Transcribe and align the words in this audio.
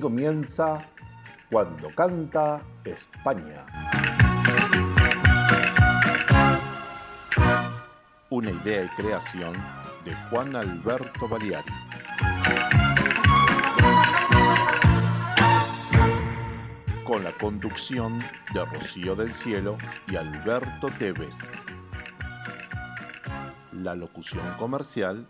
Comienza 0.00 0.86
Cuando 1.50 1.92
canta 1.94 2.62
España. 2.84 3.66
Una 8.30 8.50
idea 8.50 8.84
y 8.84 8.88
creación 8.90 9.54
de 10.04 10.14
Juan 10.30 10.54
Alberto 10.54 11.28
Baliari. 11.28 11.72
Con 17.04 17.24
la 17.24 17.32
conducción 17.32 18.20
de 18.52 18.64
Rocío 18.66 19.16
del 19.16 19.32
Cielo 19.32 19.78
y 20.06 20.16
Alberto 20.16 20.88
Tevez. 20.98 21.36
La 23.72 23.94
locución 23.94 24.44
comercial 24.58 25.26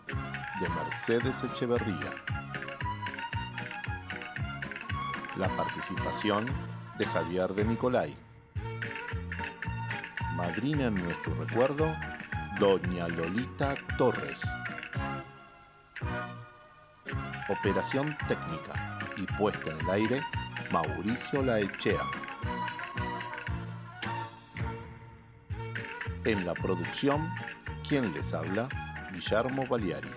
de 0.60 0.68
Mercedes 0.70 1.42
Echeverría. 1.44 2.12
La 5.38 5.48
participación 5.56 6.46
de 6.98 7.06
Javier 7.06 7.54
de 7.54 7.64
Nicolai. 7.64 8.16
Madrina 10.34 10.86
en 10.86 10.96
nuestro 10.96 11.32
recuerdo, 11.36 11.94
Doña 12.58 13.06
Lolita 13.06 13.76
Torres. 13.96 14.40
Operación 17.48 18.18
técnica 18.26 18.98
y 19.16 19.26
puesta 19.38 19.70
en 19.70 19.80
el 19.80 19.90
aire, 19.90 20.22
Mauricio 20.72 21.40
Laechea. 21.40 22.02
En 26.24 26.44
la 26.44 26.54
producción, 26.54 27.32
quien 27.88 28.12
les 28.12 28.34
habla, 28.34 28.68
Guillermo 29.12 29.68
Baliari. 29.68 30.10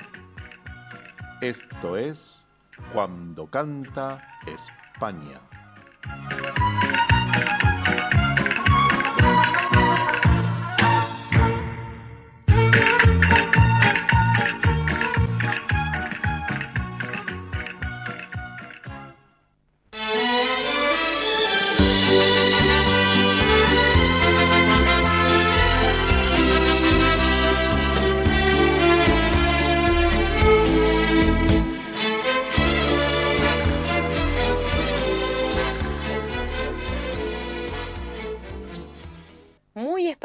Esto 1.41 1.95
es 1.95 2.43
Cuando 2.91 3.45
canta 3.45 4.39
España. 5.01 5.41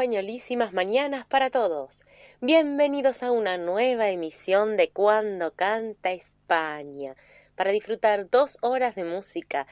Españolísimas 0.07 0.71
mañanas 0.71 1.25
para 1.25 1.49
todos. 1.49 2.01
Bienvenidos 2.39 3.23
a 3.23 3.31
una 3.33 3.57
nueva 3.57 4.09
emisión 4.09 4.77
de 4.77 4.89
Cuando 4.89 5.51
Canta 5.51 6.11
España, 6.11 7.13
para 7.55 7.71
disfrutar 7.71 8.29
dos 8.29 8.57
horas 8.61 8.95
de 8.95 9.03
música, 9.03 9.67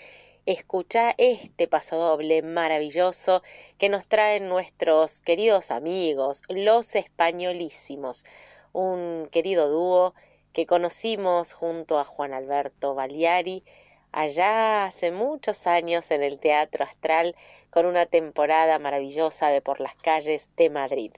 escucha 0.45 1.15
este 1.17 1.67
paso 1.67 1.97
doble 1.97 2.43
maravilloso 2.43 3.43
que 3.79 3.89
nos 3.89 4.09
traen 4.09 4.51
nuestros 4.51 5.23
queridos 5.23 5.71
amigos, 5.71 6.43
los 6.49 6.95
españolísimos, 6.95 8.27
un 8.75 9.27
querido 9.33 9.71
dúo 9.71 10.13
que 10.53 10.67
conocimos 10.67 11.55
junto 11.55 11.99
a 11.99 12.05
Juan 12.05 12.35
Alberto 12.35 12.95
Baliari 12.95 13.65
allá 14.13 14.85
hace 14.85 15.13
muchos 15.13 15.67
años 15.67 16.11
en 16.11 16.23
el 16.23 16.39
Teatro 16.39 16.85
Astral 16.85 17.35
con 17.71 17.87
una 17.87 18.05
temporada 18.05 18.79
maravillosa 18.79 19.49
de 19.49 19.63
Por 19.63 19.81
las 19.81 19.95
calles 19.95 20.51
de 20.59 20.69
Madrid 20.69 21.13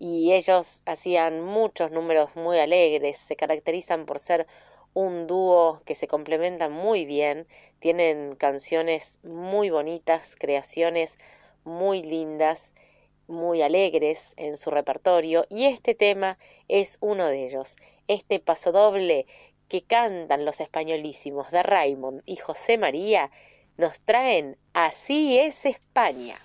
y 0.00 0.32
ellos 0.32 0.80
hacían 0.86 1.42
muchos 1.42 1.92
números 1.92 2.34
muy 2.34 2.58
alegres, 2.58 3.18
se 3.18 3.36
caracterizan 3.36 4.06
por 4.06 4.18
ser 4.18 4.46
un 4.94 5.26
dúo 5.26 5.82
que 5.84 5.94
se 5.94 6.08
complementan 6.08 6.72
muy 6.72 7.04
bien, 7.04 7.46
tienen 7.78 8.32
canciones 8.32 9.20
muy 9.22 9.68
bonitas, 9.68 10.36
creaciones 10.36 11.18
muy 11.64 12.02
lindas, 12.02 12.72
muy 13.28 13.60
alegres 13.60 14.32
en 14.38 14.56
su 14.56 14.70
repertorio 14.70 15.44
y 15.50 15.66
este 15.66 15.94
tema 15.94 16.38
es 16.66 16.96
uno 17.00 17.26
de 17.26 17.44
ellos, 17.44 17.76
este 18.08 18.40
pasodoble 18.40 19.26
que 19.68 19.82
cantan 19.82 20.46
los 20.46 20.60
españolísimos 20.60 21.50
de 21.50 21.62
Raymond 21.62 22.22
y 22.24 22.36
José 22.36 22.78
María 22.78 23.30
nos 23.76 24.00
traen 24.00 24.56
Así 24.72 25.38
es 25.38 25.66
España. 25.66 26.38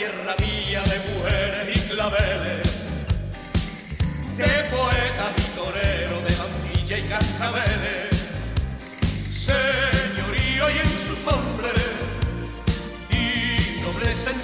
Tierra 0.00 0.34
mía 0.38 0.80
de 0.80 0.98
mujeres 1.12 1.76
y 1.76 1.80
claveles, 1.90 2.68
de 4.34 4.52
poetas 4.74 5.32
y 5.36 5.42
toreros, 5.54 6.24
de 6.24 6.36
mantilla 6.38 6.98
y 6.98 7.02
cascabeles, 7.02 8.08
señorío 9.30 10.70
y 10.70 10.78
en 10.78 10.92
sus 11.06 11.26
hombres, 11.26 11.82
y 13.10 13.82
nobleza 13.82 14.30
en 14.30 14.40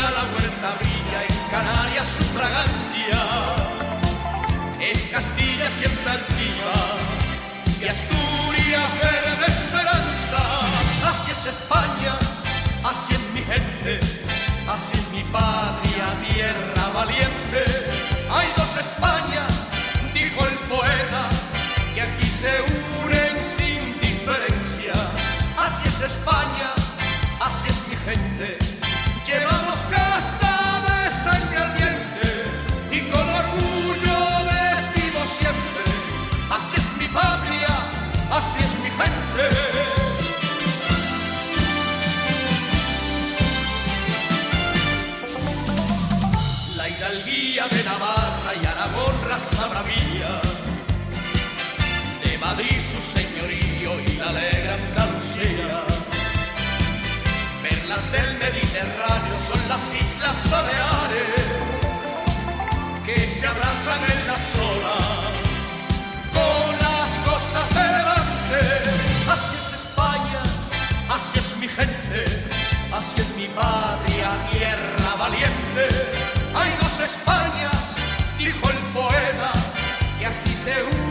La 0.00 0.24
huerta 0.24 0.72
brilla, 0.80 1.22
en 1.28 1.36
Canarias 1.50 2.08
su 2.16 2.24
fragancia. 2.24 3.20
Es 4.80 5.00
Castilla 5.10 5.68
siempre 5.78 6.10
altiva 6.10 6.76
y 7.80 7.84
Asturias 7.88 8.90
verde 9.00 9.46
esperanza. 9.46 10.40
Así 11.10 11.30
es 11.32 11.46
España, 11.46 12.14
así 12.82 13.14
es 13.14 13.24
mi 13.34 13.42
gente, 13.42 14.00
así 14.66 14.92
es 14.94 15.08
mi 15.12 15.22
patria, 15.30 16.06
tierra 16.28 16.88
valiente. 16.94 17.64
Hay 18.30 18.48
dos 18.56 18.76
Españas 18.78 19.62
el 20.40 20.56
poeta, 20.68 21.28
que 21.94 22.02
aquí 22.02 22.26
se 22.26 22.62
unen 22.62 22.81
del 58.12 58.38
Mediterráneo 58.38 59.36
son 59.40 59.68
las 59.70 59.94
Islas 59.94 60.50
Baleares 60.50 61.32
que 63.06 63.16
se 63.18 63.46
abrazan 63.46 64.02
en 64.14 64.26
la 64.26 64.38
sola 64.54 64.96
con 66.36 66.72
las 66.86 67.10
costas 67.28 67.68
de 67.74 67.84
Levante. 67.96 68.60
Así 69.34 69.54
es 69.60 69.80
España, 69.80 70.42
así 71.16 71.38
es 71.38 71.56
mi 71.58 71.68
gente, 71.68 72.24
así 72.92 73.20
es 73.24 73.36
mi 73.36 73.46
patria, 73.48 74.28
tierra 74.50 75.16
valiente. 75.18 75.88
Hay 76.54 76.70
dos 76.82 77.00
Españas, 77.00 77.76
dijo 78.36 78.68
el 78.68 78.78
poeta, 78.92 79.52
y 80.20 80.24
aquí 80.24 80.52
se 80.64 80.82
unen 80.82 81.01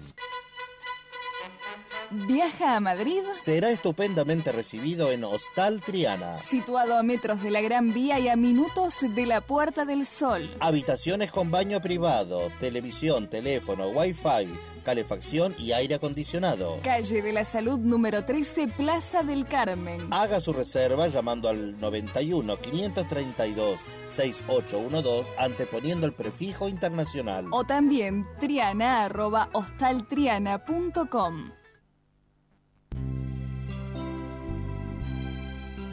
Viaja 2.11 2.77
a 2.77 2.81
Madrid. 2.81 3.23
Será 3.33 3.71
estupendamente 3.71 4.53
recibido 4.53 5.11
en 5.11 5.25
Hostal 5.25 5.81
Triana. 5.81 6.37
Situado 6.37 6.97
a 6.97 7.03
metros 7.03 7.43
de 7.43 7.51
la 7.51 7.61
Gran 7.61 7.93
Vía 7.93 8.19
y 8.19 8.29
a 8.29 8.37
minutos 8.37 9.01
de 9.15 9.27
la 9.27 9.41
Puerta 9.41 9.85
del 9.85 10.07
Sol. 10.07 10.57
Habitaciones 10.61 11.31
con 11.33 11.51
baño 11.51 11.81
privado, 11.81 12.51
televisión, 12.61 13.29
teléfono, 13.29 13.89
wifi, 13.89 14.49
calefacción 14.85 15.55
y 15.59 15.73
aire 15.73 15.97
acondicionado. 15.97 16.79
Calle 16.83 17.21
de 17.21 17.33
la 17.33 17.45
Salud 17.45 17.81
número 17.81 18.25
13, 18.25 18.69
Plaza 18.69 19.25
del 19.25 19.47
Carmen. 19.49 20.07
Haga 20.13 20.41
su 20.41 20.53
reserva 20.53 21.09
llamando 21.09 21.49
al 21.49 21.79
91 21.81 22.61
532 22.61 23.81
6812 24.09 25.33
anteponiendo 25.39 26.07
el 26.07 26.13
prefijo 26.13 26.69
internacional. 26.69 27.47
O 27.51 27.65
también 27.65 28.27
triana 28.39 29.09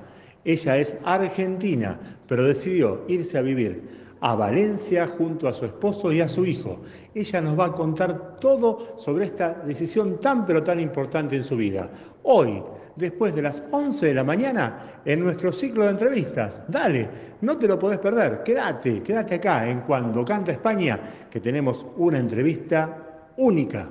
Ella 0.43 0.79
es 0.79 0.97
argentina, 1.05 2.17
pero 2.27 2.47
decidió 2.47 3.03
irse 3.09 3.37
a 3.37 3.43
vivir 3.43 3.83
a 4.23 4.35
Valencia 4.35 5.07
junto 5.07 5.49
a 5.49 5.53
su 5.53 5.67
esposo 5.67 6.13
y 6.13 6.23
a 6.23 6.29
su 6.29 6.47
hijo. 6.47 6.81
Ella 7.15 7.43
nos 7.43 7.61
va 7.61 7.67
a 7.67 7.73
contar 7.73 8.39
todo 8.39 8.95
sobre 8.97 9.27
esta 9.27 9.53
decisión 9.67 10.19
tan 10.19 10.47
pero 10.47 10.63
tan 10.63 10.81
importante 10.81 11.37
en 11.37 11.45
su 11.45 11.59
vida. 11.59 11.91
Hoy, 12.23 12.63
después 12.97 13.35
de 13.35 13.43
las 13.43 13.63
11 13.71 14.07
de 14.07 14.15
la 14.15 14.25
mañana, 14.25 15.01
en 15.05 15.21
nuestro 15.21 15.53
ciclo 15.53 15.85
de 15.85 15.91
entrevistas. 15.91 16.63
Dale, 16.69 17.09
no 17.41 17.59
te 17.59 17.67
lo 17.67 17.79
podés 17.79 17.99
perder. 17.99 18.43
Quédate, 18.43 19.03
quédate 19.03 19.37
acá 19.37 19.69
en 19.69 19.81
Cuando 19.83 20.25
Canta 20.25 20.53
España, 20.53 21.29
que 21.31 21.41
tenemos 21.41 21.87
una 21.97 22.19
entrevista 22.19 23.31
única. 23.37 23.89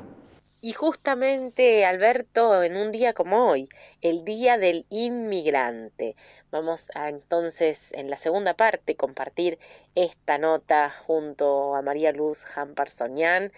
Y 0.63 0.73
justamente, 0.73 1.85
Alberto, 1.85 2.61
en 2.61 2.77
un 2.77 2.91
día 2.91 3.13
como 3.13 3.49
hoy, 3.49 3.67
el 4.01 4.23
Día 4.23 4.59
del 4.59 4.85
Inmigrante, 4.91 6.15
vamos 6.51 6.91
a 6.93 7.09
entonces 7.09 7.91
en 7.93 8.11
la 8.11 8.15
segunda 8.15 8.53
parte 8.53 8.95
compartir 8.95 9.57
esta 9.95 10.37
nota 10.37 10.91
junto 10.91 11.73
a 11.73 11.81
María 11.81 12.11
Luz 12.11 12.45
Jamparsoñán 12.45 13.51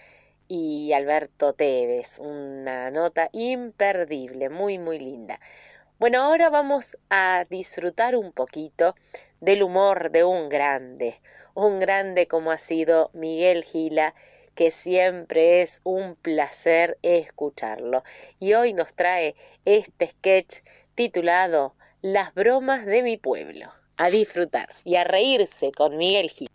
y 0.48 0.94
Alberto 0.94 1.54
Tevez, 1.54 2.20
una 2.20 2.92
nota 2.92 3.30
imperdible, 3.32 4.50
muy, 4.50 4.78
muy 4.78 5.00
linda. 5.00 5.40
Bueno, 6.00 6.22
ahora 6.22 6.50
vamos 6.50 6.98
a 7.10 7.46
disfrutar 7.50 8.16
un 8.16 8.32
poquito 8.32 8.96
del 9.40 9.64
humor 9.64 10.12
de 10.12 10.24
un 10.24 10.50
grande, 10.50 11.20
un 11.54 11.80
grande 11.80 12.28
como 12.28 12.52
ha 12.52 12.58
sido 12.58 13.10
Miguel 13.14 13.64
Gila, 13.64 14.14
que 14.56 14.72
siempre 14.72 15.62
es 15.62 15.82
un 15.84 16.16
placer 16.16 16.98
escucharlo. 17.02 18.04
Y 18.40 18.54
hoy 18.54 18.74
nos 18.74 18.94
trae 18.94 19.36
este 19.66 20.08
sketch 20.08 20.60
titulado 20.96 21.76
Las 22.02 22.34
bromas 22.34 22.86
de 22.86 23.04
mi 23.04 23.18
pueblo. 23.18 23.68
A 23.98 24.10
disfrutar 24.10 24.68
y 24.84 24.96
a 24.96 25.04
reírse 25.04 25.72
con 25.72 25.98
Miguel 25.98 26.30
Gil. 26.30 26.50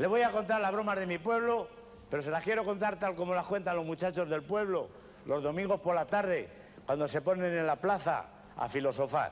Le 0.00 0.06
voy 0.06 0.22
a 0.22 0.30
contar 0.30 0.62
las 0.62 0.72
bromas 0.72 0.98
de 0.98 1.04
mi 1.04 1.18
pueblo, 1.18 1.68
pero 2.08 2.22
se 2.22 2.30
las 2.30 2.42
quiero 2.42 2.64
contar 2.64 2.98
tal 2.98 3.14
como 3.14 3.34
las 3.34 3.44
cuentan 3.44 3.76
los 3.76 3.84
muchachos 3.84 4.30
del 4.30 4.42
pueblo 4.42 4.88
los 5.26 5.42
domingos 5.42 5.78
por 5.78 5.94
la 5.94 6.06
tarde, 6.06 6.48
cuando 6.86 7.06
se 7.06 7.20
ponen 7.20 7.52
en 7.54 7.66
la 7.66 7.76
plaza 7.76 8.24
a 8.56 8.66
filosofar. 8.66 9.30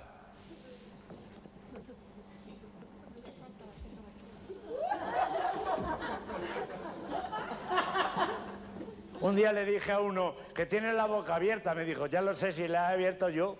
Un 9.23 9.37
día 9.37 9.55
le 9.55 9.65
dije 9.65 9.91
a 9.91 10.01
uno 10.01 10.35
que 10.55 10.67
tiene 10.67 10.93
la 10.93 11.07
boca 11.07 11.37
abierta, 11.37 11.75
me 11.75 11.87
dijo, 11.87 12.07
ya 12.09 12.21
lo 12.21 12.35
sé 12.35 12.53
si 12.53 12.69
la 12.69 12.91
he 12.91 12.93
abierto 12.93 13.31
yo. 13.31 13.57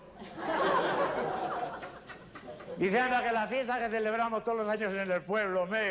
Dice, 2.79 2.97
anda, 2.97 3.21
que 3.21 3.31
la 3.33 3.45
fiesta 3.45 3.77
que 3.77 3.89
celebramos 3.89 4.41
todos 4.45 4.59
los 4.59 4.69
años 4.69 4.93
en 4.93 5.11
el 5.11 5.21
pueblo, 5.23 5.67
me 5.67 5.89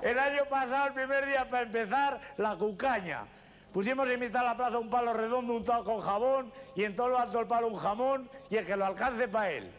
El 0.00 0.18
año 0.18 0.44
pasado, 0.48 0.86
el 0.86 0.94
primer 0.94 1.26
día 1.26 1.46
para 1.50 1.64
empezar, 1.64 2.18
la 2.38 2.56
cucaña. 2.56 3.24
Pusimos 3.70 4.08
en 4.08 4.18
mitad 4.18 4.40
de 4.40 4.46
la 4.46 4.56
plaza 4.56 4.78
un 4.78 4.88
palo 4.88 5.12
redondo 5.12 5.52
untado 5.52 5.84
con 5.84 6.00
jabón 6.00 6.50
y 6.74 6.84
en 6.84 6.96
todo 6.96 7.10
lo 7.10 7.18
alto 7.18 7.36
del 7.36 7.46
palo 7.46 7.68
un 7.68 7.76
jamón 7.76 8.30
y 8.48 8.56
el 8.56 8.64
que 8.64 8.74
lo 8.74 8.86
alcance 8.86 9.28
para 9.28 9.50
él. 9.50 9.70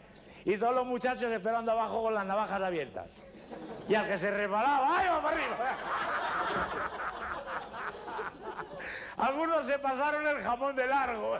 Y 0.44 0.56
todos 0.56 0.76
los 0.76 0.86
muchachos 0.86 1.32
esperando 1.32 1.72
abajo 1.72 2.04
con 2.04 2.14
las 2.14 2.24
navajas 2.24 2.62
abiertas. 2.62 3.08
Y 3.88 3.96
al 3.96 4.06
que 4.06 4.16
se 4.16 4.30
resbalaba, 4.30 4.96
¡ay, 4.96 5.08
va 5.08 5.22
para 5.22 5.36
arriba! 5.36 5.76
Algunos 9.22 9.66
se 9.68 9.78
pasaron 9.78 10.26
el 10.26 10.42
jamón 10.42 10.74
de 10.74 10.84
largo. 10.84 11.34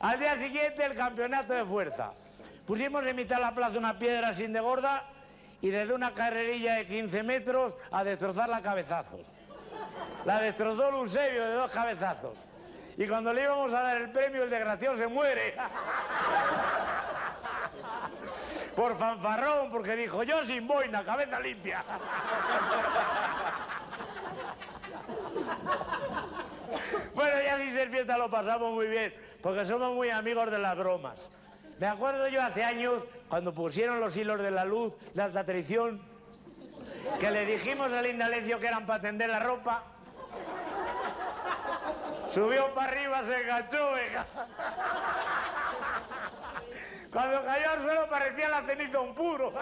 Al 0.00 0.20
día 0.20 0.38
siguiente 0.38 0.86
el 0.86 0.94
campeonato 0.94 1.54
de 1.54 1.64
fuerza. 1.64 2.12
Pusimos 2.64 3.04
en 3.04 3.16
mitad 3.16 3.34
de 3.34 3.42
la 3.42 3.52
plaza 3.52 3.78
una 3.78 3.98
piedra 3.98 4.32
sin 4.32 4.52
de 4.52 4.60
gorda 4.60 5.02
y 5.60 5.70
desde 5.70 5.92
una 5.92 6.14
carrerilla 6.14 6.76
de 6.76 6.86
15 6.86 7.24
metros 7.24 7.74
a 7.90 8.04
destrozarla 8.04 8.62
cabezazos. 8.62 9.22
La 10.24 10.40
destrozó 10.40 10.88
Eusebio 10.90 11.48
de 11.48 11.54
dos 11.54 11.72
cabezazos. 11.72 12.36
Y 12.96 13.08
cuando 13.08 13.32
le 13.32 13.42
íbamos 13.42 13.74
a 13.74 13.80
dar 13.80 13.96
el 13.96 14.12
premio, 14.12 14.44
el 14.44 14.50
desgraciado 14.50 14.98
se 14.98 15.08
muere. 15.08 15.52
Por 18.76 18.96
fanfarrón, 18.96 19.72
porque 19.72 19.96
dijo, 19.96 20.22
yo 20.22 20.44
sin 20.44 20.68
boina, 20.68 21.02
cabeza 21.02 21.40
limpia. 21.40 21.82
Bueno, 27.14 27.42
ya 27.42 27.56
sin 27.56 27.90
fiesta 27.90 28.18
lo 28.18 28.30
pasamos 28.30 28.72
muy 28.72 28.86
bien, 28.86 29.14
porque 29.42 29.64
somos 29.64 29.94
muy 29.94 30.10
amigos 30.10 30.50
de 30.50 30.58
las 30.58 30.76
bromas. 30.76 31.18
Me 31.78 31.86
acuerdo 31.86 32.28
yo 32.28 32.42
hace 32.42 32.64
años, 32.64 33.02
cuando 33.28 33.52
pusieron 33.54 34.00
los 34.00 34.16
hilos 34.16 34.40
de 34.40 34.50
la 34.50 34.64
luz 34.64 34.92
de 35.14 35.22
alta 35.22 35.44
traición, 35.44 36.00
que 37.20 37.30
le 37.30 37.46
dijimos 37.46 37.92
al 37.92 38.06
Indalecio 38.06 38.58
que 38.58 38.66
eran 38.66 38.86
para 38.86 39.00
tender 39.00 39.30
la 39.30 39.40
ropa. 39.40 39.84
Subió 42.32 42.74
para 42.74 42.90
arriba, 42.90 43.22
se 43.24 43.40
enganchó, 43.40 43.92
venga. 43.92 44.26
Cuando 47.12 47.44
cayó 47.44 47.70
al 47.70 47.82
suelo 47.82 48.08
parecía 48.08 48.48
la 48.50 48.62
ceniza 48.62 49.00
un 49.00 49.14
puro. 49.14 49.52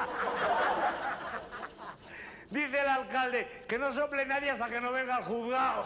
Dice 2.50 2.80
el 2.80 2.88
alcalde 2.88 3.64
que 3.68 3.78
no 3.78 3.92
sople 3.92 4.24
nadie 4.24 4.50
hasta 4.50 4.68
que 4.68 4.80
no 4.80 4.92
venga 4.92 5.18
el 5.18 5.24
juzgado. 5.24 5.84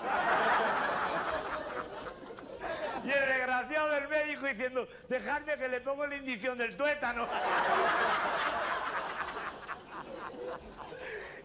Y 3.05 3.11
el 3.11 3.29
desgraciado 3.29 3.89
del 3.89 4.09
médico 4.09 4.47
diciendo, 4.47 4.87
dejadme 5.09 5.57
que 5.57 5.69
le 5.69 5.81
pongo 5.81 6.07
la 6.07 6.17
indición 6.17 6.59
del 6.59 6.77
tuétano. 6.77 7.27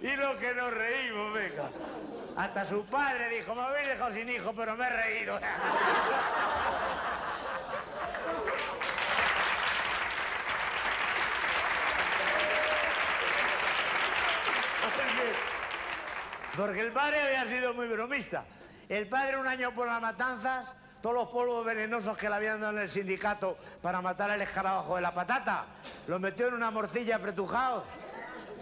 Y 0.01 0.15
lo 0.17 0.37
que 0.37 0.53
nos 0.53 0.73
reímos, 0.73 1.33
venga. 1.33 1.69
Hasta 2.35 2.65
su 2.65 2.85
padre 2.85 3.29
dijo, 3.29 3.55
me 3.55 3.61
habéis 3.61 3.87
dejado 3.87 4.13
sin 4.13 4.29
hijo, 4.29 4.53
pero 4.53 4.75
me 4.75 4.85
he 4.85 4.89
reído. 4.89 5.39
Porque 16.57 16.79
el 16.79 16.91
padre 16.91 17.21
había 17.21 17.45
sido 17.47 17.73
muy 17.73 17.87
bromista. 17.87 18.45
El 18.87 19.09
padre 19.09 19.37
un 19.37 19.47
año 19.47 19.73
por 19.73 19.87
las 19.87 20.01
matanzas, 20.01 20.73
todos 21.01 21.15
los 21.15 21.27
polvos 21.27 21.65
venenosos 21.65 22.17
que 22.17 22.29
le 22.29 22.35
habían 22.35 22.61
dado 22.61 22.73
en 22.73 22.83
el 22.83 22.89
sindicato 22.89 23.57
para 23.81 24.01
matar 24.01 24.31
al 24.31 24.41
escarabajo 24.41 24.95
de 24.95 25.01
la 25.01 25.13
patata, 25.13 25.65
los 26.07 26.19
metió 26.19 26.47
en 26.47 26.53
una 26.53 26.71
morcilla 26.71 27.17
apretujados. 27.17 27.83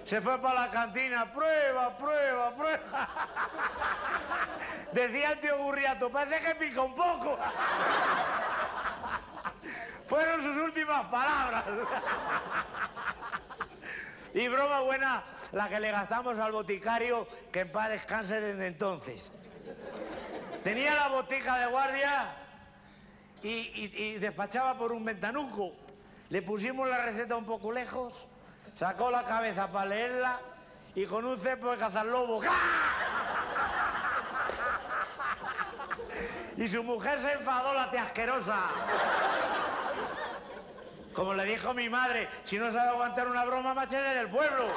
Se 0.05 0.21
fue 0.21 0.39
para 0.39 0.61
la 0.61 0.71
cantina, 0.71 1.31
prueba, 1.31 1.95
prueba, 1.97 2.55
prueba. 2.55 2.81
Decía 4.91 5.31
el 5.31 5.39
tío 5.39 5.57
Gurriato, 5.57 6.09
parece 6.09 6.45
que 6.45 6.55
pica 6.55 6.81
un 6.81 6.95
poco. 6.95 7.37
Fueron 10.09 10.41
sus 10.41 10.57
últimas 10.57 11.05
palabras. 11.05 11.63
Y 14.35 14.47
broma 14.47 14.79
buena 14.79 15.23
la 15.53 15.69
que 15.69 15.79
le 15.79 15.91
gastamos 15.91 16.37
al 16.39 16.51
boticario, 16.51 17.27
que 17.51 17.61
en 17.61 17.71
paz 17.71 17.89
descanse 17.89 18.41
desde 18.41 18.67
entonces. 18.67 19.31
Tenía 20.63 20.95
la 20.95 21.09
botica 21.09 21.59
de 21.59 21.67
guardia 21.67 22.35
y, 23.43 24.15
despachaba 24.15 24.77
por 24.77 24.91
un 24.91 25.05
ventanuco. 25.05 25.73
Le 26.29 26.41
pusimos 26.41 26.89
la 26.89 27.05
receta 27.05 27.35
un 27.35 27.45
poco 27.45 27.71
lejos, 27.71 28.25
sacó 28.75 29.11
la 29.11 29.23
cabeza 29.23 29.71
para 29.71 29.85
leerla 29.87 30.39
y 30.95 31.05
con 31.05 31.25
un 31.25 31.37
cepo 31.37 31.71
de 31.71 31.77
cazar 31.77 32.05
lobo. 32.05 32.41
Y 36.57 36.67
su 36.67 36.83
mujer 36.83 37.19
se 37.19 37.33
enfadó, 37.33 37.73
la 37.73 37.91
tía 37.91 38.03
asquerosa. 38.03 38.69
Como 41.13 41.33
le 41.33 41.45
dijo 41.45 41.73
mi 41.73 41.89
madre, 41.89 42.27
si 42.43 42.57
no 42.57 42.71
sabe 42.71 42.89
aguantar 42.89 43.27
una 43.27 43.45
broma, 43.45 43.73
machete 43.73 44.15
del 44.15 44.29
pueblo. 44.29 44.67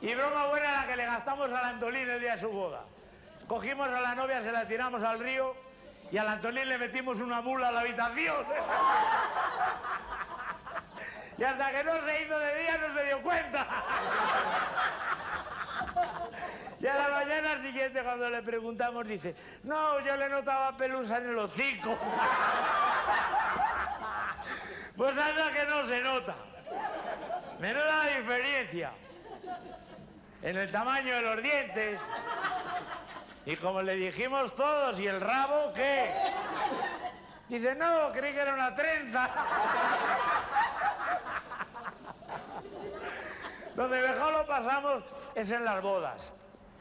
Y 0.00 0.14
broma 0.14 0.46
buena 0.46 0.72
la 0.72 0.86
que 0.86 0.96
le 0.96 1.04
gastamos 1.04 1.50
al 1.50 1.64
Antolín 1.64 2.08
el 2.08 2.20
día 2.20 2.36
de 2.36 2.40
su 2.40 2.48
boda. 2.48 2.84
Cogimos 3.46 3.88
a 3.88 4.00
la 4.00 4.14
novia, 4.14 4.42
se 4.42 4.50
la 4.50 4.66
tiramos 4.66 5.02
al 5.02 5.18
río 5.18 5.54
y 6.10 6.16
al 6.16 6.28
Antolín 6.28 6.68
le 6.68 6.78
metimos 6.78 7.18
una 7.20 7.42
mula 7.42 7.68
a 7.68 7.72
la 7.72 7.80
habitación. 7.80 8.46
Y 11.36 11.44
hasta 11.44 11.70
que 11.70 11.84
no 11.84 11.92
se 12.04 12.22
hizo 12.22 12.38
de 12.38 12.58
día 12.60 12.78
no 12.78 12.94
se 12.94 13.04
dio 13.04 13.22
cuenta. 13.22 13.66
Y 16.80 16.86
a 16.86 16.94
la 16.94 17.08
mañana 17.10 17.60
siguiente 17.60 18.02
cuando 18.02 18.30
le 18.30 18.42
preguntamos 18.42 19.06
dice, 19.06 19.34
no, 19.64 20.00
yo 20.00 20.16
le 20.16 20.30
notaba 20.30 20.74
pelusa 20.76 21.18
en 21.18 21.30
el 21.30 21.38
hocico. 21.38 21.96
Pues 24.96 25.16
anda 25.16 25.50
que 25.50 25.64
no 25.64 25.86
se 25.86 26.02
nota. 26.02 26.34
Menuda 27.58 28.06
diferencia. 28.18 28.92
En 30.42 30.58
el 30.58 30.70
tamaño 30.70 31.14
de 31.14 31.22
los 31.22 31.42
dientes, 31.42 31.98
Y 33.46 33.56
como 33.56 33.80
le 33.80 33.94
dijimos 33.94 34.54
todos, 34.54 35.00
¿y 35.00 35.06
el 35.06 35.22
rabo 35.22 35.72
qué? 35.72 36.12
Dice, 37.48 37.74
no, 37.76 38.12
creí 38.12 38.34
que 38.34 38.40
era 38.40 38.52
una 38.52 38.74
trenza. 38.74 39.26
Donde 43.74 44.02
mejor 44.02 44.32
lo 44.34 44.46
pasamos 44.46 45.02
es 45.34 45.50
en 45.50 45.64
las 45.64 45.80
bodas. 45.80 46.30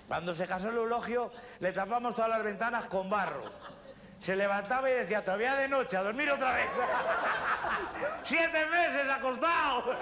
Cuando 0.09 0.33
se 0.33 0.47
casó 0.47 0.69
el 0.69 0.77
eulogio, 0.77 1.31
le 1.59 1.71
tapamos 1.71 2.15
todas 2.15 2.31
las 2.31 2.43
ventanas 2.43 2.85
con 2.87 3.07
barro. 3.11 3.43
Se 4.19 4.35
levantaba 4.35 4.89
y 4.89 4.93
decía, 4.95 5.23
todavía 5.23 5.53
de 5.53 5.69
noche, 5.69 5.95
a 5.95 6.01
dormir 6.01 6.31
otra 6.31 6.51
vez. 6.53 6.65
Siete 8.25 8.65
meses 8.65 9.07
acostado. 9.07 9.93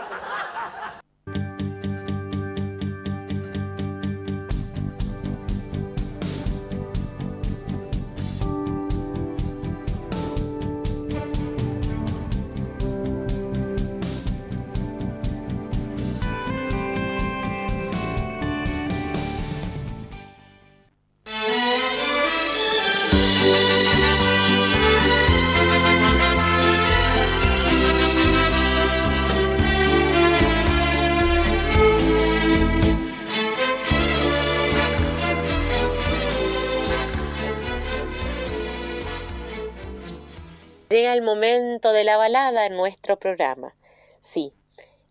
Llega 40.98 41.14
el 41.14 41.22
momento 41.22 41.92
de 41.92 42.04
la 42.04 42.18
balada 42.18 42.66
en 42.66 42.76
nuestro 42.76 43.20
programa. 43.20 43.76
Sí, 44.20 44.56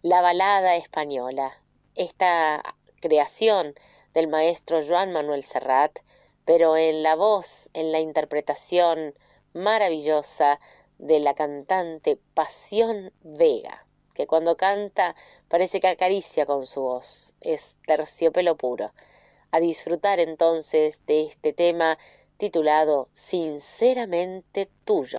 la 0.02 0.20
balada 0.20 0.74
española. 0.74 1.62
Esta 1.94 2.60
creación 3.00 3.72
del 4.12 4.26
maestro 4.26 4.80
Joan 4.84 5.12
Manuel 5.12 5.44
Serrat, 5.44 6.00
pero 6.44 6.76
en 6.76 7.04
la 7.04 7.14
voz, 7.14 7.70
en 7.72 7.92
la 7.92 8.00
interpretación 8.00 9.14
maravillosa 9.52 10.58
de 10.98 11.20
la 11.20 11.34
cantante 11.34 12.18
Pasión 12.34 13.12
Vega, 13.22 13.86
que 14.12 14.26
cuando 14.26 14.56
canta 14.56 15.14
parece 15.46 15.78
que 15.78 15.86
acaricia 15.86 16.46
con 16.46 16.66
su 16.66 16.80
voz. 16.80 17.32
Es 17.40 17.76
terciopelo 17.86 18.56
puro. 18.56 18.92
A 19.52 19.60
disfrutar 19.60 20.18
entonces 20.18 20.98
de 21.06 21.22
este 21.22 21.52
tema 21.52 21.96
titulado 22.38 23.08
Sinceramente 23.12 24.68
Tuyo. 24.84 25.18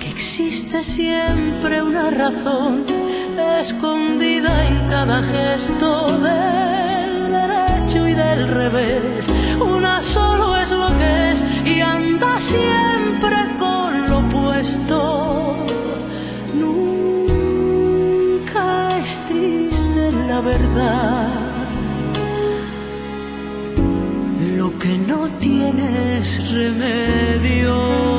que 0.00 0.08
existe 0.08 0.82
siempre 0.82 1.82
una 1.82 2.08
razón 2.08 2.86
escondida 3.60 4.66
en 4.66 4.88
cada 4.88 5.22
gesto 5.22 6.18
del 6.18 7.30
derecho 7.30 8.08
y 8.08 8.14
del 8.14 8.48
revés. 8.48 9.28
Una 9.60 10.00
solo 10.02 10.56
es 10.56 10.70
lo 10.70 10.88
que 10.88 11.32
es 11.32 11.44
y 11.66 11.82
anda 11.82 12.40
siempre 12.40 13.36
con 13.58 14.08
lo 14.08 14.20
opuesto. 14.20 15.56
Nunca 16.54 17.78
es 19.02 19.20
la 20.28 20.40
verdad. 20.40 21.28
Lo 24.56 24.78
que 24.78 24.96
no 24.96 25.28
tienes 25.40 26.50
remedio. 26.50 28.15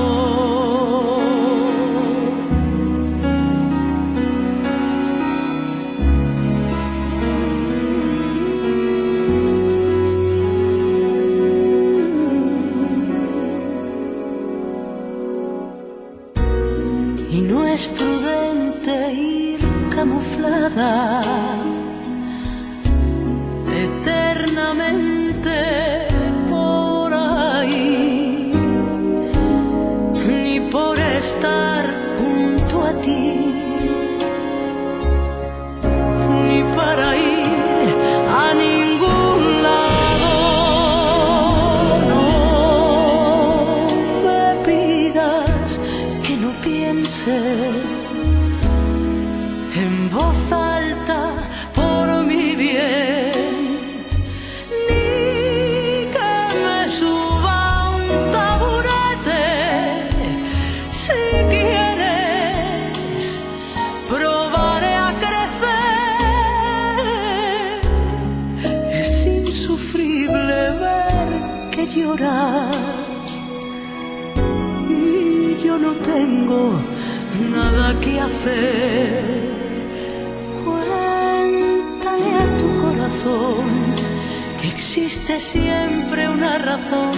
Existe 85.28 85.60
siempre 85.60 86.30
una 86.30 86.58
razón 86.58 87.12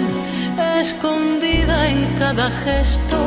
escondida 0.79 1.89
en 1.89 2.15
cada 2.17 2.49
gesto 2.49 3.17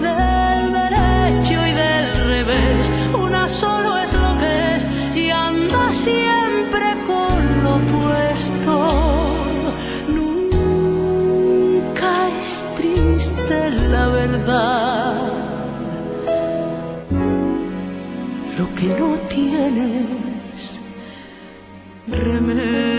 del 0.00 0.72
derecho 0.72 1.66
y 1.66 1.72
del 1.72 2.28
revés. 2.28 2.90
Una 3.14 3.48
solo 3.48 3.96
es 3.98 4.12
lo 4.12 4.38
que 4.38 4.76
es 4.76 4.88
y 5.14 5.30
anda 5.30 5.94
siempre 5.94 6.96
con 7.06 7.62
lo 7.62 7.76
opuesto. 7.76 8.88
Nunca 10.08 12.10
es 12.42 12.66
triste 12.76 13.70
la 13.70 14.08
verdad. 14.08 15.32
Lo 18.58 18.74
que 18.74 18.88
no 19.00 19.16
tienes 19.28 20.78
remedio. 22.08 22.95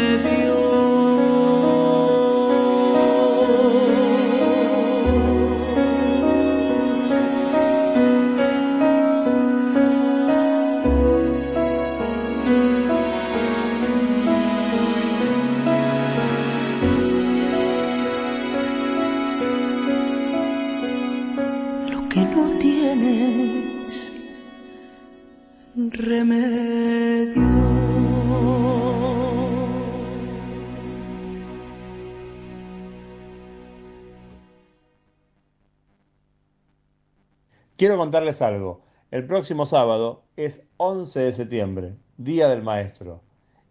Quiero 37.77 37.95
contarles 37.95 38.41
algo. 38.41 38.81
El 39.11 39.27
próximo 39.27 39.67
sábado 39.67 40.23
es 40.35 40.63
11 40.77 41.19
de 41.19 41.31
septiembre, 41.31 41.95
Día 42.17 42.47
del 42.47 42.63
Maestro, 42.63 43.21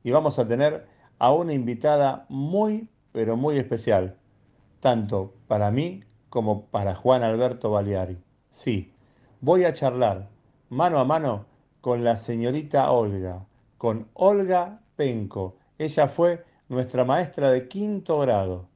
y 0.05 0.12
vamos 0.12 0.38
a 0.38 0.47
tener 0.47 0.87
a 1.19 1.33
una 1.33 1.55
invitada 1.55 2.25
muy, 2.29 2.88
pero 3.11 3.37
muy 3.37 3.59
especial, 3.59 4.16
tanto 4.79 5.35
para 5.49 5.73
mí 5.73 6.05
como 6.29 6.66
para 6.66 6.95
Juan 6.95 7.25
Alberto 7.25 7.73
Baleari. 7.73 8.16
Sí, 8.49 8.95
voy 9.40 9.64
a 9.64 9.75
charlar 9.75 10.29
mano 10.69 11.01
a 11.01 11.05
mano 11.05 11.47
con 11.81 12.05
la 12.05 12.14
señorita 12.14 12.92
Olga, 12.92 13.45
con 13.77 14.07
Olga 14.14 14.83
Penco. 14.95 15.57
Ella 15.79 16.07
fue 16.07 16.45
nuestra 16.69 17.05
maestra 17.05 17.51
de 17.51 17.66
quinto 17.66 18.21
grado, 18.21 18.69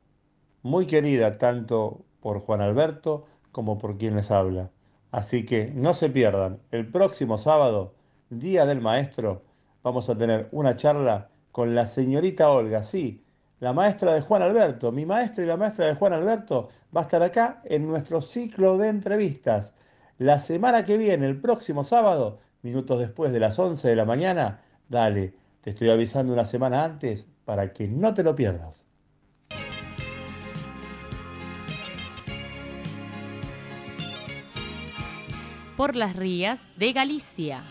muy 0.64 0.88
querida 0.88 1.38
tanto 1.38 2.00
por 2.18 2.40
Juan 2.40 2.62
Alberto 2.62 3.26
como 3.52 3.78
por 3.78 3.96
quien 3.96 4.16
les 4.16 4.32
habla. 4.32 4.70
Así 5.12 5.44
que 5.44 5.72
no 5.74 5.94
se 5.94 6.10
pierdan, 6.10 6.60
el 6.70 6.86
próximo 6.86 7.38
sábado, 7.38 7.94
Día 8.30 8.64
del 8.66 8.80
Maestro, 8.80 9.42
vamos 9.82 10.08
a 10.08 10.16
tener 10.16 10.48
una 10.52 10.76
charla 10.76 11.28
con 11.52 11.74
la 11.74 11.86
señorita 11.86 12.50
Olga, 12.50 12.82
sí, 12.82 13.24
la 13.60 13.72
maestra 13.74 14.14
de 14.14 14.22
Juan 14.22 14.42
Alberto. 14.42 14.90
Mi 14.90 15.04
maestra 15.04 15.44
y 15.44 15.46
la 15.46 15.56
maestra 15.56 15.86
de 15.86 15.94
Juan 15.94 16.14
Alberto 16.14 16.70
va 16.96 17.02
a 17.02 17.04
estar 17.04 17.22
acá 17.22 17.60
en 17.64 17.86
nuestro 17.86 18.22
ciclo 18.22 18.78
de 18.78 18.88
entrevistas. 18.88 19.74
La 20.18 20.40
semana 20.40 20.84
que 20.84 20.96
viene, 20.96 21.26
el 21.26 21.40
próximo 21.40 21.84
sábado, 21.84 22.38
minutos 22.62 22.98
después 22.98 23.32
de 23.32 23.40
las 23.40 23.58
11 23.58 23.88
de 23.88 23.96
la 23.96 24.06
mañana, 24.06 24.62
dale, 24.88 25.34
te 25.60 25.70
estoy 25.70 25.90
avisando 25.90 26.32
una 26.32 26.44
semana 26.44 26.84
antes 26.84 27.28
para 27.44 27.72
que 27.72 27.86
no 27.86 28.14
te 28.14 28.22
lo 28.22 28.34
pierdas. 28.34 28.86
Por 35.80 35.96
las 35.96 36.14
rías 36.14 36.68
de 36.76 36.92
Galicia. 36.92 37.64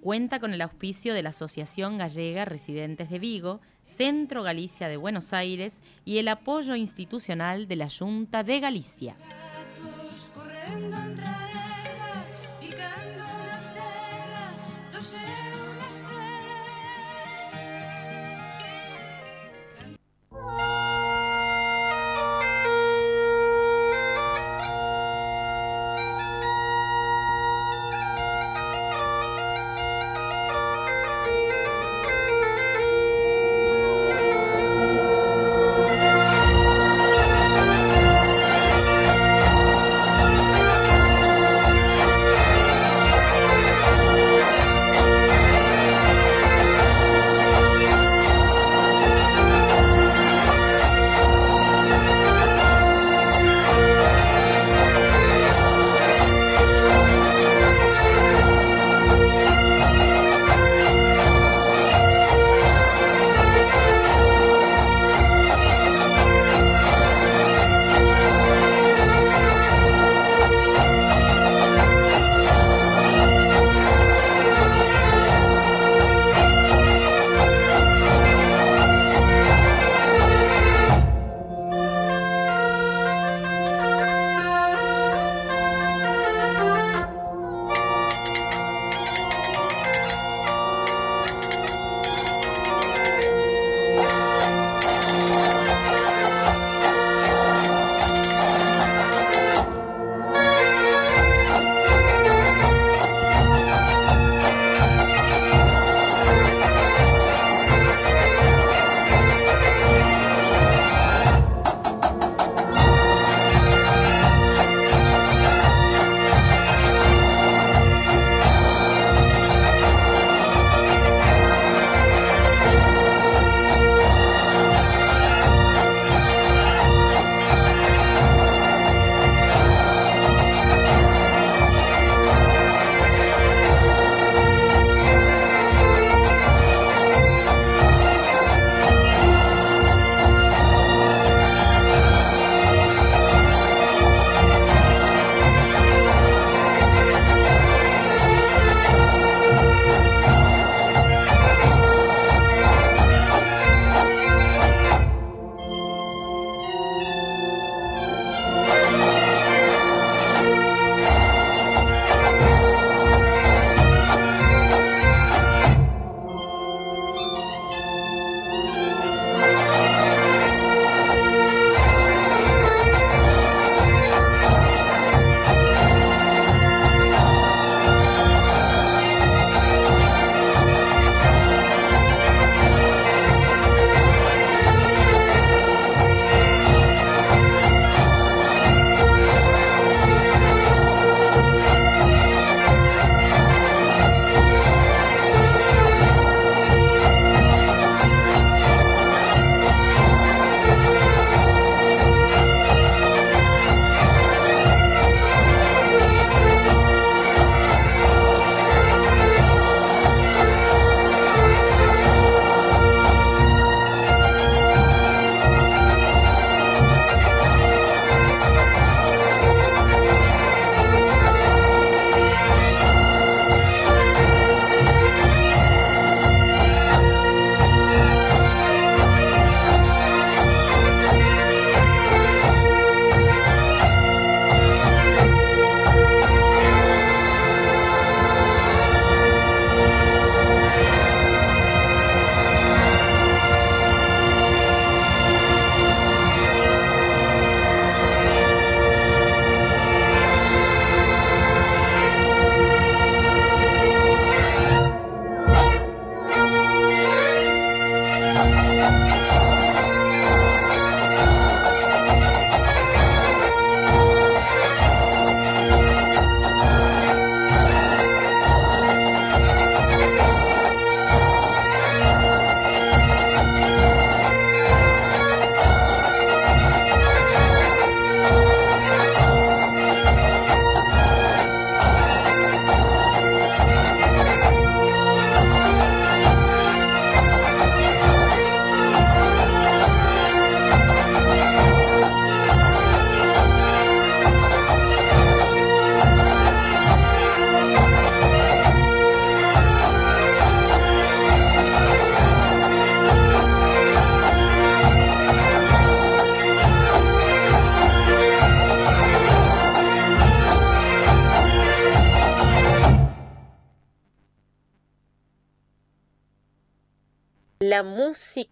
Cuenta 0.00 0.38
con 0.38 0.54
el 0.54 0.60
auspicio 0.60 1.14
de 1.14 1.24
la 1.24 1.30
Asociación 1.30 1.98
Gallega 1.98 2.44
Residentes 2.44 3.10
de 3.10 3.18
Vigo, 3.18 3.60
Centro 3.82 4.44
Galicia 4.44 4.86
de 4.86 4.96
Buenos 4.96 5.32
Aires 5.32 5.80
y 6.04 6.18
el 6.18 6.28
apoyo 6.28 6.76
institucional 6.76 7.66
de 7.66 7.74
la 7.74 7.88
Junta 7.90 8.44
de 8.44 8.60
Galicia. 8.60 9.16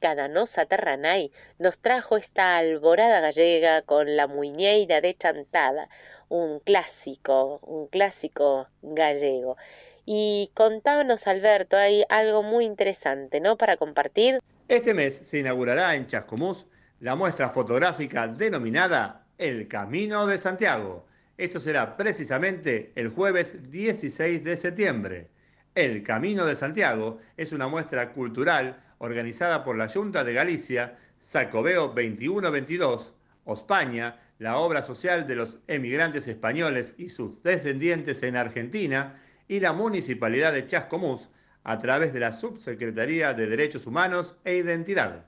Danosa 0.01 0.67
terranay 0.67 1.31
nos 1.59 1.79
trajo 1.79 2.17
esta 2.17 2.57
alborada 2.57 3.21
gallega 3.21 3.83
con 3.83 4.17
la 4.17 4.27
muñeira 4.27 5.01
de 5.01 5.15
Chantada, 5.15 5.89
un 6.29 6.61
clásico, 6.61 7.61
un 7.63 7.87
clásico 7.87 8.69
gallego. 8.83 9.57
Y 10.05 10.51
contábanos, 10.55 11.27
Alberto, 11.27 11.77
hay 11.77 12.05
algo 12.09 12.43
muy 12.43 12.65
interesante, 12.65 13.41
¿no? 13.41 13.57
Para 13.57 13.77
compartir. 13.77 14.41
Este 14.69 14.95
mes 14.95 15.17
se 15.17 15.39
inaugurará 15.39 15.95
en 15.95 16.07
Chascomús 16.07 16.67
la 17.01 17.15
muestra 17.15 17.51
fotográfica 17.51 18.27
denominada 18.27 19.27
El 19.39 19.69
Camino 19.69 20.27
de 20.27 20.39
Santiago. 20.39 21.07
Esto 21.37 21.61
será 21.61 21.97
precisamente 21.97 22.93
el 22.95 23.09
jueves 23.09 23.71
16 23.71 24.43
de 24.43 24.57
septiembre. 24.57 25.29
El 25.75 26.03
Camino 26.03 26.47
de 26.47 26.55
Santiago 26.55 27.19
es 27.37 27.53
una 27.53 27.69
muestra 27.69 28.13
cultural 28.13 28.83
organizada 28.99 29.65
por 29.65 29.77
la 29.77 29.89
Junta 29.89 30.25
de 30.25 30.33
Galicia, 30.33 30.99
Sacobeo 31.19 31.89
2122, 31.89 33.15
Ospaña, 33.45 34.21
la 34.39 34.59
obra 34.59 34.83
social 34.83 35.27
de 35.27 35.37
los 35.37 35.59
emigrantes 35.67 36.29
españoles 36.29 36.95
y 36.99 37.09
sus 37.09 37.43
descendientes 37.43 38.23
en 38.23 38.37
Argentina, 38.37 39.21
y 39.49 39.61
la 39.61 39.73
Municipalidad 39.73 40.53
de 40.53 40.67
Chascomús, 40.67 41.31
a 41.65 41.79
través 41.79 42.13
de 42.13 42.21
la 42.21 42.33
Subsecretaría 42.33 43.35
de 43.35 43.47
Derechos 43.47 43.87
Humanos 43.87 44.39
e 44.45 44.57
Identidad. 44.57 45.27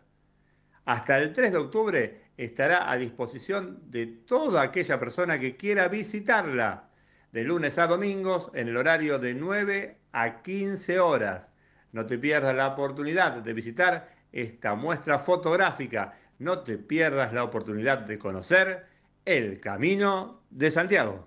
Hasta 0.85 1.18
el 1.18 1.33
3 1.33 1.52
de 1.52 1.59
octubre 1.59 2.20
estará 2.37 2.90
a 2.90 2.96
disposición 2.96 3.90
de 3.90 4.07
toda 4.07 4.62
aquella 4.62 4.98
persona 4.98 5.38
que 5.38 5.57
quiera 5.57 5.88
visitarla, 5.88 6.90
de 7.33 7.44
lunes 7.44 7.78
a 7.78 7.87
domingos 7.87 8.50
en 8.54 8.68
el 8.68 8.76
horario 8.76 9.18
de 9.18 9.35
9 9.35 9.98
a 10.12 10.40
15 10.42 11.00
horas. 11.00 11.52
No 11.92 12.07
te 12.07 12.18
pierdas 12.18 12.55
la 12.55 12.68
oportunidad 12.68 13.33
de 13.33 13.53
visitar 13.53 14.14
esta 14.33 14.74
muestra 14.74 15.18
fotográfica. 15.18 16.18
No 16.38 16.61
te 16.61 16.79
pierdas 16.79 17.33
la 17.33 17.44
oportunidad 17.44 17.98
de 17.98 18.18
conocer 18.18 18.87
el 19.24 19.61
Camino 19.61 20.40
de 20.51 20.70
Santiago. 20.70 21.27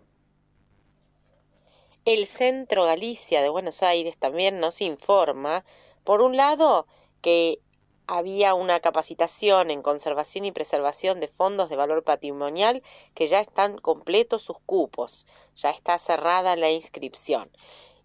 El 2.05 2.25
Centro 2.25 2.85
Galicia 2.85 3.41
de 3.41 3.49
Buenos 3.49 3.83
Aires 3.83 4.17
también 4.17 4.59
nos 4.59 4.81
informa, 4.81 5.63
por 6.03 6.21
un 6.21 6.35
lado, 6.35 6.87
que 7.21 7.59
había 8.07 8.55
una 8.55 8.79
capacitación 8.79 9.71
en 9.71 9.81
conservación 9.81 10.45
y 10.45 10.51
preservación 10.51 11.19
de 11.19 11.27
fondos 11.27 11.69
de 11.69 11.75
valor 11.75 12.03
patrimonial 12.03 12.81
que 13.13 13.27
ya 13.27 13.39
están 13.39 13.77
completos 13.77 14.41
sus 14.41 14.59
cupos, 14.59 15.25
ya 15.55 15.69
está 15.69 15.97
cerrada 15.97 16.55
la 16.55 16.71
inscripción. 16.71 17.49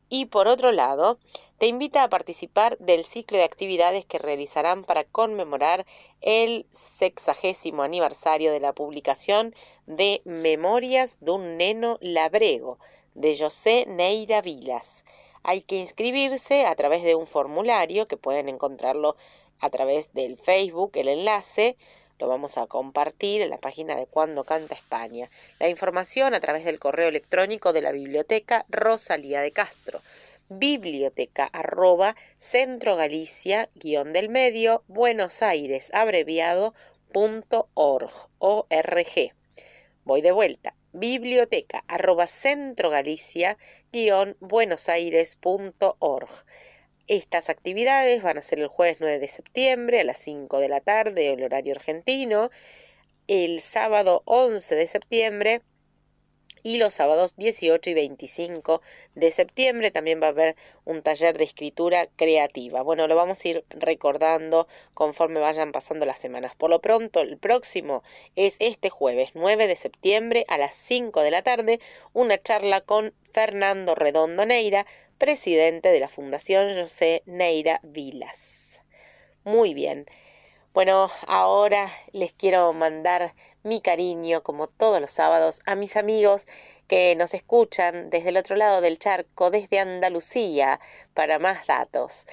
Y 0.09 0.27
por 0.27 0.47
otro 0.47 0.73
lado, 0.73 1.19
te 1.59 1.67
invita 1.67 2.03
a 2.03 2.09
participar 2.09 2.77
del 2.79 3.05
ciclo 3.05 3.39
de 3.39 3.45
actividades 3.45 4.05
que 4.05 4.19
realizarán 4.19 4.85
para 4.85 5.05
conmemorar 5.05 5.87
el 6.21 6.67
sexagésimo 6.71 7.83
aniversario 7.83 8.53
de 8.53 8.61
la 8.61 8.75
publicación 8.75 9.55
de 9.87 10.21
Memorias 10.25 11.17
de 11.21 11.31
un 11.31 11.57
Neno 11.57 11.99
Labrego, 12.01 12.79
de 13.15 13.39
José 13.39 13.87
Neira 13.89 14.43
Vilas. 14.43 15.05
Hay 15.43 15.63
que 15.63 15.77
inscribirse 15.77 16.67
a 16.67 16.75
través 16.75 17.03
de 17.03 17.15
un 17.15 17.27
formulario 17.27 18.07
que 18.07 18.17
pueden 18.17 18.49
encontrarlo 18.49 19.17
a 19.59 19.71
través 19.71 20.13
del 20.13 20.37
Facebook, 20.37 20.93
el 20.95 21.09
enlace, 21.09 21.77
lo 22.19 22.29
vamos 22.29 22.57
a 22.57 22.67
compartir 22.67 23.43
en 23.43 23.51
la 23.51 23.59
página 23.59 23.95
de 23.95 24.07
Cuando 24.07 24.45
Canta 24.45 24.75
España. 24.75 25.29
La 25.59 25.69
información 25.69 26.33
a 26.33 26.41
través 26.41 26.65
del 26.65 26.79
correo 26.79 27.09
electrónico 27.09 27.75
de 27.75 27.83
la 27.83 27.93
biblioteca 27.93 28.65
Rosalía 28.71 29.43
de 29.43 29.51
Castro. 29.51 30.01
Biblioteca 30.49 31.45
arroba 31.53 32.15
Centro 32.39 32.95
Galicia 32.95 33.69
guion 33.75 34.13
del 34.13 34.29
medio 34.29 34.85
Buenos 34.87 35.43
Aires 35.43 35.91
abreviado 35.93 36.73
punto 37.13 37.69
org, 37.75 38.13
org. 38.39 39.33
Voy 40.05 40.23
de 40.23 40.31
vuelta. 40.31 40.77
Biblioteca 40.93 41.83
arroba 41.89 42.29
Centro 42.29 42.91
Galicia 42.91 43.59
guion 43.93 44.37
Buenos 44.39 44.89
Aires 44.89 45.35
punto 45.35 45.97
org. 45.99 46.31
Estas 47.09 47.51
actividades 47.51 48.23
van 48.23 48.39
a 48.39 48.43
ser 48.43 48.61
el 48.61 48.69
jueves 48.69 48.99
9 49.01 49.19
de 49.19 49.29
septiembre 49.29 50.01
a 50.01 50.05
las 50.05 50.19
5 50.19 50.61
de 50.61 50.69
la 50.69 50.81
tarde, 50.81 51.31
el 51.31 51.43
horario 51.43 51.75
argentino, 51.75 52.51
el 53.27 53.61
sábado 53.61 54.23
11 54.27 54.77
de 54.77 54.87
septiembre 54.87 55.63
y 56.67 56.79
los 56.79 56.95
sábados 56.95 57.37
18 57.37 57.91
y 57.91 57.95
25 57.95 58.83
de 59.15 59.31
septiembre 59.31 59.93
también 59.93 60.21
va 60.21 60.27
a 60.27 60.31
haber 60.31 60.57
un 60.85 61.01
taller 61.01 61.39
de 61.39 61.45
escritura 61.45 62.09
creativa. 62.17 62.83
Bueno, 62.83 63.07
lo 63.07 63.15
vamos 63.15 63.39
a 63.45 63.49
ir 63.49 63.65
recordando 63.71 64.67
conforme 64.93 65.39
vayan 65.39 65.71
pasando 65.71 66.07
las 66.07 66.19
semanas. 66.19 66.57
Por 66.57 66.71
lo 66.71 66.81
pronto, 66.81 67.21
el 67.21 67.39
próximo 67.39 68.03
es 68.35 68.57
este 68.59 68.91
jueves 68.91 69.31
9 69.35 69.69
de 69.69 69.77
septiembre 69.77 70.45
a 70.49 70.59
las 70.59 70.75
5 70.75 71.21
de 71.21 71.31
la 71.31 71.43
tarde, 71.43 71.79
una 72.13 72.37
charla 72.43 72.81
con 72.81 73.15
Fernando 73.31 73.95
Redondo 73.95 74.45
Neira, 74.45 74.87
presidente 75.19 75.91
de 75.91 76.01
la 76.01 76.09
Fundación 76.09 76.69
José 76.75 77.23
Neira 77.27 77.79
Vilas. 77.85 78.81
Muy 79.45 79.73
bien. 79.73 80.05
Bueno, 80.77 81.11
ahora 81.27 81.91
les 82.13 82.35
quiero 82.35 82.71
mandar 82.75 83.35
mi 83.67 83.81
cariño, 83.81 84.43
como 84.43 84.69
todos 84.69 85.01
los 85.01 85.11
sábados, 85.11 85.61
a 85.67 85.75
mis 85.75 85.97
amigos 85.97 86.47
que 86.87 87.17
nos 87.17 87.35
escuchan 87.35 88.11
desde 88.11 88.29
el 88.29 88.37
otro 88.37 88.57
lado 88.57 88.81
del 88.81 88.99
charco, 88.99 89.51
desde 89.51 89.81
Andalucía, 89.81 90.81
para 91.15 91.39
más 91.39 91.67
datos. 91.67 92.27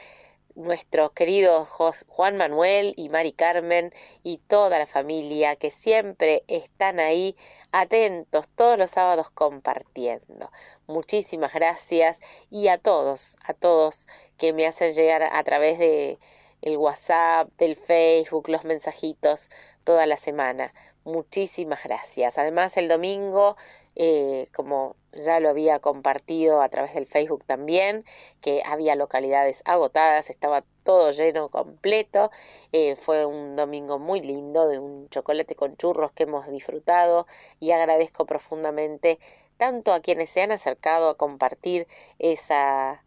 Nuestros 0.55 1.11
queridos 1.13 1.71
Juan 2.07 2.37
Manuel 2.37 2.93
y 2.95 3.09
Mari 3.09 3.31
Carmen 3.31 3.91
y 4.21 4.37
toda 4.37 4.77
la 4.77 4.85
familia 4.85 5.55
que 5.55 5.71
siempre 5.71 6.43
están 6.47 6.99
ahí 6.99 7.35
atentos 7.71 8.47
todos 8.49 8.77
los 8.77 8.91
sábados 8.91 9.31
compartiendo. 9.31 10.51
Muchísimas 10.85 11.53
gracias 11.53 12.19
y 12.51 12.67
a 12.67 12.77
todos, 12.77 13.35
a 13.43 13.55
todos 13.55 14.05
que 14.37 14.53
me 14.53 14.67
hacen 14.67 14.93
llegar 14.93 15.23
a 15.23 15.43
través 15.43 15.79
de 15.79 16.19
el 16.63 16.77
WhatsApp, 16.77 17.49
del 17.57 17.75
Facebook, 17.75 18.47
los 18.47 18.63
mensajitos 18.63 19.49
toda 19.83 20.05
la 20.05 20.17
semana. 20.17 20.73
Muchísimas 21.05 21.83
gracias. 21.83 22.37
Además, 22.37 22.77
el 22.77 22.87
domingo, 22.87 23.57
eh, 23.95 24.47
como 24.53 24.95
ya 25.11 25.41
lo 25.41 25.49
había 25.49 25.79
compartido 25.79 26.61
a 26.61 26.69
través 26.69 26.93
del 26.93 27.07
Facebook 27.07 27.43
también, 27.45 28.05
que 28.41 28.63
había 28.65 28.95
localidades 28.95 29.63
agotadas, 29.65 30.29
estaba 30.29 30.63
todo 30.83 31.11
lleno 31.11 31.49
completo. 31.49 32.31
Eh, 32.71 32.95
fue 32.95 33.25
un 33.25 33.57
domingo 33.57 33.99
muy 33.99 34.21
lindo 34.21 34.67
de 34.69 34.79
un 34.79 35.09
chocolate 35.09 35.55
con 35.55 35.75
churros 35.75 36.13
que 36.13 36.23
hemos 36.23 36.47
disfrutado 36.49 37.27
y 37.59 37.71
agradezco 37.71 38.25
profundamente 38.25 39.19
tanto 39.57 39.93
a 39.93 39.99
quienes 39.99 40.29
se 40.29 40.41
han 40.41 40.51
acercado 40.51 41.09
a 41.09 41.15
compartir 41.15 41.87
esa 42.17 43.03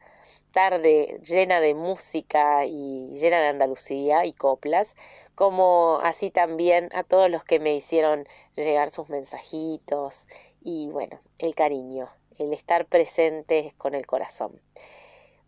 tarde 0.56 1.20
llena 1.22 1.60
de 1.60 1.74
música 1.74 2.64
y 2.64 3.10
llena 3.18 3.42
de 3.42 3.48
Andalucía 3.48 4.24
y 4.24 4.32
coplas, 4.32 4.96
como 5.34 6.00
así 6.02 6.30
también 6.30 6.88
a 6.94 7.02
todos 7.02 7.30
los 7.30 7.44
que 7.44 7.60
me 7.60 7.74
hicieron 7.74 8.26
llegar 8.54 8.88
sus 8.88 9.10
mensajitos 9.10 10.26
y 10.62 10.88
bueno, 10.88 11.20
el 11.40 11.54
cariño, 11.54 12.08
el 12.38 12.54
estar 12.54 12.86
presentes 12.86 13.74
con 13.74 13.94
el 13.94 14.06
corazón. 14.06 14.58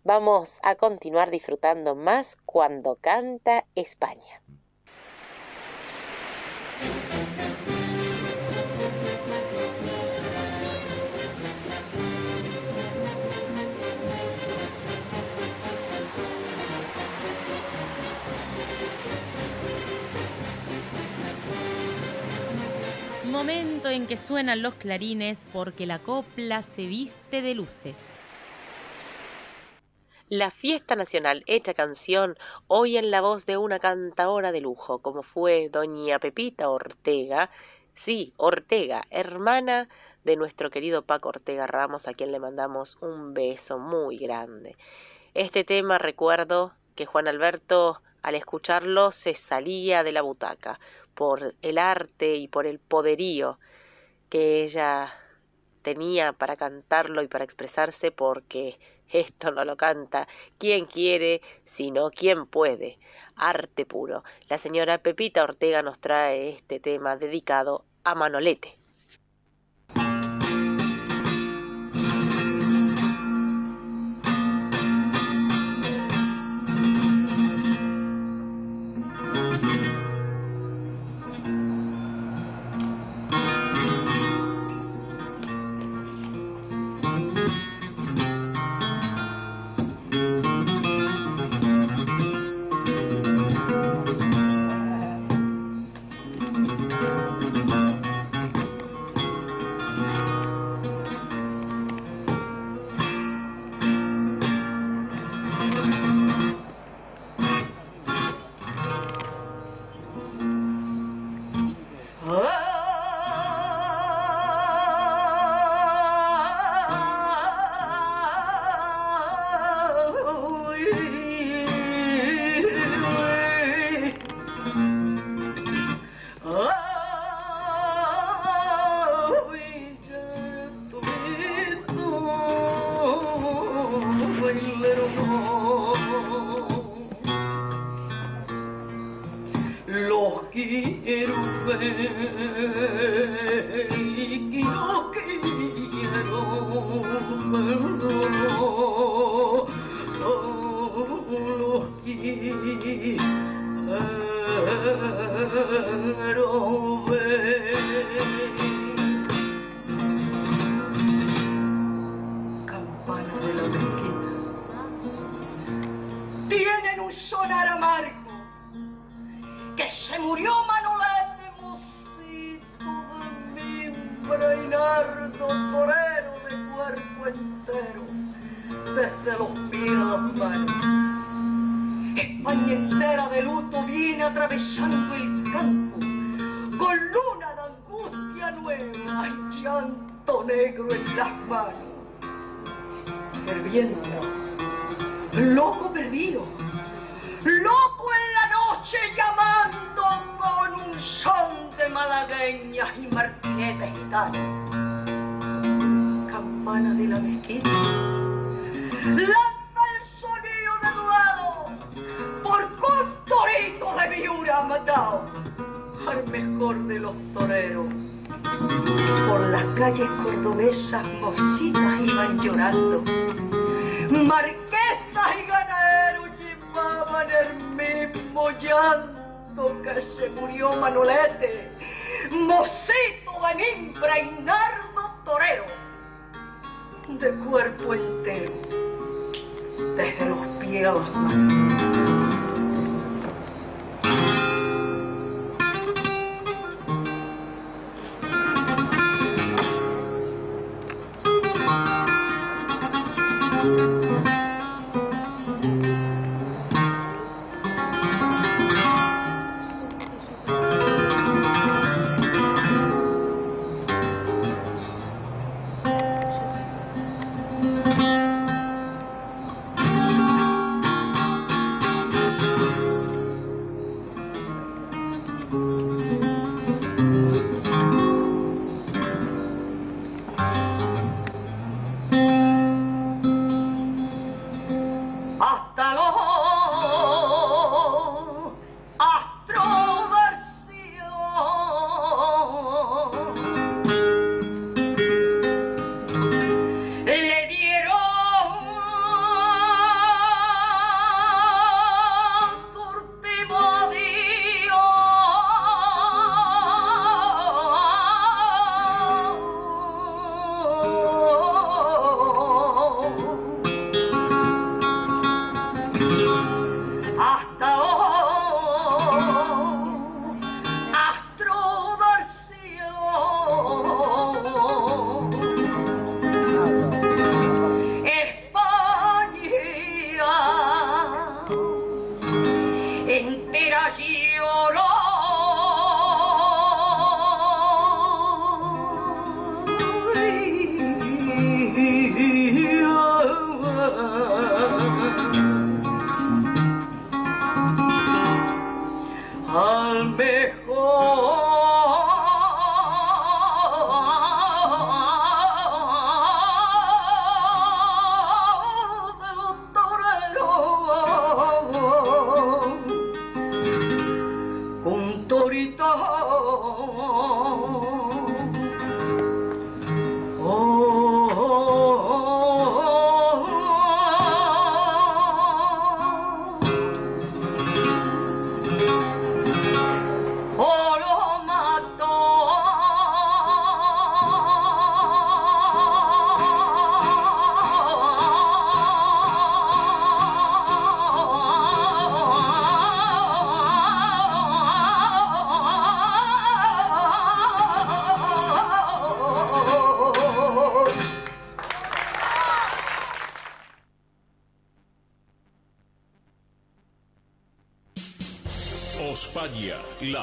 Vamos 0.05 0.59
a 0.63 0.75
continuar 0.75 1.31
disfrutando 1.31 1.95
más 1.95 2.37
cuando 2.45 2.97
canta 2.97 3.65
España. 3.75 4.43
Momento 23.39 23.89
en 23.89 24.09
que 24.09 24.17
suenan 24.17 24.63
los 24.63 24.75
clarines 24.75 25.39
porque 25.53 25.87
la 25.87 26.01
copla 26.01 26.61
se 26.61 26.87
viste 26.87 27.41
de 27.41 27.55
luces. 27.55 27.97
La 30.29 30.51
fiesta 30.51 30.97
nacional 30.97 31.45
hecha 31.47 31.73
canción 31.73 32.37
hoy 32.67 32.97
en 32.97 33.13
la 33.13 33.21
voz 33.21 33.47
de 33.47 33.57
una 33.57 33.79
cantadora 33.79 34.51
de 34.51 34.61
lujo, 34.61 34.99
como 34.99 35.23
fue 35.23 35.69
doña 35.69 36.19
Pepita 36.19 36.69
Ortega, 36.69 37.49
sí, 37.95 38.33
Ortega, 38.39 39.03
hermana 39.11 39.89
de 40.25 40.35
nuestro 40.35 40.69
querido 40.69 41.03
Paco 41.03 41.29
Ortega 41.29 41.69
Ramos, 41.69 42.09
a 42.09 42.15
quien 42.15 42.33
le 42.33 42.41
mandamos 42.41 42.99
un 43.03 43.35
beso 43.35 43.79
muy 43.79 44.19
grande. 44.19 44.77
Este 45.35 45.63
tema 45.63 45.99
recuerdo 45.99 46.73
que 46.97 47.07
Juan 47.07 47.29
Alberto 47.29 48.03
al 48.21 48.35
escucharlo 48.35 49.13
se 49.13 49.35
salía 49.35 50.03
de 50.03 50.11
la 50.11 50.23
butaca 50.23 50.81
por 51.19 51.53
el 51.63 51.79
arte 51.79 52.37
y 52.37 52.47
por 52.47 52.65
el 52.65 52.79
poderío 52.79 53.59
que 54.29 54.63
ella 54.63 55.13
tenía 55.83 56.33
para 56.33 56.55
cantarlo 56.55 57.23
y 57.23 57.27
para 57.27 57.43
expresarse 57.43 58.13
porque 58.13 58.79
esto 59.09 59.51
no 59.51 59.65
lo 59.65 59.77
canta 59.77 60.29
quien 60.59 60.85
quiere, 60.87 61.43
sino 61.65 62.11
quien 62.11 62.47
puede. 62.47 63.01
Arte 63.35 63.85
puro. 63.85 64.23
La 64.49 64.59
señora 64.59 64.99
Pepita 64.99 65.43
Ortega 65.43 65.83
nos 65.83 65.99
trae 65.99 66.51
este 66.51 66.79
tema 66.79 67.17
dedicado 67.17 67.85
a 68.05 68.15
Manolete. 68.15 68.78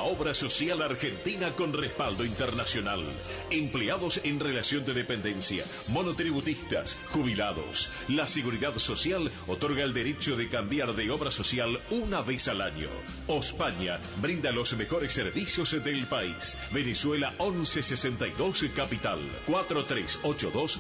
Obra 0.05 0.35
social 0.35 0.81
argentina 0.83 1.53
con 1.53 1.73
respaldo 1.73 2.25
internacional. 2.25 3.03
Empleados 3.49 4.21
en 4.23 4.39
relación 4.39 4.85
de 4.85 4.93
dependencia, 4.93 5.65
monotributistas, 5.87 6.97
jubilados. 7.09 7.89
La 8.07 8.27
Seguridad 8.27 8.77
Social 8.77 9.31
otorga 9.47 9.83
el 9.83 9.93
derecho 9.93 10.35
de 10.35 10.47
cambiar 10.47 10.95
de 10.95 11.09
obra 11.09 11.31
social 11.31 11.81
una 11.89 12.21
vez 12.21 12.47
al 12.47 12.61
año. 12.61 12.89
Ospaña 13.27 13.99
brinda 14.21 14.51
los 14.51 14.73
mejores 14.77 15.13
servicios 15.13 15.71
del 15.83 16.05
país. 16.05 16.55
Venezuela 16.71 17.33
1162 17.39 18.65
Capital 18.75 19.19
4382 19.47 20.79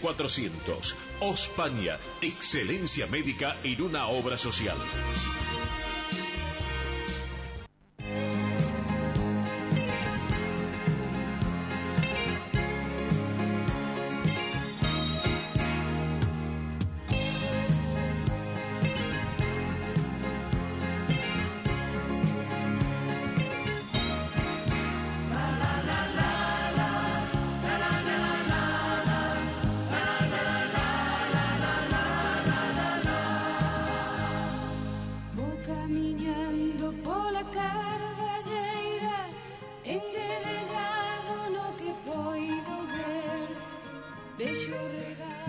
0400. 0.00 0.96
Ospaña, 1.20 1.98
excelencia 2.22 3.06
médica 3.06 3.56
en 3.64 3.82
una 3.82 4.06
obra 4.06 4.38
social. 4.38 4.76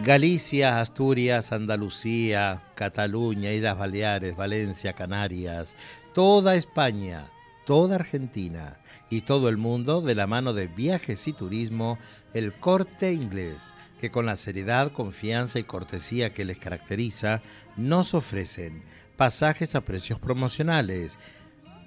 Galicia, 0.03 0.79
Asturias, 0.79 1.51
Andalucía, 1.51 2.63
Cataluña, 2.73 3.51
Islas 3.51 3.77
Baleares, 3.77 4.35
Valencia, 4.35 4.93
Canarias, 4.93 5.75
toda 6.15 6.55
España, 6.55 7.29
toda 7.67 7.95
Argentina 7.95 8.79
y 9.11 9.21
todo 9.21 9.47
el 9.47 9.57
mundo 9.57 10.01
de 10.01 10.15
la 10.15 10.25
mano 10.25 10.53
de 10.53 10.65
Viajes 10.65 11.27
y 11.27 11.33
Turismo, 11.33 11.99
el 12.33 12.51
corte 12.53 13.13
inglés, 13.13 13.75
que 13.99 14.09
con 14.09 14.25
la 14.25 14.37
seriedad, 14.37 14.91
confianza 14.91 15.59
y 15.59 15.65
cortesía 15.65 16.33
que 16.33 16.45
les 16.45 16.57
caracteriza, 16.57 17.43
nos 17.77 18.15
ofrecen 18.15 18.81
pasajes 19.17 19.75
a 19.75 19.81
precios 19.81 20.17
promocionales, 20.17 21.19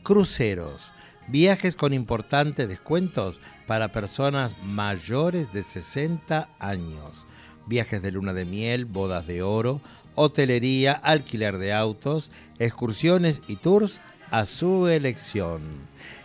cruceros, 0.04 0.92
viajes 1.26 1.74
con 1.74 1.92
importantes 1.92 2.68
descuentos 2.68 3.40
para 3.66 3.90
personas 3.90 4.54
mayores 4.62 5.52
de 5.52 5.64
60 5.64 6.48
años, 6.60 7.26
viajes 7.66 8.02
de 8.02 8.12
luna 8.12 8.32
de 8.32 8.44
miel, 8.44 8.84
bodas 8.84 9.26
de 9.26 9.42
oro, 9.42 9.80
hotelería, 10.14 10.92
alquiler 10.92 11.58
de 11.58 11.72
autos, 11.72 12.30
excursiones 12.58 13.42
y 13.46 13.56
tours 13.56 14.00
a 14.30 14.46
su 14.46 14.88
elección. 14.88 15.62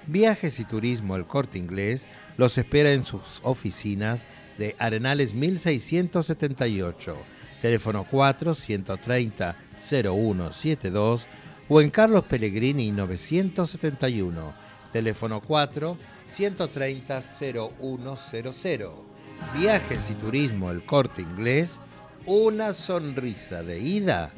Viajes 0.07 0.59
y 0.59 0.65
Turismo 0.65 1.15
El 1.15 1.25
Corte 1.25 1.57
Inglés 1.57 2.07
los 2.37 2.57
espera 2.57 2.91
en 2.93 3.05
sus 3.05 3.41
oficinas 3.43 4.27
de 4.57 4.75
Arenales 4.79 5.33
1678, 5.33 7.15
teléfono 7.61 8.05
4 8.09 8.53
130 8.53 9.55
0172 9.79 11.27
o 11.69 11.81
en 11.81 11.89
Carlos 11.89 12.23
Pellegrini 12.23 12.91
971, 12.91 14.53
teléfono 14.91 15.41
4 15.41 15.97
130 16.27 17.21
0100. 17.21 19.08
Viajes 19.53 20.09
y 20.09 20.15
Turismo 20.15 20.71
El 20.71 20.83
Corte 20.83 21.21
Inglés, 21.21 21.79
una 22.25 22.73
sonrisa 22.73 23.63
de 23.63 23.79
ida 23.79 24.31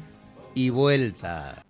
y 0.54 0.70
vuelta. 0.70 1.64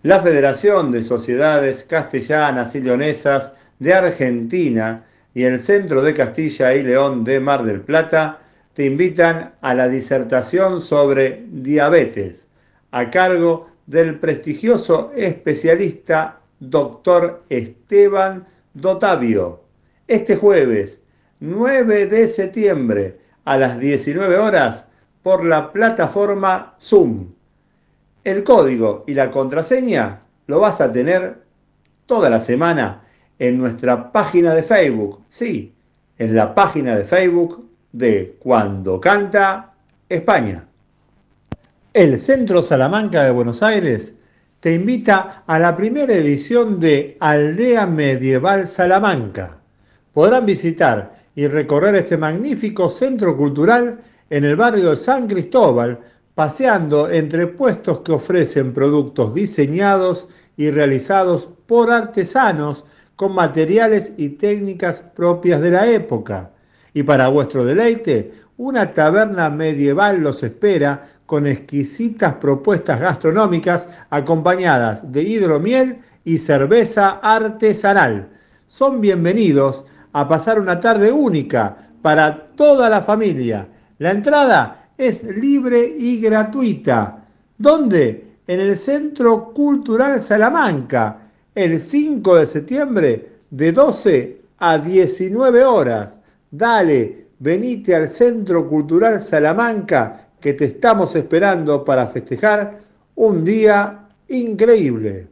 La 0.03 0.21
Federación 0.21 0.91
de 0.91 1.03
Sociedades 1.03 1.85
Castellanas 1.85 2.75
y 2.75 2.81
Leonesas 2.81 3.53
de 3.79 3.95
Argentina 3.95 5.05
y 5.35 5.45
el 5.45 5.61
Centro 5.61 6.03
de 6.03 6.15
Castilla 6.15 6.75
y 6.75 6.83
León 6.83 7.23
de 7.23 7.39
Mar 7.39 7.65
del 7.65 7.83
Plata 7.83 8.39
te 8.75 8.85
invitan 8.85 9.53
a 9.61 9.75
la 9.75 9.89
disertación 9.89 10.81
sobre 10.81 11.45
diabetes 11.49 12.49
a 12.93 13.11
cargo 13.11 13.69
del 13.87 14.19
prestigioso 14.21 15.13
especialista 15.17 16.41
doctor 16.61 17.43
Esteban 17.49 18.47
Dotavio. 18.73 19.63
Este 20.07 20.37
jueves 20.37 21.01
9 21.41 22.07
de 22.07 22.29
septiembre 22.29 23.19
a 23.45 23.57
las 23.57 23.79
19 23.79 24.37
horas 24.37 24.89
por 25.23 25.45
la 25.45 25.73
plataforma 25.73 26.75
Zoom. 26.81 27.29
El 28.23 28.45
código 28.45 29.05
y 29.07 29.15
la 29.15 29.31
contraseña 29.31 30.21
lo 30.47 30.61
vas 30.61 30.81
a 30.81 30.93
tener 30.93 31.39
toda 32.07 32.29
la 32.29 32.41
semana 32.41 33.03
en 33.39 33.59
nuestra 33.59 34.13
página 34.13 34.55
de 34.55 34.63
Facebook. 34.63 35.25
Sí, 35.29 35.73
en 36.19 36.37
la 36.37 36.55
página 36.55 36.95
de 36.95 37.05
Facebook 37.05 37.69
de 37.91 38.37
Cuando 38.39 39.01
Canta 39.01 39.73
España. 40.09 40.67
El 41.95 42.19
Centro 42.19 42.63
Salamanca 42.63 43.23
de 43.23 43.33
Buenos 43.33 43.63
Aires 43.63 44.15
te 44.61 44.73
invita 44.73 45.43
a 45.47 45.59
la 45.59 45.77
primera 45.77 46.15
edición 46.15 46.81
de 46.81 47.19
Aldea 47.21 47.87
Medieval 47.87 48.67
Salamanca. 48.67 49.59
Podrán 50.15 50.47
visitar 50.47 51.23
y 51.35 51.47
recorrer 51.49 51.97
este 51.97 52.17
magnífico 52.17 52.89
centro 52.89 53.37
cultural 53.37 54.01
en 54.31 54.45
el 54.45 54.57
barrio 54.57 54.89
de 54.89 54.97
San 54.97 55.29
Cristóbal, 55.29 55.99
paseando 56.35 57.11
entre 57.11 57.47
puestos 57.47 58.01
que 58.01 58.13
ofrecen 58.13 58.73
productos 58.73 59.35
diseñados 59.35 60.31
y 60.57 60.71
realizados 60.71 61.47
por 61.67 61.91
artesanos 61.91 62.87
con 63.17 63.35
materiales 63.35 64.15
y 64.17 64.31
técnicas 64.31 65.01
propias 65.01 65.61
de 65.61 65.71
la 65.73 65.87
época. 65.87 66.53
Y 66.95 67.03
para 67.03 67.29
vuestro 67.29 67.67
deleite, 67.67 68.33
una 68.57 68.95
taberna 68.95 69.51
medieval 69.51 70.21
los 70.21 70.43
espera 70.43 71.09
con 71.33 71.47
exquisitas 71.47 72.35
propuestas 72.35 73.01
gastronómicas 73.01 73.89
acompañadas 74.11 75.11
de 75.11 75.23
hidromiel 75.23 76.01
y 76.27 76.37
cerveza 76.37 77.21
artesanal. 77.23 78.29
Son 78.67 79.01
bienvenidos 79.01 79.87
a 80.13 80.29
pasar 80.29 80.61
una 80.61 80.79
tarde 80.79 81.11
única 81.11 81.89
para 82.03 82.49
toda 82.49 82.91
la 82.91 83.01
familia. 83.01 83.67
La 83.97 84.11
entrada 84.11 84.91
es 84.99 85.25
libre 85.25 85.83
y 85.99 86.21
gratuita. 86.21 87.25
¿Dónde? 87.57 88.35
En 88.47 88.61
el 88.61 88.77
Centro 88.77 89.55
Cultural 89.55 90.21
Salamanca, 90.21 91.31
el 91.55 91.81
5 91.81 92.37
de 92.37 92.47
septiembre 92.47 93.29
de 93.49 93.73
12 93.73 94.41
a 94.59 94.77
19 94.77 95.65
horas. 95.65 96.19
Dale, 96.51 97.29
venite 97.39 97.95
al 97.95 98.11
Centro 98.11 98.69
Cultural 98.69 99.19
Salamanca 99.19 100.22
que 100.43 100.53
te 100.53 100.67
estamos 100.67 101.17
esperando 101.17 101.83
para 101.85 102.09
festejar 102.09 102.81
un 103.15 103.45
día 103.45 104.09
increíble. 104.29 105.29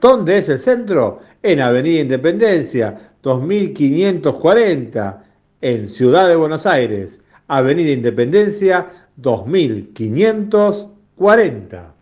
¿Dónde 0.00 0.38
es 0.38 0.48
el 0.48 0.60
centro? 0.60 1.18
En 1.42 1.60
Avenida 1.60 2.00
Independencia, 2.00 2.96
2540, 3.20 5.24
en 5.60 5.88
Ciudad 5.88 6.28
de 6.28 6.36
Buenos 6.36 6.64
Aires. 6.66 7.20
Avenida 7.48 7.90
Independencia, 7.90 8.86
2540. 9.16 11.97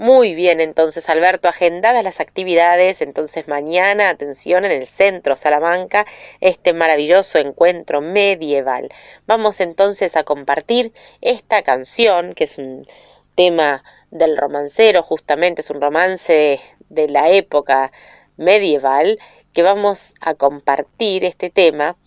Muy 0.00 0.34
bien, 0.34 0.62
entonces 0.62 1.10
Alberto, 1.10 1.46
agendadas 1.46 2.02
las 2.02 2.20
actividades, 2.20 3.02
entonces 3.02 3.48
mañana, 3.48 4.08
atención, 4.08 4.64
en 4.64 4.70
el 4.70 4.86
centro 4.86 5.36
Salamanca, 5.36 6.06
este 6.40 6.72
maravilloso 6.72 7.38
encuentro 7.38 8.00
medieval. 8.00 8.88
Vamos 9.26 9.60
entonces 9.60 10.16
a 10.16 10.24
compartir 10.24 10.94
esta 11.20 11.60
canción, 11.60 12.32
que 12.32 12.44
es 12.44 12.56
un 12.56 12.86
tema 13.34 13.84
del 14.10 14.38
romancero, 14.38 15.02
justamente 15.02 15.60
es 15.60 15.68
un 15.68 15.82
romance 15.82 16.58
de 16.88 17.08
la 17.10 17.28
época 17.28 17.92
medieval, 18.38 19.18
que 19.52 19.62
vamos 19.62 20.14
a 20.22 20.32
compartir 20.32 21.26
este 21.26 21.50
tema 21.50 21.98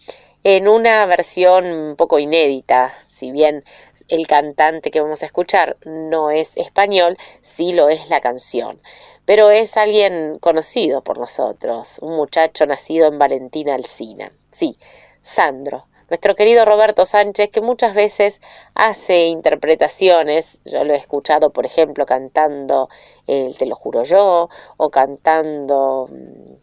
en 0.44 0.68
una 0.68 1.06
versión 1.06 1.66
un 1.66 1.96
poco 1.96 2.20
inédita, 2.20 2.94
si 3.08 3.32
bien 3.32 3.64
el 4.10 4.28
cantante 4.28 4.92
que 4.92 5.02
vamos 5.02 5.24
a 5.24 5.26
escuchar 5.26 5.78
no 5.86 6.32
es 6.32 6.52
español, 6.58 7.18
sí 7.42 7.74
lo 7.74 7.90
es 7.90 8.10
la 8.10 8.20
canción. 8.20 8.82
Pero 9.26 9.52
es 9.52 9.78
alguien 9.78 10.38
conocido 10.40 11.02
por 11.02 11.18
nosotros, 11.18 12.00
un 12.02 12.16
muchacho 12.16 12.66
nacido 12.66 13.08
en 13.08 13.20
Valentina 13.20 13.76
Alsina. 13.76 14.34
Sí, 14.52 14.78
Sandro, 15.22 15.88
nuestro 16.10 16.36
querido 16.36 16.66
Roberto 16.66 17.06
Sánchez, 17.06 17.50
que 17.50 17.62
muchas 17.62 17.96
veces 17.96 18.42
hace 18.76 19.28
interpretaciones, 19.28 20.60
yo 20.66 20.84
lo 20.84 20.94
he 20.94 20.98
escuchado, 20.98 21.52
por 21.52 21.66
ejemplo, 21.66 22.06
cantando 22.06 22.90
el 23.28 23.58
Te 23.58 23.66
lo 23.66 23.76
juro 23.76 24.04
yo, 24.04 24.50
o 24.78 24.90
cantando 24.90 26.10
mm, 26.12 26.63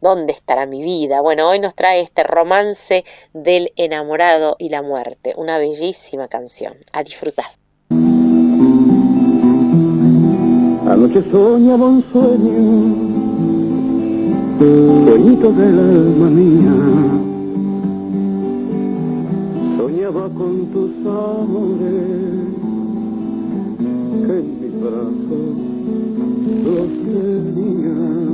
¿Dónde 0.00 0.32
estará 0.32 0.64
mi 0.64 0.80
vida? 0.82 1.20
Bueno, 1.20 1.48
hoy 1.48 1.58
nos 1.58 1.74
trae 1.74 2.00
este 2.00 2.22
romance 2.22 3.04
del 3.32 3.72
enamorado 3.74 4.54
y 4.58 4.68
la 4.68 4.80
muerte, 4.80 5.34
una 5.36 5.58
bellísima 5.58 6.28
canción. 6.28 6.76
A 6.92 7.02
disfrutar. 7.02 7.46
Anoche 10.88 11.22
soñaba 11.30 11.86
un 11.86 12.04
sueño, 12.12 12.94
sueñito 14.58 15.52
del 15.52 15.78
alma 15.78 16.30
mía. 16.30 16.74
Soñaba 19.78 20.28
con 20.30 20.66
tus 20.72 20.90
amores, 21.04 22.46
que 24.26 24.32
en 24.38 24.46
mis 24.60 24.74
brazos 24.80 25.56
los 26.64 26.88
tenía 27.04 28.27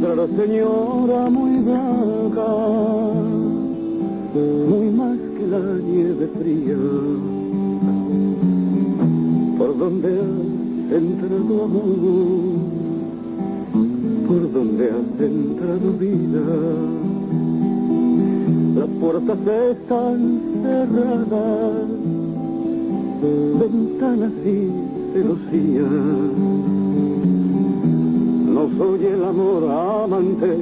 la 0.00 0.26
señora 0.26 1.28
muy 1.28 1.58
blanca, 1.58 2.46
muy 4.68 4.90
más 4.90 5.18
que 5.36 5.46
la 5.48 5.58
nieve 5.58 6.28
fría, 6.38 6.76
por 9.58 9.76
donde 9.76 10.08
has 10.08 10.92
entrado 10.98 11.64
amor, 11.64 12.58
por 14.28 14.52
donde 14.52 14.84
has 14.86 15.20
entrado 15.20 15.92
vida, 15.98 16.46
las 18.76 18.88
puertas 19.00 19.38
están 19.70 20.40
cerradas, 20.62 21.88
ventanas 23.60 24.32
y 24.46 24.70
celosías 25.12 26.87
no 28.58 28.68
soy 28.76 29.06
el 29.06 29.22
amor 29.22 29.70
amante, 29.70 30.56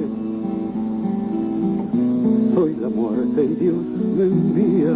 soy 2.53 2.75
la 2.79 2.89
muerte 2.89 3.43
y 3.43 3.55
Dios 3.55 3.75
me 4.15 4.23
envía. 4.23 4.95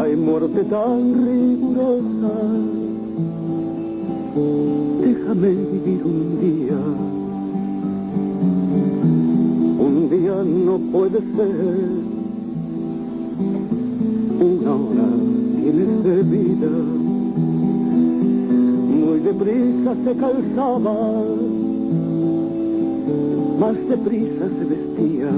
Hay 0.00 0.16
muerte 0.16 0.62
tan 0.64 1.26
rigurosa, 1.26 2.34
déjame 5.00 5.48
vivir 5.48 6.02
un 6.04 6.40
día. 6.40 6.80
Un 9.86 10.08
día 10.08 10.36
no 10.44 10.78
puede 10.92 11.18
ser, 11.18 11.88
una 14.40 14.70
hora 14.72 15.08
tienes 15.56 16.04
de 16.04 16.22
vida 16.22 16.70
deprisa 19.22 19.94
se 20.04 20.16
calzaba, 20.16 20.94
más 23.58 23.76
deprisa 23.88 24.44
se 24.58 24.64
vestía. 24.64 25.30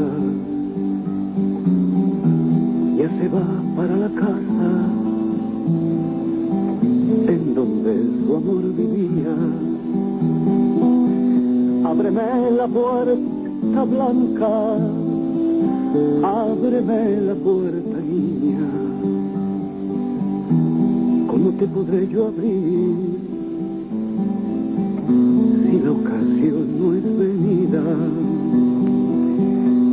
Ya 2.98 3.08
se 3.18 3.28
va 3.28 3.46
para 3.76 3.96
la 3.96 4.08
casa 4.08 4.70
en 7.28 7.54
donde 7.54 7.92
su 8.24 8.36
amor 8.36 8.62
vivía. 8.74 9.34
Ábreme 11.84 12.50
la 12.56 12.66
puerta 12.68 13.84
blanca, 13.84 14.76
ábreme 16.22 17.20
la 17.22 17.34
puerta 17.34 17.98
niña. 17.98 18.58
¿Cómo 21.28 21.50
te 21.58 21.66
podré 21.66 22.08
yo 22.08 22.28
abrir? 22.28 23.23
La 25.84 25.92
ocasión 25.92 26.78
no 26.78 26.94
es 26.94 27.04
venida. 27.18 27.82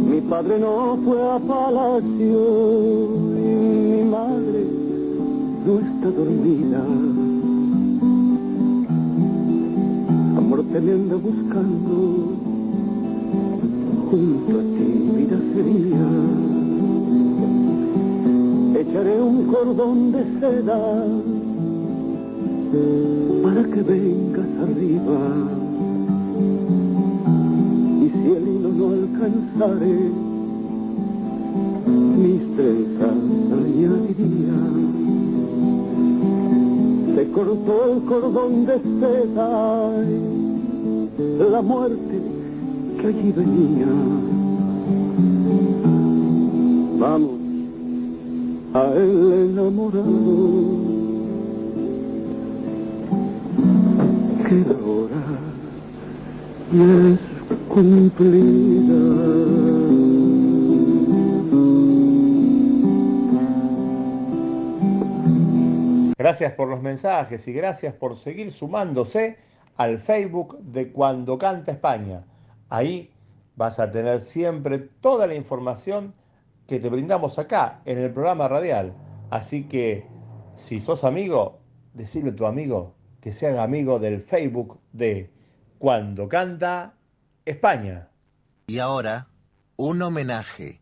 Mi 0.10 0.22
padre 0.22 0.60
no 0.60 0.98
fue 1.04 1.22
a 1.22 1.40
palacio 1.40 2.42
y 3.36 3.50
mi 3.92 4.04
madre 4.10 4.66
no 5.66 5.80
está 5.80 6.12
dormida. 6.12 6.84
Amor 10.38 10.64
te 10.72 10.82
me 10.82 10.92
anda 10.92 11.16
buscando, 11.16 11.96
junto 14.10 14.52
a 14.60 14.64
ti 14.76 14.88
vida 15.18 15.38
sería. 15.54 16.06
Echaré 18.82 19.22
un 19.22 19.44
cordón 19.48 20.12
de 20.14 20.24
seda 20.40 20.82
para 23.44 23.64
que 23.64 23.82
vengas 23.82 24.31
arriba 24.62 25.20
el 28.36 28.48
hilo 28.48 28.70
no 28.72 28.86
alcanzaré, 28.90 30.00
mis 32.18 32.42
trenzas 32.56 33.22
añadirían. 33.60 34.74
Se 37.16 37.32
cortó 37.32 37.94
el 37.94 38.00
cordón 38.06 38.66
de 38.66 38.78
seda, 39.00 39.92
la 41.50 41.62
muerte 41.62 42.22
que 43.00 43.08
allí 43.08 43.32
venía. 43.32 43.88
Vamos 47.00 47.40
a 48.74 48.94
el 48.94 49.50
enamorado 49.52 50.91
Gracias 66.18 66.52
por 66.52 66.68
los 66.68 66.82
mensajes 66.82 67.48
y 67.48 67.54
gracias 67.54 67.94
por 67.94 68.18
seguir 68.18 68.52
sumándose 68.52 69.38
al 69.78 70.00
Facebook 70.00 70.60
de 70.60 70.92
Cuando 70.92 71.38
Canta 71.38 71.72
España. 71.72 72.26
Ahí 72.68 73.10
vas 73.56 73.80
a 73.80 73.90
tener 73.90 74.20
siempre 74.20 74.80
toda 74.80 75.28
la 75.28 75.36
información 75.36 76.14
que 76.68 76.80
te 76.80 76.90
brindamos 76.90 77.40
acá 77.40 77.80
en 77.86 78.00
el 78.00 78.12
programa 78.12 78.50
radial. 78.50 78.94
Así 79.30 79.64
que 79.64 80.06
si 80.56 80.82
sos 80.82 81.06
amigo, 81.06 81.60
decirle 81.94 82.32
a 82.32 82.36
tu 82.36 82.46
amigo 82.46 82.96
que 83.22 83.32
sea 83.32 83.62
amigo 83.62 84.00
del 84.00 84.20
Facebook 84.20 84.80
de 84.92 85.30
Cuando 85.78 86.28
Canta 86.28 86.96
España. 87.46 88.10
Y 88.68 88.80
ahora, 88.80 89.28
un 89.76 90.02
homenaje 90.02 90.82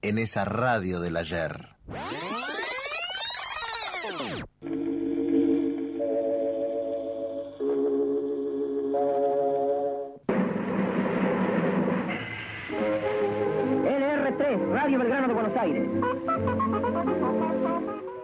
en 0.00 0.18
esa 0.18 0.44
radio 0.44 1.00
del 1.00 1.16
ayer. 1.16 1.76
LR3, 13.84 14.72
Radio 14.72 14.98
Belgrano 14.98 15.28
de 15.28 15.34
Buenos 15.34 15.56
Aires. 15.56 15.88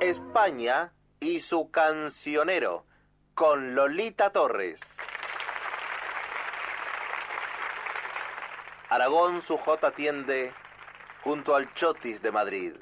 España 0.00 0.92
y 1.20 1.40
su 1.40 1.70
cancionero, 1.70 2.86
con 3.34 3.74
Lolita 3.74 4.30
Torres. 4.30 4.80
Aragón 8.88 9.42
su 9.42 9.56
J 9.56 9.92
tiende 9.92 10.52
junto 11.22 11.54
al 11.54 11.72
Chotis 11.74 12.22
de 12.22 12.32
Madrid. 12.32 12.72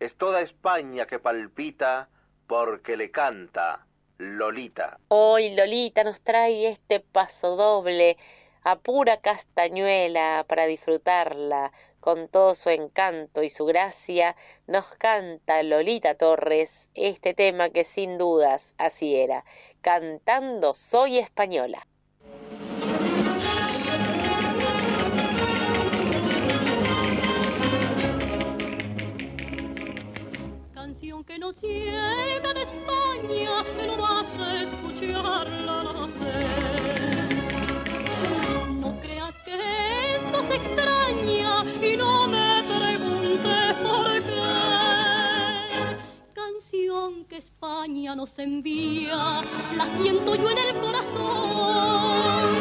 Es 0.00 0.16
toda 0.16 0.40
España 0.40 1.06
que 1.06 1.18
palpita 1.18 2.08
porque 2.46 2.96
le 2.96 3.10
canta 3.10 3.84
Lolita. 4.18 4.98
Hoy 5.08 5.54
Lolita 5.54 6.04
nos 6.04 6.20
trae 6.20 6.68
este 6.68 7.00
paso 7.00 7.56
doble 7.56 8.16
a 8.62 8.76
pura 8.76 9.18
castañuela 9.18 10.44
para 10.48 10.66
disfrutarla 10.66 11.70
con 12.06 12.28
todo 12.28 12.54
su 12.54 12.70
encanto 12.70 13.42
y 13.42 13.50
su 13.50 13.64
gracia, 13.64 14.36
nos 14.68 14.86
canta 14.94 15.64
Lolita 15.64 16.14
Torres 16.14 16.88
este 16.94 17.34
tema 17.34 17.70
que 17.70 17.82
sin 17.82 18.16
dudas 18.16 18.76
así 18.78 19.16
era, 19.16 19.44
cantando 19.80 20.72
Soy 20.72 21.18
española. 21.18 21.84
Canción 30.72 31.24
que 31.24 31.40
nos 31.40 31.60
llega 31.60 32.54
de 32.54 32.62
España, 32.62 33.50
extraña 40.50 41.64
y 41.82 41.96
no 41.96 42.28
me 42.28 42.62
preguntes 42.66 43.74
por 43.82 44.22
qué. 44.22 45.96
Canción 46.34 47.24
que 47.24 47.36
España 47.38 48.14
nos 48.14 48.38
envía, 48.38 49.40
la 49.76 49.86
siento 49.96 50.34
yo 50.34 50.50
en 50.50 50.58
el 50.58 50.76
corazón. 50.80 52.60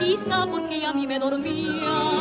Quizá 0.00 0.46
porque 0.46 0.86
a 0.86 0.92
mí 0.92 1.06
me 1.06 1.18
dormía 1.18 2.16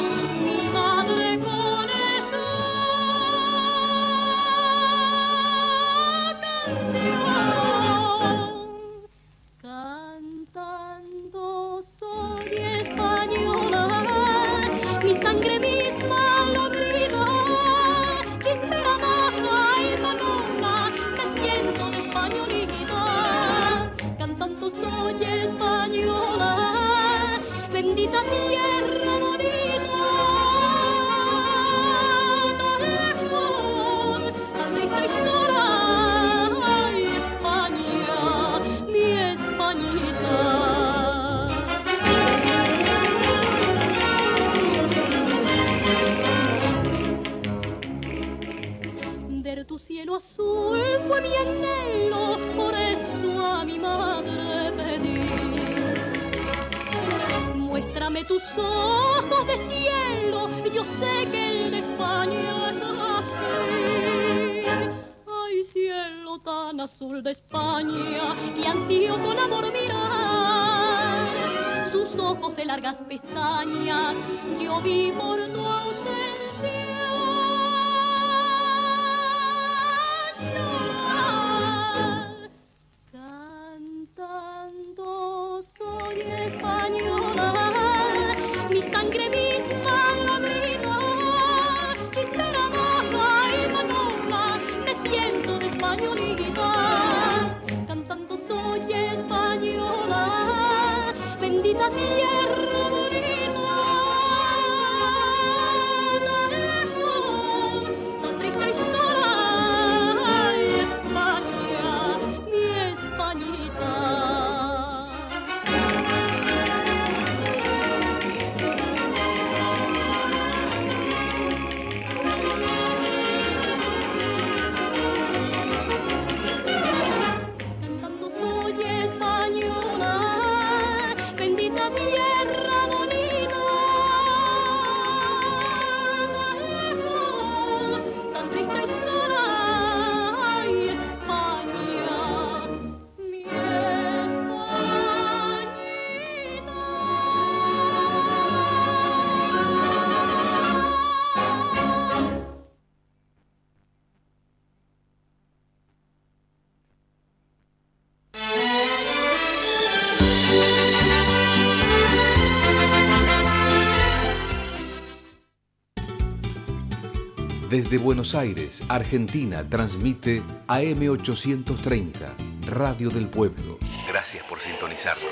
Desde 167.86 168.00
Buenos 168.00 168.34
Aires, 168.34 168.82
Argentina, 168.90 169.64
transmite 169.70 170.42
AM830, 170.68 172.66
Radio 172.66 173.12
del 173.12 173.28
Pueblo. 173.28 173.78
Gracias 174.08 174.44
por 174.46 174.60
sintonizarnos. 174.60 175.30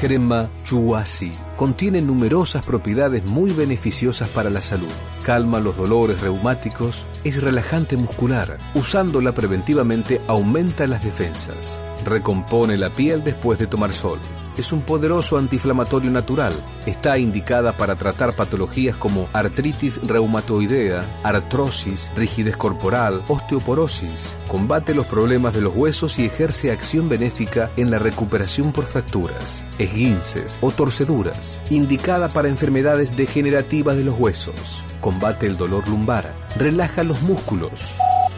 Crema 0.00 0.50
Chuasi 0.64 1.30
contiene 1.56 2.00
numerosas 2.02 2.66
propiedades 2.66 3.24
muy 3.24 3.52
beneficiosas 3.52 4.28
para 4.30 4.50
la 4.50 4.60
salud. 4.60 4.90
Calma 5.24 5.58
los 5.58 5.78
dolores 5.78 6.20
reumáticos, 6.20 7.06
es 7.24 7.42
relajante 7.42 7.96
muscular. 7.96 8.58
Usándola 8.74 9.32
preventivamente 9.32 10.20
aumenta 10.28 10.86
las 10.86 11.02
defensas. 11.02 11.80
Recompone 12.04 12.76
la 12.76 12.90
piel 12.90 13.24
después 13.24 13.58
de 13.58 13.66
tomar 13.66 13.94
sol. 13.94 14.18
Es 14.56 14.72
un 14.72 14.82
poderoso 14.82 15.38
antiinflamatorio 15.38 16.10
natural. 16.10 16.52
Está 16.86 17.18
indicada 17.18 17.72
para 17.72 17.96
tratar 17.96 18.34
patologías 18.34 18.96
como 18.96 19.28
artritis 19.32 20.00
reumatoidea, 20.06 21.04
artrosis, 21.22 22.10
rigidez 22.16 22.56
corporal, 22.56 23.22
osteoporosis. 23.28 24.36
Combate 24.48 24.94
los 24.94 25.06
problemas 25.06 25.54
de 25.54 25.62
los 25.62 25.74
huesos 25.74 26.18
y 26.18 26.26
ejerce 26.26 26.70
acción 26.70 27.08
benéfica 27.08 27.70
en 27.76 27.90
la 27.90 27.98
recuperación 27.98 28.72
por 28.72 28.84
fracturas, 28.84 29.64
esguinces 29.78 30.58
o 30.60 30.70
torceduras. 30.70 31.62
Indicada 31.70 32.28
para 32.28 32.48
enfermedades 32.48 33.16
degenerativas 33.16 33.96
de 33.96 34.04
los 34.04 34.18
huesos. 34.18 34.82
Combate 35.00 35.46
el 35.46 35.56
dolor 35.56 35.88
lumbar. 35.88 36.32
Relaja 36.56 37.02
los 37.02 37.20
músculos. 37.22 37.94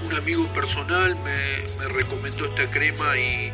Un 0.06 0.16
amigo 0.16 0.46
personal 0.48 1.16
me, 1.24 1.84
me 1.84 1.92
recomendó 1.92 2.46
esta 2.46 2.70
crema 2.70 3.16
y 3.18 3.52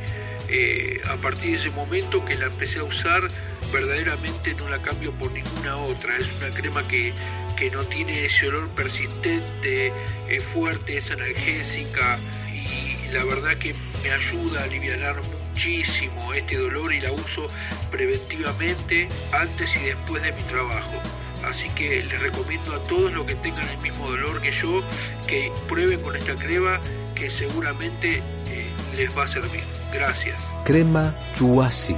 eh, 0.54 1.00
a 1.08 1.16
partir 1.16 1.52
de 1.52 1.56
ese 1.56 1.70
momento 1.70 2.22
que 2.26 2.34
la 2.34 2.46
empecé 2.46 2.80
a 2.80 2.84
usar, 2.84 3.26
verdaderamente 3.72 4.52
no 4.52 4.68
la 4.68 4.78
cambio 4.82 5.10
por 5.12 5.32
ninguna 5.32 5.78
otra. 5.78 6.14
Es 6.18 6.30
una 6.36 6.50
crema 6.50 6.86
que, 6.86 7.14
que 7.56 7.70
no 7.70 7.82
tiene 7.84 8.26
ese 8.26 8.48
olor 8.48 8.68
persistente, 8.68 9.92
es 10.28 10.44
fuerte, 10.44 10.98
es 10.98 11.10
analgésica 11.10 12.18
y 12.52 13.12
la 13.14 13.24
verdad 13.24 13.56
que 13.56 13.74
me 14.02 14.10
ayuda 14.10 14.60
a 14.60 14.64
aliviar 14.64 15.16
muchísimo 15.48 16.34
este 16.34 16.58
dolor 16.58 16.92
y 16.92 17.00
la 17.00 17.12
uso 17.12 17.46
preventivamente 17.90 19.08
antes 19.32 19.74
y 19.76 19.86
después 19.86 20.22
de 20.22 20.32
mi 20.32 20.42
trabajo. 20.42 21.00
Así 21.46 21.70
que 21.70 22.02
les 22.04 22.20
recomiendo 22.20 22.74
a 22.74 22.82
todos 22.88 23.10
los 23.10 23.26
que 23.26 23.36
tengan 23.36 23.66
el 23.70 23.78
mismo 23.78 24.08
dolor 24.10 24.42
que 24.42 24.52
yo 24.52 24.82
que 25.26 25.50
prueben 25.66 26.02
con 26.02 26.14
esta 26.14 26.34
crema 26.34 26.78
que 27.14 27.30
seguramente 27.30 28.18
eh, 28.48 28.66
les 28.96 29.16
va 29.16 29.24
a 29.24 29.28
servir. 29.28 29.81
Gracias. 29.92 30.42
Crema 30.64 31.14
Chuasi. 31.34 31.96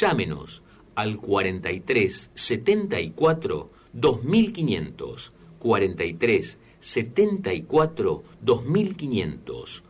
Llámenos 0.00 0.62
al 0.94 1.18
43 1.18 2.30
74 2.34 3.70
2500. 3.92 5.32
43 5.58 6.58
74 6.80 8.24
2500. 8.40 9.82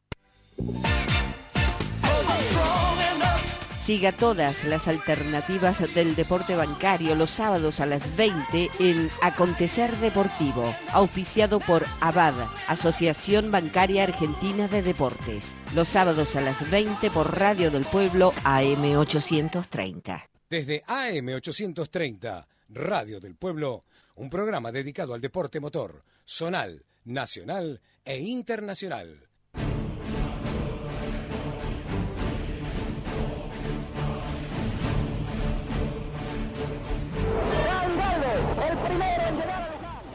Siga 3.87 4.11
todas 4.11 4.65
las 4.65 4.89
alternativas 4.89 5.79
del 5.95 6.17
deporte 6.17 6.57
bancario 6.57 7.15
los 7.15 7.31
sábados 7.31 7.79
a 7.79 7.87
las 7.87 8.17
20 8.17 8.69
en 8.81 9.09
Acontecer 9.23 9.97
Deportivo, 9.99 10.75
auspiciado 10.91 11.61
por 11.61 11.87
ABAD, 12.01 12.49
Asociación 12.67 13.53
Bancaria 13.53 14.03
Argentina 14.03 14.67
de 14.67 14.83
Deportes. 14.83 15.55
Los 15.73 15.91
sábados 15.91 16.35
a 16.35 16.41
las 16.41 16.69
20 16.69 17.13
por 17.13 17.39
Radio 17.39 17.71
del 17.71 17.85
Pueblo 17.85 18.33
AM830. 18.43 20.21
Desde 20.51 20.83
AM830, 20.83 22.45
Radio 22.71 23.21
del 23.21 23.37
Pueblo, 23.37 23.85
un 24.17 24.29
programa 24.29 24.73
dedicado 24.73 25.15
al 25.15 25.21
deporte 25.21 25.61
motor, 25.61 26.03
zonal, 26.25 26.83
nacional 27.05 27.81
e 28.05 28.19
internacional. 28.19 29.26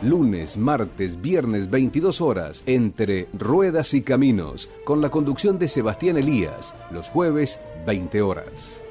Lunes, 0.01 0.57
martes, 0.57 1.21
viernes 1.21 1.69
22 1.69 2.21
horas 2.21 2.63
entre 2.65 3.27
Ruedas 3.33 3.93
y 3.93 4.01
Caminos 4.01 4.67
con 4.83 4.99
la 4.99 5.11
conducción 5.11 5.59
de 5.59 5.67
Sebastián 5.67 6.17
Elías. 6.17 6.73
Los 6.89 7.09
jueves 7.09 7.59
20 7.85 8.21
horas. 8.23 8.81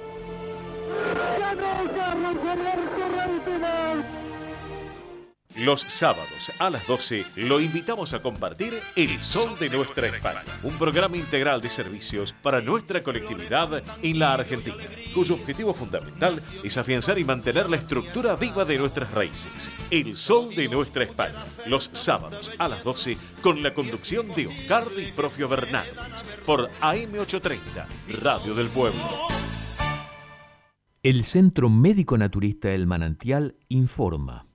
Los 5.61 5.83
sábados 5.83 6.51
a 6.59 6.71
las 6.71 6.87
12 6.87 7.23
lo 7.37 7.61
invitamos 7.61 8.15
a 8.15 8.23
compartir 8.23 8.81
El 8.97 9.23
Sol 9.23 9.59
de 9.59 9.69
Nuestra 9.69 10.07
España, 10.07 10.41
un 10.63 10.79
programa 10.79 11.19
integral 11.19 11.61
de 11.61 11.69
servicios 11.69 12.33
para 12.33 12.63
nuestra 12.63 13.03
colectividad 13.03 13.83
en 14.03 14.19
la 14.19 14.33
Argentina, 14.33 14.83
cuyo 15.15 15.35
objetivo 15.35 15.75
fundamental 15.75 16.41
es 16.65 16.79
afianzar 16.79 17.19
y 17.19 17.25
mantener 17.25 17.69
la 17.69 17.77
estructura 17.77 18.37
viva 18.37 18.65
de 18.65 18.79
nuestras 18.79 19.13
raíces. 19.13 19.71
El 19.91 20.17
Sol 20.17 20.55
de 20.55 20.67
Nuestra 20.67 21.05
España, 21.05 21.45
los 21.67 21.91
sábados 21.93 22.51
a 22.57 22.67
las 22.67 22.83
12 22.83 23.19
con 23.43 23.63
la 23.63 23.75
conducción 23.75 24.29
de 24.29 24.47
Oscar 24.47 24.85
y 24.97 25.13
Profio 25.13 25.47
Bernández 25.47 26.25
por 26.47 26.71
AM830, 26.81 27.87
Radio 28.23 28.55
del 28.55 28.69
Pueblo. 28.69 29.03
El 31.03 31.23
Centro 31.23 31.69
Médico 31.69 32.17
Naturista 32.17 32.71
El 32.71 32.87
Manantial 32.87 33.57
informa 33.69 34.50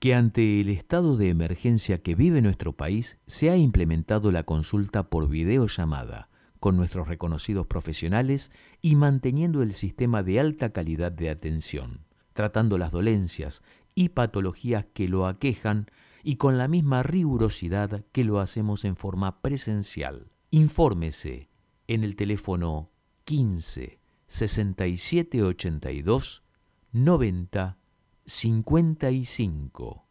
que 0.00 0.14
ante 0.14 0.62
el 0.62 0.70
estado 0.70 1.18
de 1.18 1.28
emergencia 1.28 2.02
que 2.02 2.14
vive 2.14 2.40
nuestro 2.40 2.72
país 2.72 3.18
se 3.26 3.50
ha 3.50 3.56
implementado 3.58 4.32
la 4.32 4.44
consulta 4.44 5.10
por 5.10 5.28
videollamada 5.28 6.30
con 6.58 6.78
nuestros 6.78 7.06
reconocidos 7.06 7.66
profesionales 7.66 8.50
y 8.80 8.96
manteniendo 8.96 9.62
el 9.62 9.74
sistema 9.74 10.22
de 10.22 10.40
alta 10.40 10.70
calidad 10.72 11.12
de 11.12 11.28
atención, 11.28 12.06
tratando 12.32 12.78
las 12.78 12.92
dolencias 12.92 13.62
y 13.94 14.08
patologías 14.08 14.86
que 14.94 15.06
lo 15.06 15.26
aquejan 15.26 15.90
y 16.22 16.36
con 16.36 16.56
la 16.56 16.66
misma 16.66 17.02
rigurosidad 17.02 18.02
que 18.10 18.24
lo 18.24 18.40
hacemos 18.40 18.86
en 18.86 18.96
forma 18.96 19.42
presencial. 19.42 20.30
Infórmese 20.50 21.50
en 21.88 22.04
el 22.04 22.16
teléfono 22.16 22.90
15 23.24 24.00
67 24.28 25.42
82 25.42 26.42
90 26.92 27.79
55 28.30 30.04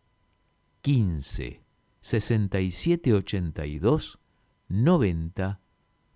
15 0.83 1.61
67 2.01 3.13
82 3.23 4.17
90 4.69 5.57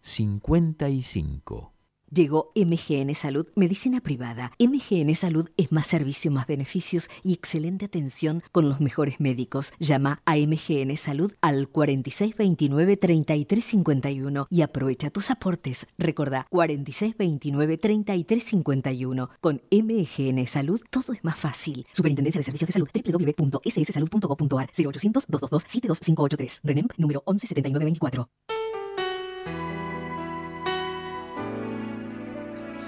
55 0.02 1.73
Llegó 2.14 2.50
MGN 2.54 3.16
Salud, 3.16 3.48
medicina 3.56 4.00
privada. 4.00 4.52
MGN 4.60 5.16
Salud 5.16 5.50
es 5.58 5.72
más 5.72 5.88
servicio, 5.88 6.30
más 6.30 6.46
beneficios 6.46 7.10
y 7.24 7.34
excelente 7.34 7.86
atención 7.86 8.44
con 8.52 8.70
los 8.70 8.80
mejores 8.80 9.20
médicos. 9.20 9.74
Llama 9.80 10.22
a 10.26 10.36
MGN 10.36 10.96
Salud 10.96 11.34
al 11.42 11.72
4629-3351 11.72 14.46
y 14.52 14.62
aprovecha 14.62 15.10
tus 15.10 15.32
aportes. 15.32 15.88
Recordá, 15.98 16.46
4629-3351. 16.52 19.30
Con 19.42 19.64
MGN 19.72 20.46
Salud 20.46 20.82
todo 20.92 21.14
es 21.14 21.24
más 21.24 21.40
fácil. 21.40 21.88
Superintendencia 21.94 22.38
de 22.38 22.44
Servicios 22.44 22.68
de 22.68 22.74
Salud, 22.74 22.90
www.sssalud.gov.ar 22.94 24.70
0800-222-72583. 24.72 26.60
RENEM, 26.64 26.90
número 26.96 27.24
117924. 27.26 28.30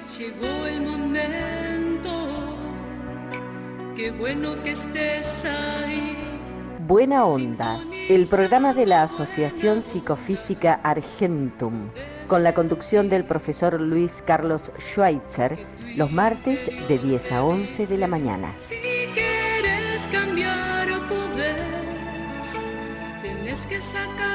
Llegó 0.07 0.65
el 0.67 0.81
momento, 0.81 2.09
qué 3.95 4.11
bueno 4.11 4.61
que 4.63 4.71
estés 4.71 5.27
ahí. 5.43 6.39
Buena 6.87 7.25
Onda, 7.25 7.83
el 8.07 8.27
programa 8.27 8.73
de 8.73 8.85
la 8.85 9.01
Asociación 9.03 9.81
Psicofísica 9.81 10.75
Argentum, 10.83 11.89
con 12.27 12.43
la 12.43 12.53
conducción 12.53 13.09
del 13.09 13.25
profesor 13.25 13.81
Luis 13.81 14.23
Carlos 14.25 14.71
Schweitzer, 14.79 15.65
los 15.95 16.11
martes 16.11 16.69
de 16.87 16.99
10 16.99 17.31
a 17.31 17.43
11 17.43 17.87
de 17.87 17.97
la 17.97 18.07
mañana. 18.07 18.53
Si 18.59 18.75
quieres 18.75 20.07
cambiar 20.11 20.91
o 20.91 21.07
poder, 21.07 21.55
tienes 23.23 23.65
que 23.65 23.81
sacar 23.81 24.34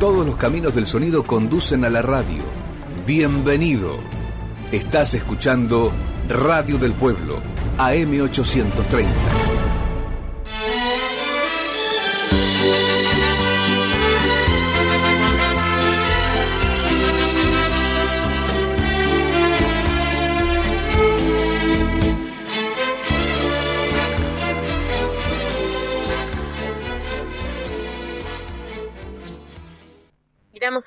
Todos 0.00 0.24
los 0.24 0.36
caminos 0.36 0.74
del 0.74 0.86
sonido 0.86 1.24
conducen 1.24 1.84
a 1.84 1.90
la 1.90 2.00
radio. 2.00 2.42
Bienvenido. 3.06 3.98
Estás 4.72 5.12
escuchando 5.12 5.92
Radio 6.26 6.78
del 6.78 6.94
Pueblo, 6.94 7.36
AM830. 7.76 9.39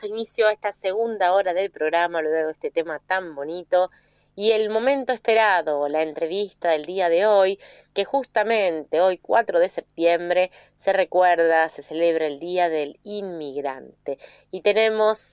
Inicio 0.06 0.48
a 0.48 0.52
esta 0.52 0.72
segunda 0.72 1.34
hora 1.34 1.54
del 1.54 1.72
programa 1.72 2.22
luego 2.22 2.48
de 2.48 2.52
este 2.52 2.72
tema 2.72 3.00
tan 3.00 3.36
bonito 3.36 3.90
y 4.36 4.52
el 4.52 4.70
momento 4.72 5.14
esperado, 5.14 5.88
la 5.88 6.02
entrevista 6.02 6.72
del 6.72 6.86
día 6.86 7.08
de 7.08 7.28
hoy, 7.28 7.60
que 7.94 8.04
justamente 8.04 9.00
hoy 9.00 9.20
4 9.20 9.60
de 9.60 9.70
septiembre 9.70 10.50
se 10.76 10.92
recuerda, 10.92 11.70
se 11.70 11.84
celebra 11.84 12.26
el 12.26 12.40
Día 12.40 12.68
del 12.68 13.00
Inmigrante. 13.04 14.18
Y 14.50 14.62
tenemos 14.62 15.32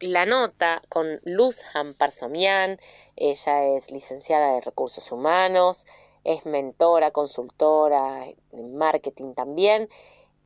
la 0.00 0.24
nota 0.24 0.82
con 0.88 1.20
Luz 1.24 1.64
Amparsomian, 1.74 2.78
ella 3.16 3.66
es 3.66 3.90
licenciada 3.90 4.54
de 4.54 4.60
Recursos 4.60 5.10
Humanos, 5.10 5.86
es 6.22 6.46
mentora, 6.46 7.10
consultora 7.10 8.24
en 8.52 8.76
marketing 8.76 9.34
también, 9.34 9.88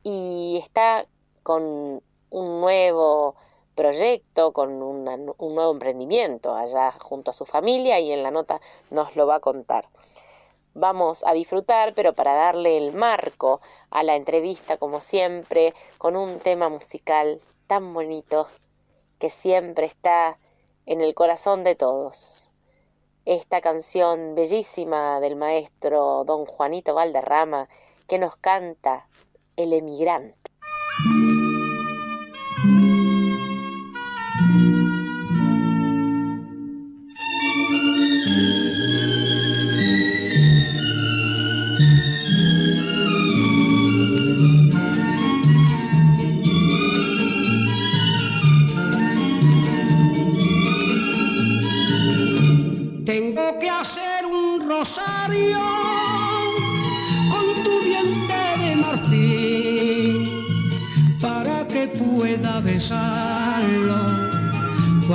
y 0.01 0.59
está 0.63 1.07
con 1.43 2.01
un 2.29 2.61
nuevo 2.61 3.35
proyecto, 3.75 4.53
con 4.53 4.81
un 4.81 5.05
nuevo 5.55 5.71
emprendimiento 5.71 6.55
allá 6.55 6.91
junto 6.91 7.31
a 7.31 7.33
su 7.33 7.45
familia 7.45 7.99
y 7.99 8.11
en 8.11 8.23
la 8.23 8.31
nota 8.31 8.59
nos 8.89 9.15
lo 9.15 9.27
va 9.27 9.35
a 9.35 9.39
contar. 9.39 9.85
Vamos 10.73 11.23
a 11.25 11.33
disfrutar, 11.33 11.93
pero 11.95 12.13
para 12.13 12.33
darle 12.33 12.77
el 12.77 12.93
marco 12.93 13.61
a 13.89 14.03
la 14.03 14.15
entrevista, 14.15 14.77
como 14.77 15.01
siempre, 15.01 15.73
con 15.97 16.15
un 16.15 16.39
tema 16.39 16.69
musical 16.69 17.41
tan 17.65 17.93
bonito 17.93 18.47
que 19.19 19.29
siempre 19.29 19.85
está 19.85 20.37
en 20.85 21.01
el 21.01 21.13
corazón 21.15 21.63
de 21.63 21.75
todos. 21.75 22.49
Esta 23.25 23.59
canción 23.59 24.35
bellísima 24.35 25.19
del 25.19 25.35
maestro 25.35 26.23
don 26.25 26.45
Juanito 26.45 26.93
Valderrama 26.93 27.67
que 28.07 28.19
nos 28.19 28.37
canta 28.37 29.07
El 29.55 29.73
emigrante. 29.73 30.51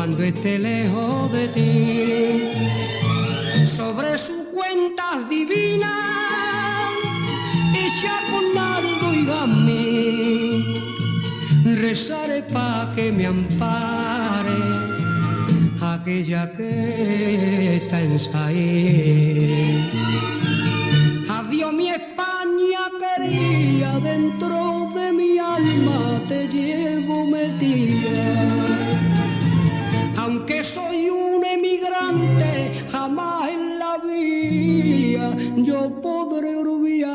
Cuando 0.02 0.24
esté 0.24 0.58
lejos 0.58 1.30
de 1.30 1.46
ti. 1.46 2.50
Sobre 3.64 4.18
sus 4.18 4.48
cuentas 4.52 5.28
divinas, 5.30 5.92
hecha 7.72 8.14
con 8.28 8.52
nardo 8.52 9.14
y 9.14 9.24
gamín, 9.26 10.64
rezaré 11.80 12.42
pa' 12.42 12.92
que 12.96 13.12
me 13.12 13.26
ampare 13.26 14.60
aquella 15.80 16.50
que 16.50 17.76
está 17.76 18.00
en. 18.00 19.88
Adiós 21.30 21.72
mi 21.72 21.90
España 21.90 22.82
quería, 23.02 24.00
dentro 24.00 24.90
de 24.96 25.12
mi 25.12 25.38
alma 25.38 26.20
te 26.26 26.48
llevo 26.48 27.24
metida. 27.26 28.91
Emigrante, 31.54 32.72
jamás 32.90 33.50
en 33.50 33.78
la 33.78 33.98
vida 33.98 35.36
yo 35.56 36.00
podré 36.00 36.56
olvidarte. 36.56 37.12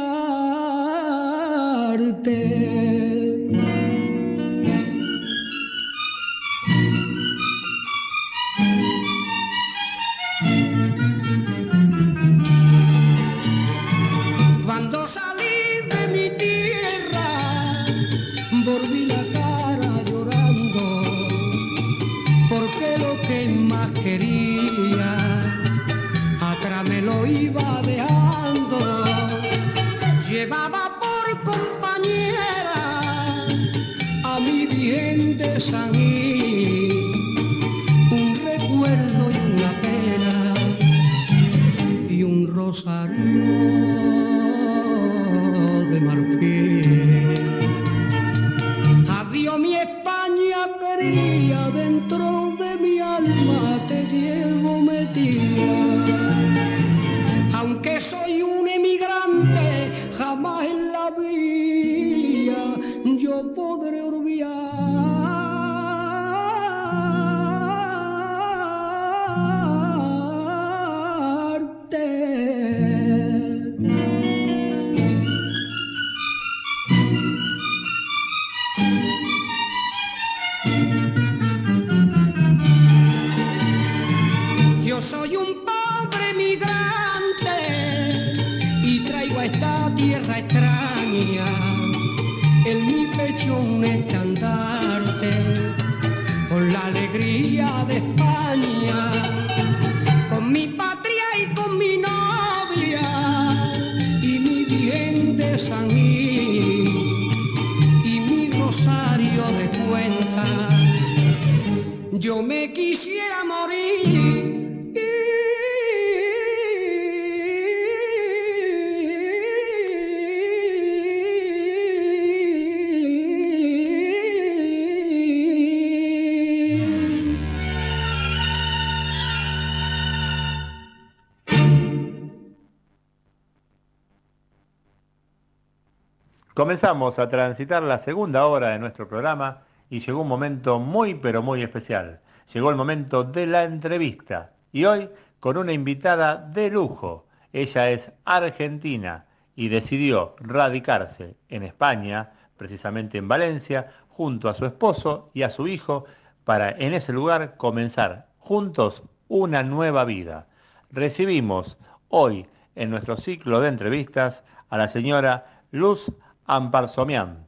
A 137.17 137.29
transitar 137.29 137.81
la 137.81 137.97
segunda 138.03 138.45
hora 138.45 138.69
de 138.69 138.77
nuestro 138.77 139.07
programa 139.07 139.63
y 139.89 140.01
llegó 140.01 140.21
un 140.21 140.27
momento 140.27 140.79
muy 140.79 141.15
pero 141.15 141.41
muy 141.41 141.63
especial. 141.63 142.19
Llegó 142.53 142.69
el 142.69 142.75
momento 142.75 143.23
de 143.23 143.47
la 143.47 143.63
entrevista 143.63 144.51
y 144.71 144.85
hoy 144.85 145.09
con 145.39 145.57
una 145.57 145.73
invitada 145.73 146.35
de 146.35 146.69
lujo. 146.69 147.25
Ella 147.51 147.89
es 147.89 148.11
argentina 148.23 149.25
y 149.55 149.69
decidió 149.69 150.35
radicarse 150.39 151.37
en 151.49 151.63
España, 151.63 152.33
precisamente 152.55 153.17
en 153.17 153.27
Valencia, 153.27 153.93
junto 154.09 154.47
a 154.47 154.53
su 154.53 154.67
esposo 154.67 155.31
y 155.33 155.41
a 155.41 155.49
su 155.49 155.67
hijo 155.67 156.05
para 156.43 156.69
en 156.69 156.93
ese 156.93 157.13
lugar 157.13 157.57
comenzar 157.57 158.27
juntos 158.37 159.01
una 159.27 159.63
nueva 159.63 160.05
vida. 160.05 160.45
Recibimos 160.91 161.79
hoy 162.09 162.45
en 162.75 162.91
nuestro 162.91 163.17
ciclo 163.17 163.59
de 163.59 163.69
entrevistas 163.69 164.43
a 164.69 164.77
la 164.77 164.87
señora 164.87 165.63
Luz 165.71 166.11
Ampar 166.49 166.87
Somián. 166.87 167.45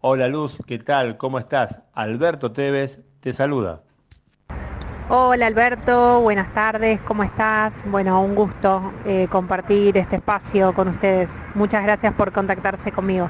Hola 0.00 0.26
Luz, 0.26 0.58
¿qué 0.66 0.80
tal? 0.80 1.16
¿Cómo 1.16 1.38
estás? 1.38 1.82
Alberto 1.94 2.50
Tevez 2.50 2.98
te 3.20 3.32
saluda. 3.32 3.84
Hola 5.08 5.46
Alberto, 5.46 6.20
buenas 6.20 6.52
tardes, 6.52 7.00
¿cómo 7.02 7.22
estás? 7.22 7.72
Bueno, 7.88 8.20
un 8.20 8.34
gusto 8.34 8.92
eh, 9.06 9.28
compartir 9.30 9.96
este 9.96 10.16
espacio 10.16 10.74
con 10.74 10.88
ustedes. 10.88 11.30
Muchas 11.54 11.84
gracias 11.84 12.12
por 12.14 12.32
contactarse 12.32 12.90
conmigo. 12.90 13.28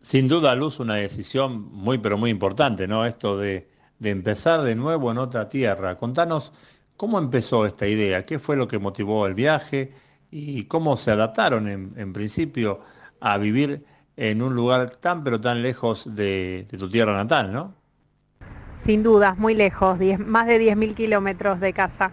Sin 0.00 0.26
duda, 0.26 0.56
Luz, 0.56 0.80
una 0.80 0.94
decisión 0.94 1.72
muy, 1.72 1.98
pero 1.98 2.18
muy 2.18 2.30
importante, 2.30 2.88
¿no? 2.88 3.06
Esto 3.06 3.38
de, 3.38 3.70
de 4.00 4.10
empezar 4.10 4.62
de 4.62 4.74
nuevo 4.74 5.12
en 5.12 5.18
otra 5.18 5.48
tierra. 5.48 5.96
Contanos 5.96 6.52
cómo 6.96 7.20
empezó 7.20 7.64
esta 7.64 7.86
idea, 7.86 8.26
qué 8.26 8.40
fue 8.40 8.56
lo 8.56 8.66
que 8.66 8.80
motivó 8.80 9.24
el 9.28 9.34
viaje 9.34 9.92
y 10.32 10.64
cómo 10.64 10.96
se 10.96 11.12
adaptaron 11.12 11.68
en, 11.68 11.94
en 11.96 12.12
principio 12.12 12.80
a 13.20 13.38
vivir 13.38 13.84
en 14.16 14.42
un 14.42 14.54
lugar 14.54 14.90
tan, 14.96 15.24
pero 15.24 15.40
tan 15.40 15.62
lejos 15.62 16.14
de, 16.16 16.66
tu 16.78 16.88
tierra 16.90 17.14
natal, 17.16 17.52
¿no? 17.52 17.74
Sin 18.76 19.02
dudas, 19.02 19.38
muy 19.38 19.54
lejos, 19.54 19.98
diez- 19.98 20.18
más 20.18 20.46
de 20.46 20.58
10.000 20.58 20.94
kilómetros 20.94 21.60
de 21.60 21.72
casa. 21.72 22.12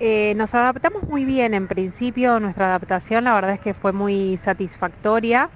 Eh, 0.00 0.34
nos 0.36 0.54
adaptamos 0.54 1.02
muy 1.04 1.24
bien 1.24 1.54
en 1.54 1.68
principio, 1.68 2.40
nuestra 2.40 2.66
adaptación 2.66 3.24
la 3.24 3.34
verdad 3.34 3.52
es 3.54 3.60
que 3.60 3.74
fue 3.74 3.92
muy 3.92 4.38
satisfactoria. 4.42 5.50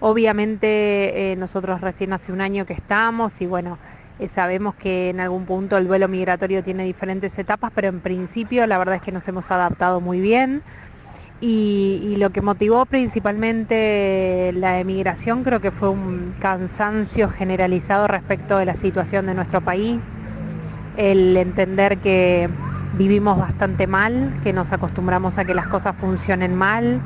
Obviamente 0.00 1.32
eh, 1.32 1.36
nosotros 1.36 1.80
recién 1.80 2.12
hace 2.12 2.32
un 2.32 2.40
año 2.40 2.66
que 2.66 2.72
estamos 2.72 3.40
y 3.40 3.46
bueno, 3.46 3.78
eh, 4.18 4.28
sabemos 4.28 4.74
que 4.76 5.10
en 5.10 5.20
algún 5.20 5.46
punto 5.46 5.76
el 5.76 5.86
duelo 5.88 6.08
migratorio 6.08 6.62
tiene 6.62 6.84
diferentes 6.84 7.38
etapas, 7.38 7.70
pero 7.74 7.88
en 7.88 8.00
principio 8.00 8.66
la 8.66 8.78
verdad 8.78 8.96
es 8.96 9.02
que 9.02 9.12
nos 9.12 9.28
hemos 9.28 9.50
adaptado 9.50 10.00
muy 10.00 10.20
bien. 10.20 10.62
Y, 11.44 12.14
lo 12.18 12.30
que 12.30 12.40
motivó 12.40 12.86
principalmente 12.86 14.52
la 14.54 14.78
emigración 14.78 15.42
creo 15.42 15.60
que 15.60 15.72
fue 15.72 15.88
un 15.88 16.36
cansancio 16.38 17.28
generalizado 17.30 18.06
respecto 18.06 18.58
de 18.58 18.64
la 18.64 18.76
situación 18.76 19.26
de 19.26 19.34
nuestro 19.34 19.60
país, 19.60 20.00
el 20.96 21.36
entender 21.36 21.98
que 21.98 22.48
vivimos 22.96 23.38
bastante 23.38 23.88
mal, 23.88 24.38
que 24.44 24.52
nos 24.52 24.70
acostumbramos 24.70 25.36
a 25.36 25.44
que 25.44 25.52
las 25.52 25.66
cosas 25.66 25.96
funcionen 25.96 26.54
mal, 26.54 27.00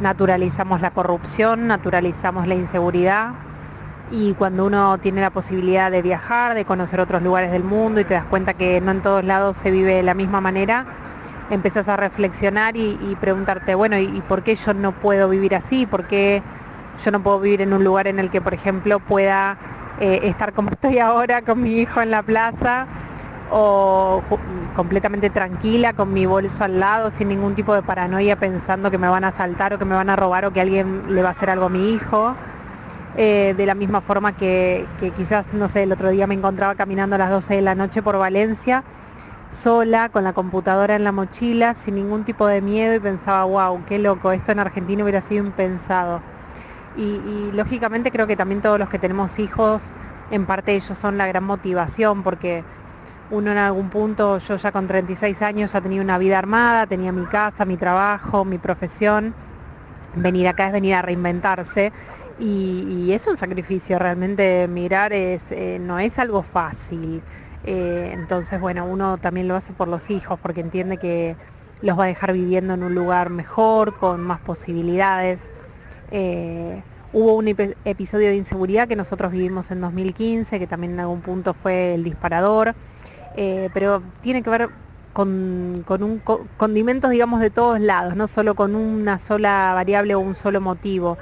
naturalizamos 0.00 0.80
la 0.80 0.92
corrupción, 0.92 1.66
naturalizamos 1.66 2.46
la 2.46 2.54
inseguridad 2.54 3.32
y 4.12 4.34
cuando 4.34 4.66
uno 4.66 4.98
tiene 4.98 5.20
la 5.20 5.30
posibilidad 5.30 5.90
de 5.90 6.00
viajar, 6.00 6.54
de 6.54 6.64
conocer 6.64 7.00
otros 7.00 7.22
lugares 7.22 7.50
del 7.50 7.64
mundo 7.64 8.00
y 8.00 8.04
te 8.04 8.14
das 8.14 8.24
cuenta 8.26 8.54
que 8.54 8.80
no 8.80 8.92
en 8.92 9.02
todos 9.02 9.24
lados 9.24 9.56
se 9.56 9.72
vive 9.72 9.94
de 9.94 10.04
la 10.04 10.14
misma 10.14 10.40
manera, 10.40 10.86
empezás 11.50 11.88
a 11.88 11.96
reflexionar 11.96 12.76
y, 12.76 12.98
y 13.02 13.16
preguntarte, 13.20 13.74
bueno, 13.74 13.98
¿y, 13.98 14.22
por 14.28 14.42
qué 14.42 14.54
yo 14.54 14.72
no 14.72 14.92
puedo 14.92 15.28
vivir 15.28 15.54
así? 15.54 15.86
¿Por 15.86 16.04
qué 16.04 16.42
yo 17.04 17.10
no 17.10 17.22
puedo 17.22 17.40
vivir 17.40 17.62
en 17.62 17.72
un 17.72 17.84
lugar 17.84 18.06
en 18.06 18.18
el 18.18 18.30
que, 18.30 18.40
por 18.40 18.54
ejemplo, 18.54 19.00
pueda 19.00 19.58
eh, 20.00 20.20
estar 20.24 20.52
como 20.52 20.70
estoy 20.72 20.98
ahora 20.98 21.42
con 21.42 21.62
mi 21.62 21.78
hijo 21.78 22.00
en 22.00 22.10
la 22.10 22.22
plaza 22.22 22.86
o 23.52 24.22
completamente 24.76 25.28
tranquila 25.28 25.92
con 25.92 26.12
mi 26.12 26.24
bolso 26.24 26.62
al 26.62 26.78
lado 26.78 27.10
sin 27.10 27.26
ningún 27.28 27.56
tipo 27.56 27.74
de 27.74 27.82
paranoia 27.82 28.36
pensando 28.36 28.92
que 28.92 28.98
me 28.98 29.08
van 29.08 29.24
a 29.24 29.28
asaltar 29.28 29.74
o 29.74 29.78
que 29.78 29.84
me 29.84 29.96
van 29.96 30.08
a 30.08 30.14
robar 30.14 30.44
o 30.44 30.52
que 30.52 30.60
alguien 30.60 31.02
le 31.08 31.20
va 31.20 31.30
a 31.30 31.32
hacer 31.32 31.50
algo 31.50 31.66
a 31.66 31.68
mi 31.68 31.92
hijo? 31.92 32.36
Eh, 33.16 33.54
de 33.56 33.66
la 33.66 33.74
misma 33.74 34.00
forma 34.00 34.36
que, 34.36 34.86
que 35.00 35.10
quizás, 35.10 35.44
no 35.52 35.66
sé, 35.66 35.82
el 35.82 35.90
otro 35.90 36.10
día 36.10 36.28
me 36.28 36.34
encontraba 36.34 36.76
caminando 36.76 37.16
a 37.16 37.18
las 37.18 37.30
12 37.30 37.56
de 37.56 37.62
la 37.62 37.74
noche 37.74 38.02
por 38.02 38.16
Valencia 38.16 38.84
sola, 39.50 40.08
con 40.08 40.24
la 40.24 40.32
computadora 40.32 40.96
en 40.96 41.04
la 41.04 41.12
mochila, 41.12 41.74
sin 41.74 41.96
ningún 41.96 42.24
tipo 42.24 42.46
de 42.46 42.60
miedo 42.60 42.94
y 42.94 43.00
pensaba, 43.00 43.44
wow, 43.44 43.84
qué 43.86 43.98
loco, 43.98 44.32
esto 44.32 44.52
en 44.52 44.60
Argentina 44.60 45.02
hubiera 45.02 45.20
sido 45.20 45.44
impensado. 45.44 46.20
Y, 46.96 47.02
y, 47.02 47.50
lógicamente 47.52 48.10
creo 48.10 48.26
que 48.26 48.36
también 48.36 48.60
todos 48.60 48.78
los 48.78 48.88
que 48.88 48.98
tenemos 48.98 49.38
hijos, 49.38 49.82
en 50.30 50.46
parte 50.46 50.74
ellos 50.74 50.96
son 50.98 51.18
la 51.18 51.26
gran 51.26 51.44
motivación, 51.44 52.22
porque 52.22 52.64
uno 53.30 53.52
en 53.52 53.58
algún 53.58 53.90
punto, 53.90 54.38
yo 54.38 54.56
ya 54.56 54.72
con 54.72 54.88
36 54.88 55.40
años 55.42 55.72
ya 55.72 55.80
tenía 55.80 56.02
una 56.02 56.18
vida 56.18 56.38
armada, 56.38 56.86
tenía 56.86 57.12
mi 57.12 57.26
casa, 57.26 57.64
mi 57.64 57.76
trabajo, 57.76 58.44
mi 58.44 58.58
profesión. 58.58 59.34
Venir 60.16 60.48
acá 60.48 60.66
es 60.66 60.72
venir 60.72 60.94
a 60.94 61.02
reinventarse 61.02 61.92
y, 62.40 63.06
y 63.06 63.12
es 63.12 63.26
un 63.28 63.36
sacrificio, 63.36 63.98
realmente 63.98 64.66
mirar 64.66 65.12
es, 65.12 65.42
eh, 65.50 65.78
no 65.80 66.00
es 66.00 66.18
algo 66.18 66.42
fácil. 66.42 67.22
Eh, 67.64 68.10
entonces, 68.14 68.58
bueno, 68.60 68.86
uno 68.86 69.18
también 69.18 69.48
lo 69.48 69.56
hace 69.56 69.72
por 69.72 69.88
los 69.88 70.10
hijos 70.10 70.38
porque 70.40 70.60
entiende 70.60 70.98
que 70.98 71.36
los 71.82 71.98
va 71.98 72.04
a 72.04 72.06
dejar 72.08 72.32
viviendo 72.32 72.74
en 72.74 72.82
un 72.82 72.94
lugar 72.94 73.30
mejor, 73.30 73.96
con 73.98 74.20
más 74.22 74.40
posibilidades. 74.40 75.40
Eh, 76.10 76.82
hubo 77.12 77.34
un 77.36 77.46
epi- 77.46 77.74
episodio 77.84 78.28
de 78.28 78.36
inseguridad 78.36 78.88
que 78.88 78.96
nosotros 78.96 79.32
vivimos 79.32 79.70
en 79.70 79.80
2015, 79.80 80.58
que 80.58 80.66
también 80.66 80.94
en 80.94 81.00
algún 81.00 81.22
punto 81.22 81.54
fue 81.54 81.94
el 81.94 82.04
disparador, 82.04 82.74
eh, 83.34 83.70
pero 83.72 84.02
tiene 84.20 84.42
que 84.42 84.50
ver 84.50 84.70
con, 85.12 85.82
con 85.86 86.02
un 86.02 86.18
co- 86.20 86.46
condimentos, 86.56 87.10
digamos, 87.10 87.40
de 87.40 87.50
todos 87.50 87.80
lados, 87.80 88.16
no 88.16 88.26
solo 88.28 88.54
con 88.54 88.74
una 88.74 89.18
sola 89.18 89.72
variable 89.74 90.14
o 90.14 90.20
un 90.20 90.34
solo 90.34 90.60
motivo. 90.60 91.18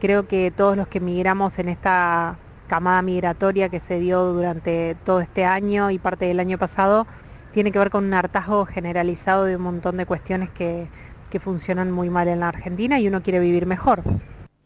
Creo 0.00 0.26
que 0.26 0.50
todos 0.50 0.76
los 0.76 0.88
que 0.88 1.00
migramos 1.00 1.58
en 1.58 1.68
esta 1.68 2.38
camada 2.66 3.02
migratoria 3.02 3.68
que 3.68 3.80
se 3.80 3.98
dio 3.98 4.32
durante 4.32 4.96
todo 5.04 5.20
este 5.20 5.44
año 5.44 5.90
y 5.90 5.98
parte 5.98 6.26
del 6.26 6.40
año 6.40 6.58
pasado, 6.58 7.06
tiene 7.52 7.72
que 7.72 7.78
ver 7.78 7.90
con 7.90 8.04
un 8.04 8.14
hartazgo 8.14 8.64
generalizado 8.66 9.44
de 9.44 9.56
un 9.56 9.62
montón 9.62 9.96
de 9.96 10.06
cuestiones 10.06 10.50
que, 10.50 10.88
que 11.30 11.40
funcionan 11.40 11.90
muy 11.90 12.10
mal 12.10 12.28
en 12.28 12.40
la 12.40 12.48
Argentina 12.48 12.98
y 12.98 13.08
uno 13.08 13.22
quiere 13.22 13.40
vivir 13.40 13.66
mejor. 13.66 14.02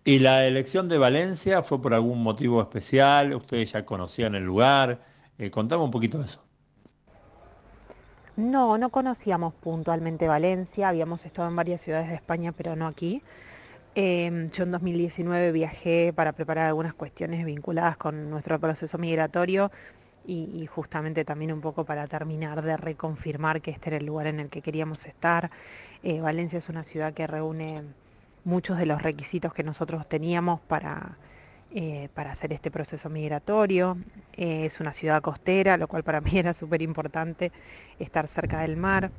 ¿Y 0.04 0.20
la 0.20 0.46
elección 0.46 0.88
de 0.88 0.98
Valencia 0.98 1.62
fue 1.62 1.82
por 1.82 1.92
algún 1.92 2.22
motivo 2.22 2.60
especial? 2.62 3.34
¿Ustedes 3.34 3.72
ya 3.72 3.84
conocían 3.84 4.36
el 4.36 4.44
lugar? 4.44 5.00
Eh, 5.38 5.50
contame 5.50 5.82
un 5.82 5.90
poquito 5.90 6.18
de 6.18 6.26
eso. 6.26 6.46
No, 8.36 8.76
no 8.78 8.90
conocíamos 8.90 9.54
puntualmente 9.54 10.28
Valencia, 10.28 10.90
habíamos 10.90 11.24
estado 11.24 11.48
en 11.48 11.56
varias 11.56 11.80
ciudades 11.80 12.08
de 12.08 12.14
España, 12.14 12.52
pero 12.52 12.76
no 12.76 12.86
aquí. 12.86 13.22
Eh, 13.98 14.48
yo 14.52 14.64
en 14.64 14.70
2019 14.72 15.52
viajé 15.52 16.12
para 16.14 16.32
preparar 16.32 16.66
algunas 16.66 16.92
cuestiones 16.92 17.46
vinculadas 17.46 17.96
con 17.96 18.28
nuestro 18.28 18.60
proceso 18.60 18.98
migratorio 18.98 19.72
y, 20.26 20.50
y 20.52 20.66
justamente 20.66 21.24
también 21.24 21.50
un 21.50 21.62
poco 21.62 21.86
para 21.86 22.06
terminar 22.06 22.60
de 22.62 22.76
reconfirmar 22.76 23.62
que 23.62 23.70
este 23.70 23.88
era 23.88 23.96
el 23.96 24.04
lugar 24.04 24.26
en 24.26 24.38
el 24.40 24.50
que 24.50 24.60
queríamos 24.60 25.06
estar. 25.06 25.50
Eh, 26.02 26.20
Valencia 26.20 26.58
es 26.58 26.68
una 26.68 26.84
ciudad 26.84 27.14
que 27.14 27.26
reúne 27.26 27.84
muchos 28.44 28.76
de 28.76 28.84
los 28.84 29.00
requisitos 29.00 29.54
que 29.54 29.64
nosotros 29.64 30.06
teníamos 30.06 30.60
para, 30.60 31.16
eh, 31.78 32.08
para 32.14 32.32
hacer 32.32 32.54
este 32.54 32.70
proceso 32.70 33.10
migratorio. 33.10 33.98
Eh, 34.32 34.64
es 34.64 34.80
una 34.80 34.94
ciudad 34.94 35.20
costera, 35.20 35.76
lo 35.76 35.88
cual 35.88 36.04
para 36.04 36.20
mí 36.22 36.30
era 36.38 36.54
súper 36.54 36.80
importante 36.80 37.52
estar 37.98 38.28
cerca 38.28 38.62
del 38.62 38.78
mar. 38.78 39.10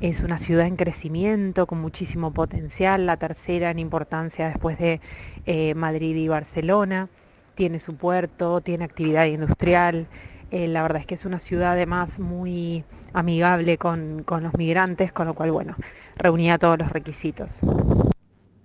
Es 0.00 0.18
una 0.18 0.38
ciudad 0.38 0.66
en 0.66 0.74
crecimiento, 0.74 1.64
con 1.68 1.80
muchísimo 1.80 2.32
potencial, 2.32 3.06
la 3.06 3.18
tercera 3.18 3.70
en 3.70 3.78
importancia 3.78 4.48
después 4.48 4.80
de 4.80 5.00
eh, 5.46 5.76
Madrid 5.76 6.16
y 6.16 6.26
Barcelona. 6.26 7.08
Tiene 7.54 7.78
su 7.78 7.94
puerto, 7.94 8.60
tiene 8.62 8.82
actividad 8.82 9.26
industrial. 9.26 10.08
La 10.50 10.82
verdad 10.82 11.02
es 11.02 11.06
que 11.06 11.14
es 11.14 11.24
una 11.24 11.38
ciudad 11.38 11.74
además 11.74 12.18
muy 12.18 12.84
amigable 13.12 13.78
con, 13.78 14.24
con 14.24 14.42
los 14.42 14.54
migrantes, 14.54 15.12
con 15.12 15.28
lo 15.28 15.34
cual, 15.34 15.52
bueno, 15.52 15.76
reunía 16.16 16.58
todos 16.58 16.80
los 16.80 16.90
requisitos. 16.90 17.52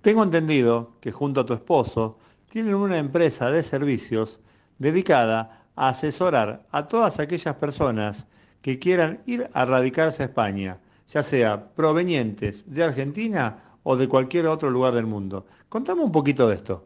Tengo 0.00 0.24
entendido 0.24 0.90
que 1.00 1.12
junto 1.12 1.42
a 1.42 1.46
tu 1.46 1.54
esposo 1.54 2.18
tienen 2.48 2.74
una 2.74 2.98
empresa 2.98 3.50
de 3.50 3.62
servicios 3.62 4.40
dedicada 4.78 5.64
a 5.76 5.88
asesorar 5.90 6.66
a 6.70 6.88
todas 6.88 7.20
aquellas 7.20 7.54
personas 7.56 8.26
que 8.62 8.78
quieran 8.78 9.20
ir 9.26 9.48
a 9.52 9.64
radicarse 9.64 10.22
a 10.22 10.26
España, 10.26 10.78
ya 11.08 11.22
sea 11.22 11.68
provenientes 11.74 12.64
de 12.66 12.84
Argentina 12.84 13.58
o 13.82 13.96
de 13.96 14.08
cualquier 14.08 14.46
otro 14.46 14.70
lugar 14.70 14.94
del 14.94 15.06
mundo. 15.06 15.46
Contame 15.68 16.02
un 16.02 16.12
poquito 16.12 16.48
de 16.48 16.56
esto. 16.56 16.84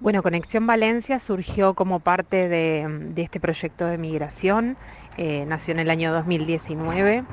Bueno, 0.00 0.22
Conexión 0.22 0.66
Valencia 0.66 1.20
surgió 1.20 1.74
como 1.74 2.00
parte 2.00 2.48
de, 2.48 3.12
este 3.16 3.40
proyecto 3.40 3.86
de 3.86 3.96
migración, 3.96 4.76
eh, 5.16 5.44
nació 5.46 5.72
en 5.72 5.80
el 5.80 5.90
año 5.90 6.12
2019 6.12 7.24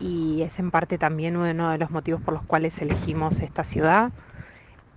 y 0.00 0.42
es 0.42 0.58
en 0.58 0.70
parte 0.70 0.98
también 0.98 1.36
uno 1.36 1.70
de 1.70 1.78
los 1.78 1.90
motivos 1.90 2.20
por 2.20 2.34
los 2.34 2.44
cuales 2.44 2.80
elegimos 2.80 3.40
esta 3.40 3.64
ciudad. 3.64 4.12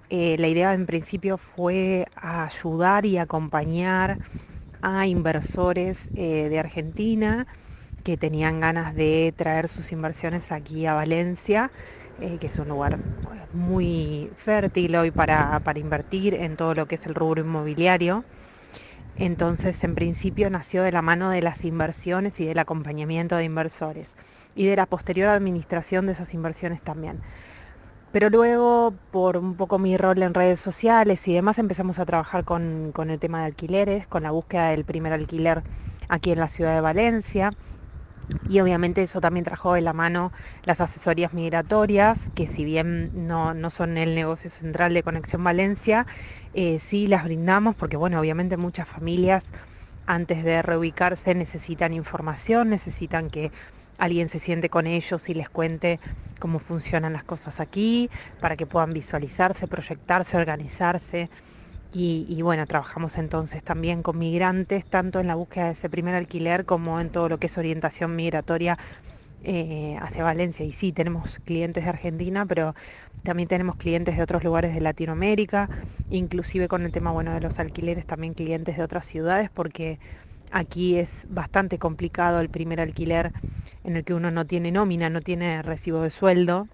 Eh, 0.10 0.38
la 0.40 0.48
idea 0.48 0.74
en 0.74 0.86
principio 0.86 1.38
fue 1.38 2.06
ayudar 2.16 3.06
y 3.06 3.18
acompañar 3.18 4.20
a 4.82 5.06
inversores 5.08 5.98
eh, 6.16 6.48
de 6.50 6.60
Argentina 6.60 7.48
que 8.04 8.18
tenían 8.18 8.62
ganas 8.62 8.96
de 8.96 9.34
traer 9.38 9.68
sus 9.70 9.92
inversiones 9.92 10.52
aquí 10.52 10.86
a 10.86 10.94
Valencia, 10.94 11.72
eh, 12.22 12.38
que 12.40 12.48
es 12.48 12.58
un 12.60 12.70
lugar 12.70 13.00
muy 13.52 14.32
fértil 14.38 14.96
hoy 14.96 15.12
para, 15.12 15.60
para 15.62 15.80
invertir 15.80 16.34
en 16.36 16.56
todo 16.58 16.74
lo 16.76 16.88
que 16.88 16.96
es 16.96 17.06
el 17.06 17.16
rubro 17.16 17.42
inmobiliario. 17.42 18.26
Entonces, 19.16 19.84
en 19.84 19.96
principio 19.96 20.50
nació 20.50 20.84
de 20.84 20.92
la 20.92 21.02
mano 21.02 21.30
de 21.32 21.42
las 21.42 21.66
inversiones 21.66 22.40
y 22.40 22.46
del 22.46 22.60
acompañamiento 22.60 23.36
de 23.36 23.46
inversores 23.46 24.16
y 24.56 24.68
de 24.68 24.76
la 24.76 24.86
posterior 24.86 25.30
administración 25.30 26.06
de 26.06 26.14
esas 26.14 26.34
inversiones 26.34 26.82
también. 26.84 27.22
Pero 28.12 28.30
luego, 28.30 29.00
por 29.10 29.38
un 29.38 29.58
poco 29.58 29.80
mi 29.80 29.98
rol 29.98 30.24
en 30.24 30.34
redes 30.34 30.60
sociales 30.60 31.28
y 31.28 31.34
demás, 31.34 31.60
empezamos 31.60 32.00
a 32.00 32.06
trabajar 32.06 32.44
con, 32.46 32.92
con 32.94 33.10
el 33.10 33.20
tema 33.20 33.42
de 33.42 33.46
alquileres, 33.48 34.08
con 34.08 34.24
la 34.24 34.32
búsqueda 34.32 34.70
del 34.70 34.86
primer 34.86 35.14
alquiler 35.14 35.64
aquí 36.08 36.32
en 36.32 36.40
la 36.40 36.48
ciudad 36.48 36.74
de 36.76 36.82
Valencia. 36.82 37.52
Y 38.48 38.60
obviamente 38.62 39.04
eso 39.04 39.22
también 39.22 39.46
trajo 39.46 39.74
de 39.74 39.82
la 39.82 39.94
mano 39.94 40.32
las 40.64 40.82
asesorías 40.82 41.34
migratorias, 41.34 42.30
que 42.34 42.48
si 42.48 42.64
bien 42.66 43.12
no, 43.14 43.54
no 43.54 43.70
son 43.72 43.98
el 43.98 44.16
negocio 44.16 44.50
central 44.50 44.94
de 44.94 45.04
Conexión 45.04 45.44
Valencia, 45.44 46.08
eh, 46.54 46.80
sí 46.80 47.08
las 47.08 47.26
brindamos 47.26 47.76
porque, 47.76 47.98
bueno, 47.98 48.20
obviamente 48.20 48.58
muchas 48.58 48.88
familias 48.88 49.52
antes 50.06 50.44
de 50.44 50.62
reubicarse 50.62 51.36
necesitan 51.36 51.94
información, 51.94 52.70
necesitan 52.70 53.30
que 53.30 53.52
alguien 53.98 54.30
se 54.30 54.40
siente 54.40 54.70
con 54.70 54.88
ellos 54.88 55.28
y 55.30 55.34
les 55.34 55.50
cuente 55.50 56.00
cómo 56.40 56.60
funcionan 56.60 57.14
las 57.14 57.24
cosas 57.24 57.60
aquí, 57.60 58.10
para 58.40 58.56
que 58.56 58.66
puedan 58.68 58.94
visualizarse, 58.94 59.68
proyectarse, 59.68 60.38
organizarse. 60.38 61.30
Y, 61.94 62.42
bueno, 62.44 62.68
trabajamos 62.68 63.18
entonces 63.18 63.64
también 63.64 64.04
con 64.04 64.20
migrantes, 64.20 64.86
tanto 64.86 65.20
en 65.20 65.26
la 65.26 65.34
búsqueda 65.34 65.66
de 65.66 65.72
ese 65.72 65.90
primer 65.90 66.14
alquiler 66.14 66.64
como 66.66 67.00
en 67.00 67.10
todo 67.10 67.28
lo 67.28 67.40
que 67.40 67.48
es 67.48 67.58
orientación 67.58 68.16
migratoria 68.16 68.78
eh, 69.44 69.98
hacia 70.00 70.24
Valencia. 70.24 70.64
Y 70.64 70.74
sí, 70.74 70.92
tenemos 70.92 71.40
clientes 71.44 71.84
de 71.86 71.90
Argentina, 71.90 72.46
pero 72.46 72.76
también 73.24 73.48
tenemos 73.50 73.78
clientes 73.78 74.16
de 74.16 74.22
otros 74.22 74.44
lugares 74.44 74.76
de 74.76 74.82
Latinoamérica, 74.82 75.72
inclusive 76.10 76.68
con 76.68 76.84
el 76.84 76.92
tema 76.92 77.12
bueno 77.12 77.34
de 77.34 77.42
los 77.42 77.58
alquileres, 77.60 78.06
también 78.06 78.36
clientes 78.36 78.78
de 78.78 78.84
otras 78.84 79.08
ciudades, 79.08 79.50
porque 79.50 80.00
aquí 80.52 80.98
es 80.98 81.10
bastante 81.30 81.78
complicado 81.78 82.40
el 82.40 82.50
primer 82.50 82.80
alquiler 82.82 83.32
en 83.84 83.96
el 83.96 84.04
que 84.04 84.14
uno 84.14 84.32
no 84.32 84.46
tiene 84.46 84.72
nómina, 84.72 85.10
no 85.10 85.22
tiene 85.22 85.62
recibo 85.62 86.02
de 86.02 86.12
sueldo. 86.12 86.68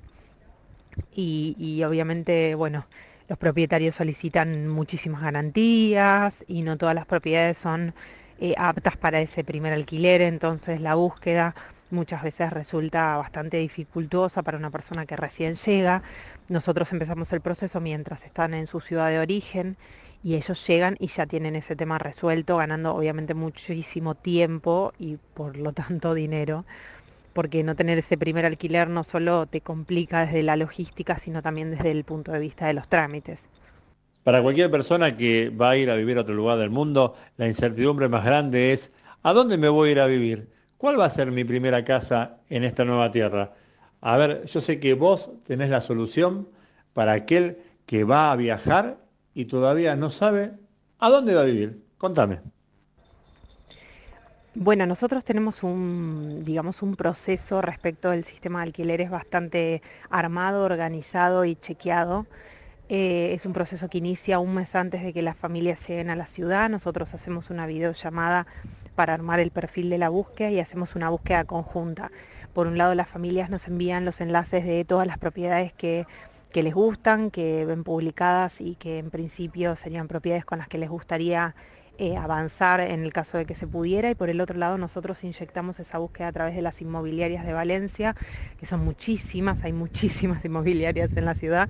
Y, 1.16 1.84
obviamente, 1.84 2.56
bueno, 2.56 2.88
los 3.28 3.38
propietarios 3.38 3.96
solicitan 3.96 4.68
muchísimas 4.68 5.22
garantías 5.22 6.34
y 6.48 6.64
no 6.64 6.78
todas 6.78 6.96
las 6.96 7.06
propiedades 7.06 7.58
son 7.58 7.94
eh, 8.40 8.56
aptas 8.58 8.98
para 8.98 9.22
ese 9.22 9.44
primer 9.44 9.74
alquiler, 9.74 10.22
entonces 10.22 10.82
la 10.82 10.96
búsqueda 10.96 11.56
muchas 11.92 12.24
veces 12.24 12.52
resulta 12.52 13.18
bastante 13.18 13.58
dificultosa 13.58 14.42
para 14.44 14.58
una 14.58 14.72
persona 14.72 15.06
que 15.06 15.16
recién 15.16 15.56
llega. 15.56 16.02
Nosotros 16.48 16.92
empezamos 16.92 17.32
el 17.32 17.42
proceso 17.42 17.80
mientras 17.80 18.24
están 18.24 18.54
en 18.56 18.68
su 18.68 18.82
ciudad 18.82 19.10
de 19.10 19.20
origen 19.20 19.78
y 20.24 20.36
ellos 20.36 20.66
llegan 20.68 20.96
y 21.00 21.08
ya 21.08 21.26
tienen 21.26 21.56
ese 21.56 21.76
tema 21.76 22.00
resuelto, 22.00 22.58
ganando 22.58 22.96
obviamente 22.96 23.34
muchísimo 23.34 24.16
tiempo 24.16 24.94
y 24.98 25.18
por 25.34 25.58
lo 25.58 25.74
tanto 25.74 26.14
dinero 26.14 26.66
porque 27.34 27.64
no 27.64 27.76
tener 27.76 27.98
ese 27.98 28.18
primer 28.18 28.46
alquiler 28.46 28.90
no 28.90 29.04
solo 29.04 29.48
te 29.48 29.62
complica 29.62 30.26
desde 30.26 30.44
la 30.44 30.56
logística, 30.56 31.20
sino 31.20 31.42
también 31.42 31.72
desde 31.72 31.92
el 31.92 32.04
punto 32.04 32.32
de 32.32 32.40
vista 32.40 32.68
de 32.68 32.74
los 32.74 32.88
trámites. 32.88 33.40
Para 34.24 34.42
cualquier 34.42 34.72
persona 34.72 35.18
que 35.18 35.50
va 35.50 35.72
a 35.72 35.78
ir 35.78 35.90
a 35.90 35.96
vivir 35.96 36.18
a 36.18 36.22
otro 36.22 36.34
lugar 36.34 36.58
del 36.58 36.70
mundo, 36.70 37.16
la 37.38 37.48
incertidumbre 37.48 38.08
más 38.08 38.24
grande 38.24 38.72
es, 38.72 38.92
¿a 39.24 39.34
dónde 39.34 39.58
me 39.58 39.68
voy 39.68 39.90
a 39.90 39.92
ir 39.92 40.00
a 40.00 40.06
vivir? 40.06 40.48
¿Cuál 40.78 41.00
va 41.00 41.06
a 41.06 41.10
ser 41.10 41.32
mi 41.32 41.44
primera 41.44 41.84
casa 41.84 42.38
en 42.50 42.64
esta 42.64 42.86
nueva 42.86 43.12
tierra? 43.12 43.54
A 44.00 44.18
ver, 44.18 44.46
yo 44.46 44.62
sé 44.62 44.80
que 44.80 44.94
vos 44.94 45.32
tenés 45.46 45.70
la 45.70 45.82
solución 45.82 46.48
para 46.94 47.14
aquel 47.14 47.58
que 47.86 48.04
va 48.04 48.32
a 48.32 48.36
viajar 48.36 48.98
y 49.34 49.46
todavía 49.46 49.96
no 49.96 50.10
sabe 50.10 50.54
a 51.00 51.10
dónde 51.10 51.34
va 51.34 51.42
a 51.42 51.46
vivir. 51.46 51.84
Contame. 51.98 52.40
Bueno, 54.56 54.86
nosotros 54.86 55.26
tenemos 55.26 55.64
un, 55.64 56.44
digamos, 56.44 56.84
un 56.84 56.96
proceso 56.96 57.62
respecto 57.62 58.12
del 58.12 58.24
sistema 58.24 58.60
de 58.60 58.68
alquileres 58.68 59.10
bastante 59.10 59.82
armado, 60.12 60.64
organizado 60.64 61.44
y 61.46 61.56
chequeado. 61.56 62.28
Eh, 62.88 63.32
es 63.34 63.48
un 63.48 63.54
proceso 63.54 63.90
que 63.90 63.98
inicia 63.98 64.38
un 64.38 64.54
mes 64.54 64.76
antes 64.76 65.02
de 65.02 65.12
que 65.12 65.24
las 65.24 65.36
familias 65.36 65.88
lleguen 65.88 66.12
a 66.12 66.16
la 66.16 66.28
ciudad. 66.28 66.70
Nosotros 66.70 67.12
hacemos 67.16 67.50
una 67.50 67.66
videollamada 67.66 68.46
para 68.96 69.16
armar 69.16 69.40
el 69.40 69.50
perfil 69.50 69.90
de 69.90 69.98
la 69.98 70.10
búsqueda 70.10 70.52
y 70.52 70.60
hacemos 70.60 70.96
una 70.96 71.10
búsqueda 71.10 71.46
conjunta. 71.46 72.12
Por 72.54 72.68
un 72.68 72.78
lado, 72.78 72.94
las 72.94 73.10
familias 73.10 73.50
nos 73.50 73.68
envían 73.68 74.06
los 74.06 74.22
enlaces 74.22 74.64
de 74.66 74.86
todas 74.86 75.08
las 75.08 75.18
propiedades 75.18 75.74
que, 75.74 76.06
que 76.54 76.64
les 76.64 76.74
gustan, 76.74 77.32
que 77.32 77.66
ven 77.66 77.84
publicadas 77.84 78.62
y 78.62 78.76
que 78.76 79.00
en 79.00 79.10
principio 79.10 79.76
serían 79.76 80.08
propiedades 80.08 80.46
con 80.46 80.60
las 80.60 80.68
que 80.70 80.78
les 80.78 80.90
gustaría 80.90 81.56
eh, 82.00 82.16
avanzar 82.18 82.80
en 82.80 83.04
el 83.04 83.14
caso 83.14 83.38
de 83.38 83.46
que 83.46 83.54
se 83.54 83.68
pudiera 83.68 84.10
y 84.10 84.16
por 84.16 84.30
el 84.30 84.42
otro 84.42 84.58
lado 84.58 84.80
nosotros 84.80 85.24
inyectamos 85.24 85.80
esa 85.80 86.00
búsqueda 86.00 86.30
a 86.30 86.32
través 86.32 86.56
de 86.56 86.62
las 86.64 86.82
inmobiliarias 86.82 87.46
de 87.46 87.54
Valencia, 87.54 88.16
que 88.60 88.66
son 88.66 88.84
muchísimas, 88.84 89.64
hay 89.64 89.74
muchísimas 89.74 90.44
inmobiliarias 90.46 91.10
en 91.16 91.26
la 91.26 91.36
ciudad. 91.36 91.70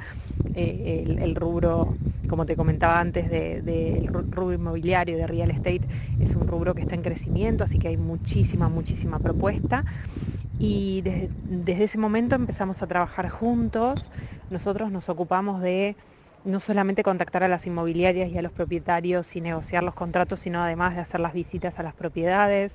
Eh, 0.53 1.17
el, 1.19 1.35
rubro, 1.35 1.95
como 2.29 2.45
te 2.45 2.55
comentaba 2.55 2.99
antes, 2.99 3.29
del 3.29 3.65
de, 3.65 4.09
rubro 4.09 4.53
inmobiliario, 4.53 5.17
de 5.17 5.27
real 5.27 5.51
estate, 5.51 5.81
es 6.19 6.35
un 6.35 6.47
rubro 6.47 6.73
que 6.73 6.81
está 6.81 6.95
en 6.95 7.01
crecimiento, 7.01 7.63
así 7.63 7.79
que 7.79 7.87
hay 7.89 7.97
muchísima, 7.97 8.69
muchísima 8.69 9.19
propuesta. 9.19 9.83
Y 10.57 11.01
desde 11.01 11.83
ese 11.83 11.97
momento 11.97 12.35
empezamos 12.35 12.81
a 12.81 12.87
trabajar 12.87 13.29
juntos. 13.29 14.09
Nosotros 14.49 14.91
nos 14.91 15.09
ocupamos 15.09 15.61
de 15.61 15.95
no 16.45 16.59
solamente 16.59 17.03
contactar 17.03 17.43
a 17.43 17.47
las 17.47 17.65
inmobiliarias 17.65 18.29
y 18.29 18.37
a 18.37 18.41
los 18.41 18.51
propietarios 18.51 19.35
y 19.35 19.41
negociar 19.41 19.83
los 19.83 19.93
contratos, 19.93 20.41
sino 20.41 20.61
además 20.61 20.95
de 20.95 21.01
hacer 21.01 21.19
las 21.19 21.33
visitas 21.33 21.79
a 21.79 21.83
las 21.83 21.93
propiedades, 21.93 22.73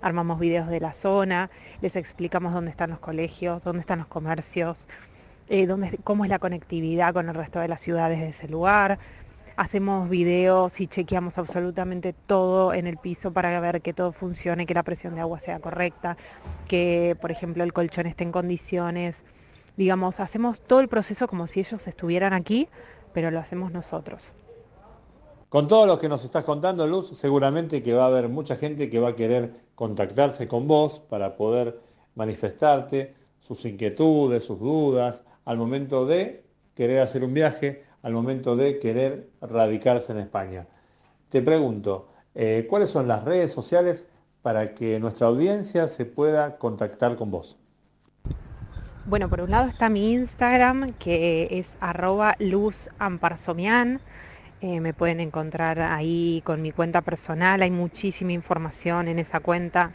armamos 0.00 0.40
videos 0.40 0.68
de 0.68 0.80
la 0.80 0.92
zona, 0.92 1.50
les 1.82 1.96
explicamos 1.96 2.54
dónde 2.54 2.70
están 2.70 2.90
los 2.90 2.98
colegios, 2.98 3.62
dónde 3.62 3.80
están 3.80 3.98
los 3.98 4.08
comercios, 4.08 4.78
eh, 5.48 5.68
cómo 6.04 6.24
es 6.24 6.30
la 6.30 6.38
conectividad 6.38 7.12
con 7.12 7.28
el 7.28 7.34
resto 7.34 7.60
de 7.60 7.68
las 7.68 7.80
ciudades 7.80 8.20
de 8.20 8.28
ese 8.28 8.48
lugar. 8.48 8.98
Hacemos 9.56 10.08
videos 10.08 10.80
y 10.80 10.86
chequeamos 10.86 11.36
absolutamente 11.36 12.14
todo 12.14 12.72
en 12.72 12.86
el 12.86 12.96
piso 12.96 13.30
para 13.32 13.60
ver 13.60 13.82
que 13.82 13.92
todo 13.92 14.12
funcione, 14.12 14.64
que 14.64 14.72
la 14.72 14.82
presión 14.82 15.14
de 15.14 15.20
agua 15.20 15.38
sea 15.40 15.58
correcta, 15.58 16.16
que 16.66 17.14
por 17.20 17.30
ejemplo 17.30 17.62
el 17.62 17.74
colchón 17.74 18.06
esté 18.06 18.24
en 18.24 18.32
condiciones. 18.32 19.22
Digamos, 19.80 20.20
hacemos 20.20 20.60
todo 20.60 20.80
el 20.80 20.88
proceso 20.88 21.26
como 21.26 21.46
si 21.46 21.60
ellos 21.60 21.86
estuvieran 21.86 22.34
aquí, 22.34 22.68
pero 23.14 23.30
lo 23.30 23.40
hacemos 23.40 23.72
nosotros. 23.72 24.20
Con 25.48 25.68
todo 25.68 25.86
lo 25.86 25.98
que 25.98 26.06
nos 26.06 26.22
estás 26.22 26.44
contando, 26.44 26.86
Luz, 26.86 27.16
seguramente 27.16 27.82
que 27.82 27.94
va 27.94 28.04
a 28.04 28.08
haber 28.08 28.28
mucha 28.28 28.56
gente 28.56 28.90
que 28.90 29.00
va 29.00 29.08
a 29.08 29.16
querer 29.16 29.54
contactarse 29.74 30.46
con 30.46 30.68
vos 30.68 31.00
para 31.00 31.34
poder 31.34 31.80
manifestarte 32.14 33.14
sus 33.40 33.64
inquietudes, 33.64 34.44
sus 34.44 34.60
dudas, 34.60 35.22
al 35.46 35.56
momento 35.56 36.04
de 36.04 36.44
querer 36.74 37.00
hacer 37.00 37.24
un 37.24 37.32
viaje, 37.32 37.86
al 38.02 38.12
momento 38.12 38.56
de 38.56 38.80
querer 38.80 39.30
radicarse 39.40 40.12
en 40.12 40.18
España. 40.18 40.66
Te 41.30 41.40
pregunto, 41.40 42.08
eh, 42.34 42.66
¿cuáles 42.68 42.90
son 42.90 43.08
las 43.08 43.24
redes 43.24 43.50
sociales 43.50 44.06
para 44.42 44.74
que 44.74 45.00
nuestra 45.00 45.28
audiencia 45.28 45.88
se 45.88 46.04
pueda 46.04 46.58
contactar 46.58 47.16
con 47.16 47.30
vos? 47.30 47.56
Bueno, 49.06 49.28
por 49.30 49.40
un 49.40 49.50
lado 49.50 49.68
está 49.68 49.88
mi 49.88 50.12
Instagram, 50.12 50.92
que 50.98 51.48
es 51.50 51.76
arroba 51.80 52.36
luzamparsomian. 52.38 54.00
Eh, 54.60 54.80
me 54.80 54.92
pueden 54.92 55.20
encontrar 55.20 55.80
ahí 55.80 56.42
con 56.44 56.60
mi 56.60 56.70
cuenta 56.70 57.00
personal. 57.00 57.62
Hay 57.62 57.70
muchísima 57.70 58.32
información 58.32 59.08
en 59.08 59.18
esa 59.18 59.40
cuenta 59.40 59.90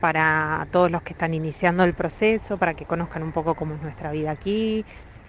para 0.00 0.66
todos 0.72 0.90
los 0.90 1.02
que 1.02 1.12
están 1.12 1.34
iniciando 1.34 1.84
el 1.84 1.94
proceso, 1.94 2.58
para 2.58 2.74
que 2.74 2.84
conozcan 2.84 3.22
un 3.22 3.32
poco 3.32 3.54
cómo 3.54 3.76
es 3.76 3.82
nuestra 3.82 4.10
vida 4.10 4.32
aquí 4.32 4.84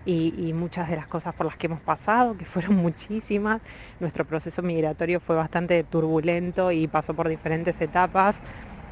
y, 0.06 0.34
y, 0.36 0.54
muchas 0.54 0.90
de 0.90 0.96
las 0.96 1.08
cosas 1.08 1.36
por 1.36 1.46
las 1.46 1.56
que 1.56 1.68
hemos 1.68 1.82
pasado, 1.82 2.36
que 2.36 2.46
fueron 2.54 2.76
muchísimas. 2.76 3.62
Nuestro 4.00 4.26
proceso 4.26 4.64
migratorio 4.64 5.20
fue 5.20 5.36
bastante 5.36 5.84
turbulento 5.84 6.72
y 6.72 6.88
pasó 6.88 7.14
por 7.14 7.30
diferentes 7.30 7.80
etapas 7.80 8.36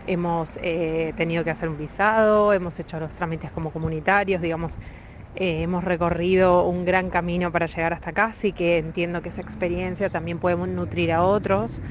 hemos 0.07 0.57
eh, 0.61 1.13
tenido 1.17 1.43
que 1.43 1.51
hacer 1.51 1.69
un 1.69 1.77
visado, 1.77 2.53
hemos 2.53 2.79
hecho 2.79 2.99
los 2.99 3.13
trámites 3.13 3.51
como 3.51 3.71
comunitarios, 3.71 4.41
digamos, 4.41 4.73
eh, 5.35 5.61
hemos 5.61 5.83
recorrido 5.83 6.67
un 6.67 6.83
gran 6.83 7.09
camino 7.09 7.51
para 7.51 7.67
llegar 7.67 7.93
hasta 7.93 8.09
acá, 8.09 8.25
así 8.25 8.51
que 8.51 8.77
entiendo 8.77 9.21
que 9.21 9.29
esa 9.29 9.41
experiencia 9.41 10.09
también 10.09 10.39
puede 10.39 10.57
nutrir 10.57 11.11
a 11.11 11.23
otros. 11.23 11.81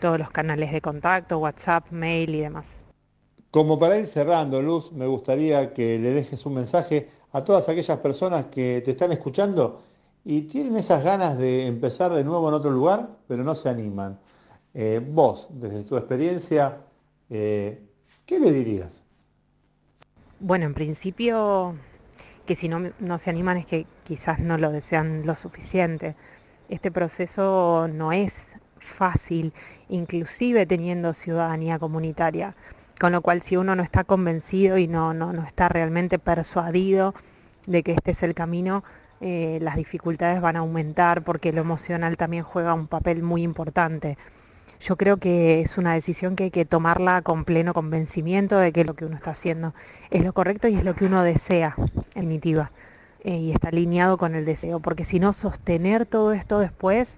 todos 0.00 0.18
los 0.18 0.30
canales 0.30 0.72
de 0.72 0.80
contacto, 0.80 1.38
WhatsApp, 1.38 1.86
mail 1.92 2.34
y 2.34 2.40
demás. 2.40 2.66
Como 3.54 3.78
para 3.78 3.96
ir 3.96 4.08
cerrando, 4.08 4.60
Luz, 4.60 4.90
me 4.90 5.06
gustaría 5.06 5.72
que 5.72 5.96
le 5.96 6.10
dejes 6.10 6.44
un 6.44 6.54
mensaje 6.54 7.08
a 7.30 7.44
todas 7.44 7.68
aquellas 7.68 8.00
personas 8.00 8.46
que 8.46 8.82
te 8.84 8.90
están 8.90 9.12
escuchando 9.12 9.80
y 10.24 10.42
tienen 10.42 10.76
esas 10.76 11.04
ganas 11.04 11.38
de 11.38 11.68
empezar 11.68 12.12
de 12.12 12.24
nuevo 12.24 12.48
en 12.48 12.54
otro 12.54 12.72
lugar, 12.72 13.10
pero 13.28 13.44
no 13.44 13.54
se 13.54 13.68
animan. 13.68 14.18
Eh, 14.74 15.00
vos, 15.00 15.50
desde 15.52 15.84
tu 15.84 15.96
experiencia, 15.96 16.78
eh, 17.30 17.80
¿qué 18.26 18.40
le 18.40 18.50
dirías? 18.50 19.04
Bueno, 20.40 20.64
en 20.64 20.74
principio, 20.74 21.76
que 22.46 22.56
si 22.56 22.68
no, 22.68 22.90
no 22.98 23.18
se 23.20 23.30
animan 23.30 23.58
es 23.58 23.66
que 23.66 23.86
quizás 24.02 24.40
no 24.40 24.58
lo 24.58 24.72
desean 24.72 25.24
lo 25.26 25.36
suficiente. 25.36 26.16
Este 26.68 26.90
proceso 26.90 27.86
no 27.86 28.10
es 28.10 28.34
fácil, 28.80 29.52
inclusive 29.88 30.66
teniendo 30.66 31.14
ciudadanía 31.14 31.78
comunitaria 31.78 32.56
Con 32.98 33.12
lo 33.12 33.22
cual, 33.22 33.42
si 33.42 33.56
uno 33.56 33.74
no 33.74 33.82
está 33.82 34.04
convencido 34.04 34.78
y 34.78 34.86
no, 34.86 35.14
no, 35.14 35.32
no 35.32 35.44
está 35.44 35.68
realmente 35.68 36.18
persuadido 36.18 37.14
de 37.66 37.82
que 37.82 37.92
este 37.92 38.12
es 38.12 38.22
el 38.22 38.34
camino, 38.34 38.84
eh, 39.20 39.58
las 39.62 39.76
dificultades 39.76 40.40
van 40.40 40.56
a 40.56 40.60
aumentar 40.60 41.22
porque 41.22 41.52
lo 41.52 41.60
emocional 41.60 42.16
también 42.16 42.44
juega 42.44 42.74
un 42.74 42.86
papel 42.86 43.22
muy 43.22 43.42
importante. 43.42 44.18
Yo 44.80 44.96
creo 44.96 45.16
que 45.16 45.62
es 45.62 45.78
una 45.78 45.94
decisión 45.94 46.36
que 46.36 46.44
hay 46.44 46.50
que 46.50 46.64
tomarla 46.64 47.22
con 47.22 47.44
pleno 47.44 47.72
convencimiento 47.72 48.58
de 48.58 48.72
que 48.72 48.84
lo 48.84 48.94
que 48.94 49.06
uno 49.06 49.16
está 49.16 49.30
haciendo 49.30 49.72
es 50.10 50.24
lo 50.24 50.32
correcto 50.32 50.68
y 50.68 50.74
es 50.74 50.84
lo 50.84 50.94
que 50.94 51.06
uno 51.06 51.22
desea, 51.22 51.74
en 51.78 52.04
definitiva, 52.14 52.70
eh, 53.20 53.36
y 53.36 53.52
está 53.52 53.68
alineado 53.68 54.18
con 54.18 54.34
el 54.34 54.44
deseo, 54.44 54.80
porque 54.80 55.04
si 55.04 55.20
no, 55.20 55.32
sostener 55.32 56.04
todo 56.04 56.32
esto 56.34 56.58
después 56.58 57.16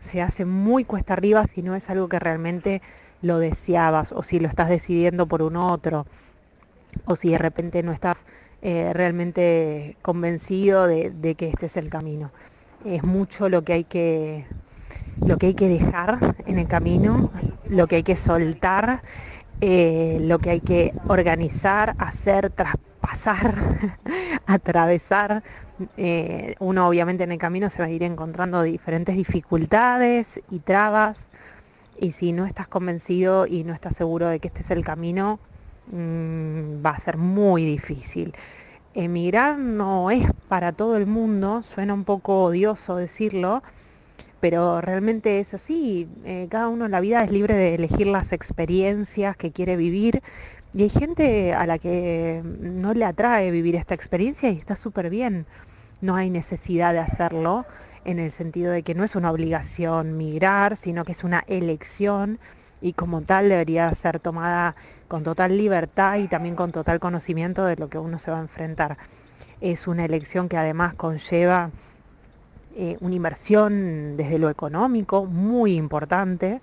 se 0.00 0.22
hace 0.22 0.44
muy 0.44 0.84
cuesta 0.84 1.12
arriba 1.12 1.46
si 1.46 1.62
no 1.62 1.76
es 1.76 1.88
algo 1.90 2.08
que 2.08 2.18
realmente 2.18 2.82
lo 3.22 3.38
deseabas 3.38 4.12
o 4.12 4.22
si 4.22 4.40
lo 4.40 4.48
estás 4.48 4.68
decidiendo 4.68 5.26
por 5.26 5.42
un 5.42 5.56
otro 5.56 6.06
o 7.04 7.16
si 7.16 7.30
de 7.30 7.38
repente 7.38 7.82
no 7.82 7.92
estás 7.92 8.18
eh, 8.62 8.92
realmente 8.92 9.96
convencido 10.02 10.86
de, 10.86 11.34
que 11.36 11.48
este 11.48 11.66
es 11.66 11.76
el 11.76 11.90
camino. 11.90 12.30
Es 12.84 13.04
mucho 13.04 13.48
lo 13.48 13.62
que 13.62 13.72
hay 13.72 13.84
que 13.84 14.46
lo 15.24 15.36
que 15.36 15.46
hay 15.46 15.54
que 15.54 15.68
dejar 15.68 16.36
en 16.46 16.58
el 16.58 16.68
camino, 16.68 17.30
lo 17.68 17.88
que 17.88 17.96
hay 17.96 18.02
que 18.04 18.16
soltar, 18.16 19.02
eh, 19.60 20.18
lo 20.20 20.38
que 20.38 20.50
hay 20.50 20.60
que 20.60 20.92
organizar, 21.08 21.94
hacer, 21.98 22.50
traspasar, 22.50 23.54
atravesar. 24.46 25.42
Eh, 25.96 26.54
uno 26.60 26.88
obviamente 26.88 27.24
en 27.24 27.32
el 27.32 27.38
camino 27.38 27.68
se 27.68 27.80
va 27.80 27.86
a 27.86 27.90
ir 27.90 28.02
encontrando 28.02 28.62
diferentes 28.62 29.16
dificultades 29.16 30.40
y 30.50 30.60
trabas 30.60 31.28
y 32.00 32.12
si 32.12 32.32
no 32.32 32.46
estás 32.46 32.68
convencido 32.68 33.46
y 33.46 33.64
no 33.64 33.74
estás 33.74 33.96
seguro 33.96 34.28
de 34.28 34.40
que 34.40 34.48
este 34.48 34.60
es 34.60 34.70
el 34.70 34.84
camino, 34.84 35.40
mmm, 35.90 36.84
va 36.84 36.90
a 36.90 36.98
ser 36.98 37.16
muy 37.16 37.64
difícil. 37.64 38.34
Emigrar 38.94 39.58
no 39.58 40.10
es 40.10 40.26
para 40.48 40.72
todo 40.72 40.96
el 40.96 41.06
mundo, 41.06 41.62
suena 41.62 41.94
un 41.94 42.04
poco 42.04 42.44
odioso 42.44 42.96
decirlo, 42.96 43.62
pero 44.40 44.80
realmente 44.80 45.40
es 45.40 45.54
así. 45.54 46.08
Eh, 46.24 46.46
cada 46.50 46.68
uno 46.68 46.86
en 46.86 46.92
la 46.92 47.00
vida 47.00 47.22
es 47.24 47.30
libre 47.30 47.54
de 47.54 47.74
elegir 47.74 48.06
las 48.06 48.32
experiencias 48.32 49.36
que 49.36 49.52
quiere 49.52 49.76
vivir 49.76 50.22
y 50.74 50.82
hay 50.82 50.90
gente 50.90 51.54
a 51.54 51.66
la 51.66 51.78
que 51.78 52.42
no 52.44 52.94
le 52.94 53.04
atrae 53.04 53.50
vivir 53.50 53.76
esta 53.76 53.94
experiencia 53.94 54.50
y 54.50 54.56
está 54.58 54.76
súper 54.76 55.10
bien. 55.10 55.46
No 56.00 56.14
hay 56.14 56.30
necesidad 56.30 56.92
de 56.92 57.00
hacerlo 57.00 57.66
en 58.08 58.18
el 58.18 58.30
sentido 58.30 58.72
de 58.72 58.82
que 58.82 58.94
no 58.94 59.04
es 59.04 59.14
una 59.16 59.30
obligación 59.30 60.16
migrar, 60.16 60.78
sino 60.78 61.04
que 61.04 61.12
es 61.12 61.24
una 61.24 61.44
elección 61.46 62.38
y 62.80 62.94
como 62.94 63.20
tal 63.20 63.50
debería 63.50 63.92
ser 63.94 64.18
tomada 64.18 64.76
con 65.08 65.24
total 65.24 65.58
libertad 65.58 66.16
y 66.16 66.26
también 66.26 66.56
con 66.56 66.72
total 66.72 67.00
conocimiento 67.00 67.66
de 67.66 67.76
lo 67.76 67.90
que 67.90 67.98
uno 67.98 68.18
se 68.18 68.30
va 68.30 68.38
a 68.38 68.40
enfrentar. 68.40 68.96
Es 69.60 69.86
una 69.86 70.06
elección 70.06 70.48
que 70.48 70.56
además 70.56 70.94
conlleva 70.94 71.70
eh, 72.76 72.96
una 73.00 73.14
inversión 73.14 74.16
desde 74.16 74.38
lo 74.38 74.48
económico 74.48 75.26
muy 75.26 75.74
importante. 75.74 76.62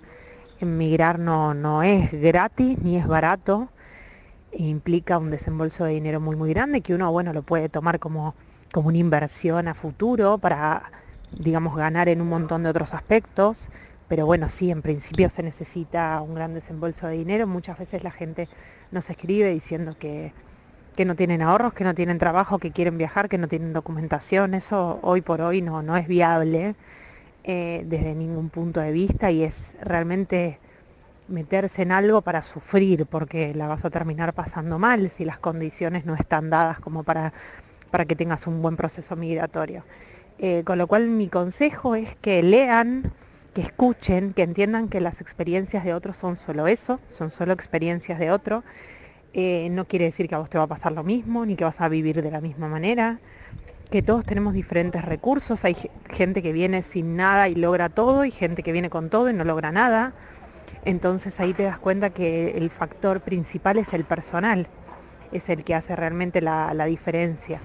Emigrar 0.58 1.20
no, 1.20 1.54
no 1.54 1.84
es 1.84 2.10
gratis 2.10 2.76
ni 2.80 2.96
es 2.96 3.06
barato, 3.06 3.68
e 4.50 4.64
implica 4.64 5.18
un 5.18 5.30
desembolso 5.30 5.84
de 5.84 5.92
dinero 5.92 6.20
muy 6.20 6.34
muy 6.34 6.50
grande 6.52 6.80
que 6.80 6.94
uno 6.94 7.12
bueno 7.12 7.32
lo 7.32 7.42
puede 7.42 7.68
tomar 7.68 8.00
como, 8.00 8.34
como 8.72 8.88
una 8.88 8.98
inversión 8.98 9.68
a 9.68 9.74
futuro 9.74 10.38
para 10.38 10.90
digamos 11.32 11.76
ganar 11.76 12.08
en 12.08 12.20
un 12.20 12.28
montón 12.28 12.62
de 12.62 12.70
otros 12.70 12.94
aspectos. 12.94 13.68
Pero 14.08 14.26
bueno, 14.26 14.50
sí, 14.50 14.70
en 14.70 14.82
principio 14.82 15.30
se 15.30 15.42
necesita 15.42 16.20
un 16.22 16.34
gran 16.34 16.54
desembolso 16.54 17.06
de 17.08 17.16
dinero. 17.18 17.46
Muchas 17.46 17.78
veces 17.78 18.04
la 18.04 18.12
gente 18.12 18.48
nos 18.92 19.10
escribe 19.10 19.50
diciendo 19.50 19.96
que 19.98 20.32
que 20.96 21.04
no 21.04 21.14
tienen 21.14 21.42
ahorros, 21.42 21.74
que 21.74 21.84
no 21.84 21.94
tienen 21.94 22.18
trabajo, 22.18 22.58
que 22.58 22.72
quieren 22.72 22.98
viajar, 22.98 23.28
que 23.28 23.38
no 23.38 23.46
tienen 23.48 23.72
documentación. 23.72 24.54
Eso 24.54 24.98
hoy 25.02 25.20
por 25.20 25.42
hoy 25.42 25.60
no, 25.62 25.82
no 25.82 25.96
es 25.96 26.08
viable 26.08 26.74
eh, 27.44 27.84
desde 27.86 28.14
ningún 28.14 28.48
punto 28.48 28.80
de 28.80 28.90
vista 28.92 29.30
y 29.30 29.44
es 29.44 29.76
realmente 29.82 30.58
meterse 31.28 31.82
en 31.82 31.92
algo 31.92 32.22
para 32.22 32.42
sufrir, 32.42 33.06
porque 33.06 33.54
la 33.54 33.68
vas 33.68 33.84
a 33.84 33.90
terminar 33.90 34.32
pasando 34.32 34.78
mal 34.78 35.10
si 35.10 35.24
las 35.24 35.38
condiciones 35.38 36.06
no 36.06 36.14
están 36.14 36.50
dadas 36.50 36.80
como 36.80 37.02
para, 37.02 37.32
para 37.90 38.06
que 38.06 38.16
tengas 38.16 38.46
un 38.46 38.62
buen 38.62 38.76
proceso 38.76 39.16
migratorio. 39.16 39.84
Eh, 40.38 40.62
con 40.64 40.78
lo 40.78 40.86
cual 40.86 41.08
mi 41.08 41.28
consejo 41.28 41.94
es 41.94 42.14
que 42.16 42.42
lean, 42.42 43.12
que 43.54 43.62
escuchen, 43.62 44.34
que 44.34 44.42
entiendan 44.42 44.88
que 44.88 45.00
las 45.00 45.20
experiencias 45.20 45.84
de 45.84 45.94
otros 45.94 46.16
son 46.16 46.36
solo 46.36 46.66
eso, 46.66 47.00
son 47.08 47.30
solo 47.30 47.52
experiencias 47.52 48.18
de 48.18 48.30
otro 48.30 48.62
eh, 49.38 49.68
no 49.70 49.84
quiere 49.84 50.06
decir 50.06 50.30
que 50.30 50.34
a 50.34 50.38
vos 50.38 50.48
te 50.48 50.56
va 50.56 50.64
a 50.64 50.66
pasar 50.66 50.92
lo 50.92 51.04
mismo, 51.04 51.44
ni 51.44 51.56
que 51.56 51.64
vas 51.64 51.82
a 51.82 51.90
vivir 51.90 52.22
de 52.22 52.30
la 52.30 52.40
misma 52.40 52.68
manera, 52.68 53.18
que 53.90 54.00
todos 54.00 54.24
tenemos 54.24 54.54
diferentes 54.54 55.04
recursos, 55.04 55.62
hay 55.66 55.76
gente 56.08 56.40
que 56.40 56.52
viene 56.52 56.80
sin 56.80 57.16
nada 57.16 57.46
y 57.50 57.54
logra 57.54 57.90
todo, 57.90 58.24
y 58.24 58.30
gente 58.30 58.62
que 58.62 58.72
viene 58.72 58.88
con 58.88 59.10
todo 59.10 59.28
y 59.28 59.34
no 59.34 59.44
logra 59.44 59.72
nada. 59.72 60.14
Entonces 60.86 61.38
ahí 61.38 61.52
te 61.52 61.64
das 61.64 61.78
cuenta 61.78 62.08
que 62.08 62.52
el 62.56 62.70
factor 62.70 63.20
principal 63.20 63.76
es 63.76 63.92
el 63.92 64.04
personal, 64.04 64.68
es 65.32 65.50
el 65.50 65.64
que 65.64 65.74
hace 65.74 65.94
realmente 65.94 66.40
la, 66.40 66.72
la 66.72 66.86
diferencia. 66.86 67.60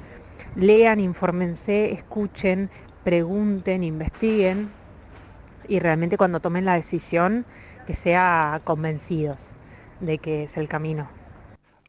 Lean, 0.55 0.99
infórmense, 0.99 1.93
escuchen, 1.93 2.69
pregunten, 3.03 3.83
investiguen 3.83 4.69
y 5.67 5.79
realmente 5.79 6.17
cuando 6.17 6.39
tomen 6.39 6.65
la 6.65 6.75
decisión 6.75 7.45
que 7.87 7.93
sea 7.93 8.61
convencidos 8.63 9.51
de 9.99 10.17
que 10.17 10.43
es 10.43 10.57
el 10.57 10.67
camino. 10.67 11.09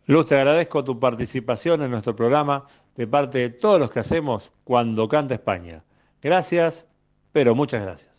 Luz, 0.07 0.27
te 0.27 0.37
agradezco 0.37 0.85
tu 0.85 0.99
participación 0.99 1.83
en 1.83 1.91
nuestro 1.91 2.15
programa 2.15 2.67
de 2.97 3.07
parte 3.07 3.39
de 3.39 3.51
todos 3.51 3.81
los 3.81 3.91
que 3.91 4.01
hacemos 4.01 4.53
cuando 4.65 5.09
canta 5.09 5.35
España. 5.35 5.85
Gracias, 6.21 6.87
pero 7.33 7.55
muchas 7.55 7.83
gracias. 7.83 8.13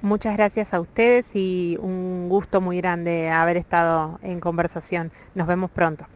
Muchas 0.00 0.36
gracias 0.36 0.74
a 0.74 0.80
ustedes 0.80 1.30
y 1.34 1.78
un 1.80 2.28
gusto 2.28 2.60
muy 2.60 2.78
grande 2.78 3.30
haber 3.30 3.56
estado 3.56 4.18
en 4.22 4.40
conversación. 4.40 5.12
Nos 5.34 5.46
vemos 5.46 5.70
pronto. 5.70 6.06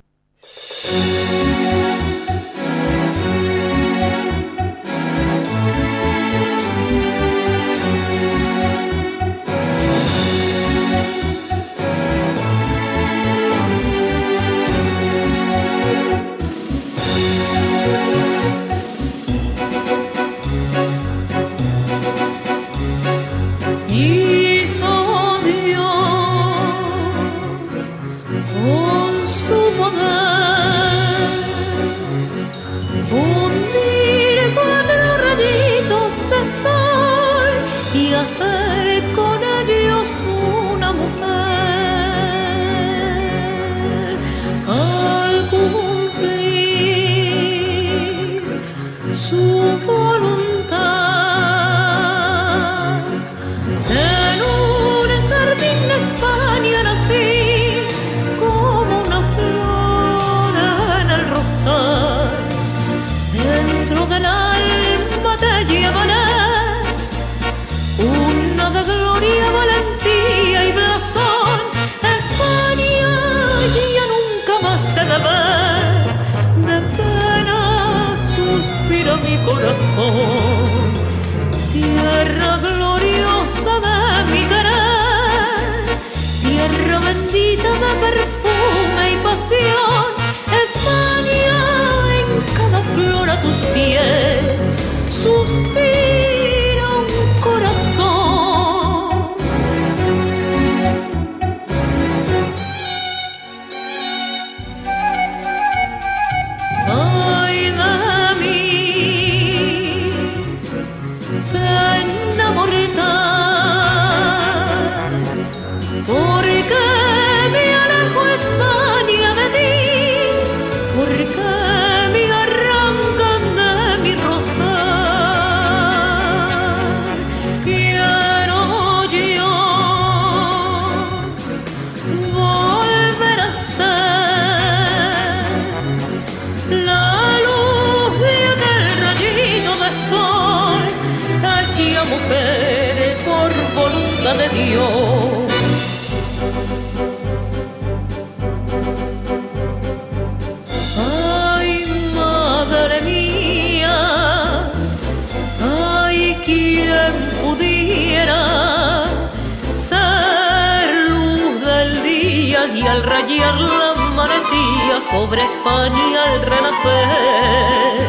Rayar 162.94 163.60
la 163.60 163.92
amanecía 163.92 165.00
sobre 165.02 165.42
España 165.42 166.22
al 166.24 166.42
renacer. 166.42 168.06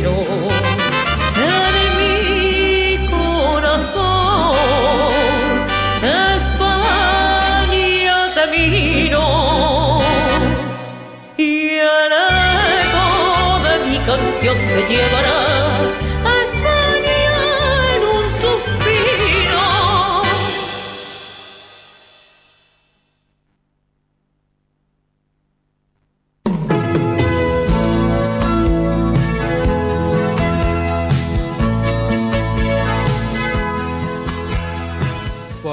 Lucero 0.00 0.16
en 1.36 1.88
mi 1.98 3.06
corazón 3.08 4.54
España 6.36 8.18
te 8.34 8.44
miro 8.58 9.26
y 11.36 11.40
el 11.78 12.12
eco 12.82 13.06
de 13.64 13.74
mi 13.88 13.96
canción 13.98 14.56
te 14.66 14.80
llevará 14.88 15.75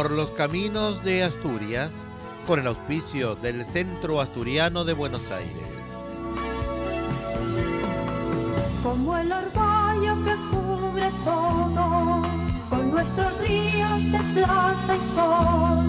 Por 0.03 0.11
los 0.11 0.31
caminos 0.31 1.01
de 1.01 1.23
Asturias, 1.23 1.95
con 2.45 2.59
el 2.59 2.67
auspicio 2.67 3.35
del 3.35 3.63
Centro 3.63 4.19
Asturiano 4.19 4.83
de 4.83 4.91
Buenos 4.91 5.31
Aires. 5.31 5.63
como 8.83 9.15
el 9.17 9.31
orvallo 9.31 10.15
que 10.25 10.35
cubre 10.51 11.09
todo, 11.23 12.21
con 12.69 12.91
nuestros 12.91 13.37
ríos 13.47 14.11
de 14.11 14.19
plata 14.33 14.97
y 14.97 15.15
sol, 15.15 15.85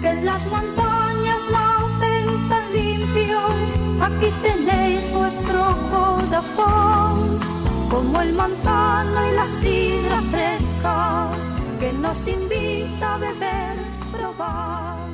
que 0.00 0.08
en 0.08 0.26
las 0.26 0.44
montañas 0.46 1.42
nacen 1.52 2.48
tan 2.48 2.72
limpios, 2.72 3.54
aquí 4.00 4.26
tenéis 4.42 5.08
vuestro 5.12 5.78
corazón, 5.92 7.38
como 7.88 8.20
el 8.22 8.32
manzano 8.32 9.28
y 9.28 9.36
la 9.36 9.46
sidra 9.46 10.20
fresca, 10.32 11.30
que 11.78 11.92
nos 11.92 12.26
invita 12.26 13.14
a 13.14 13.18
beber, 13.18 13.76
probar, 14.10 15.08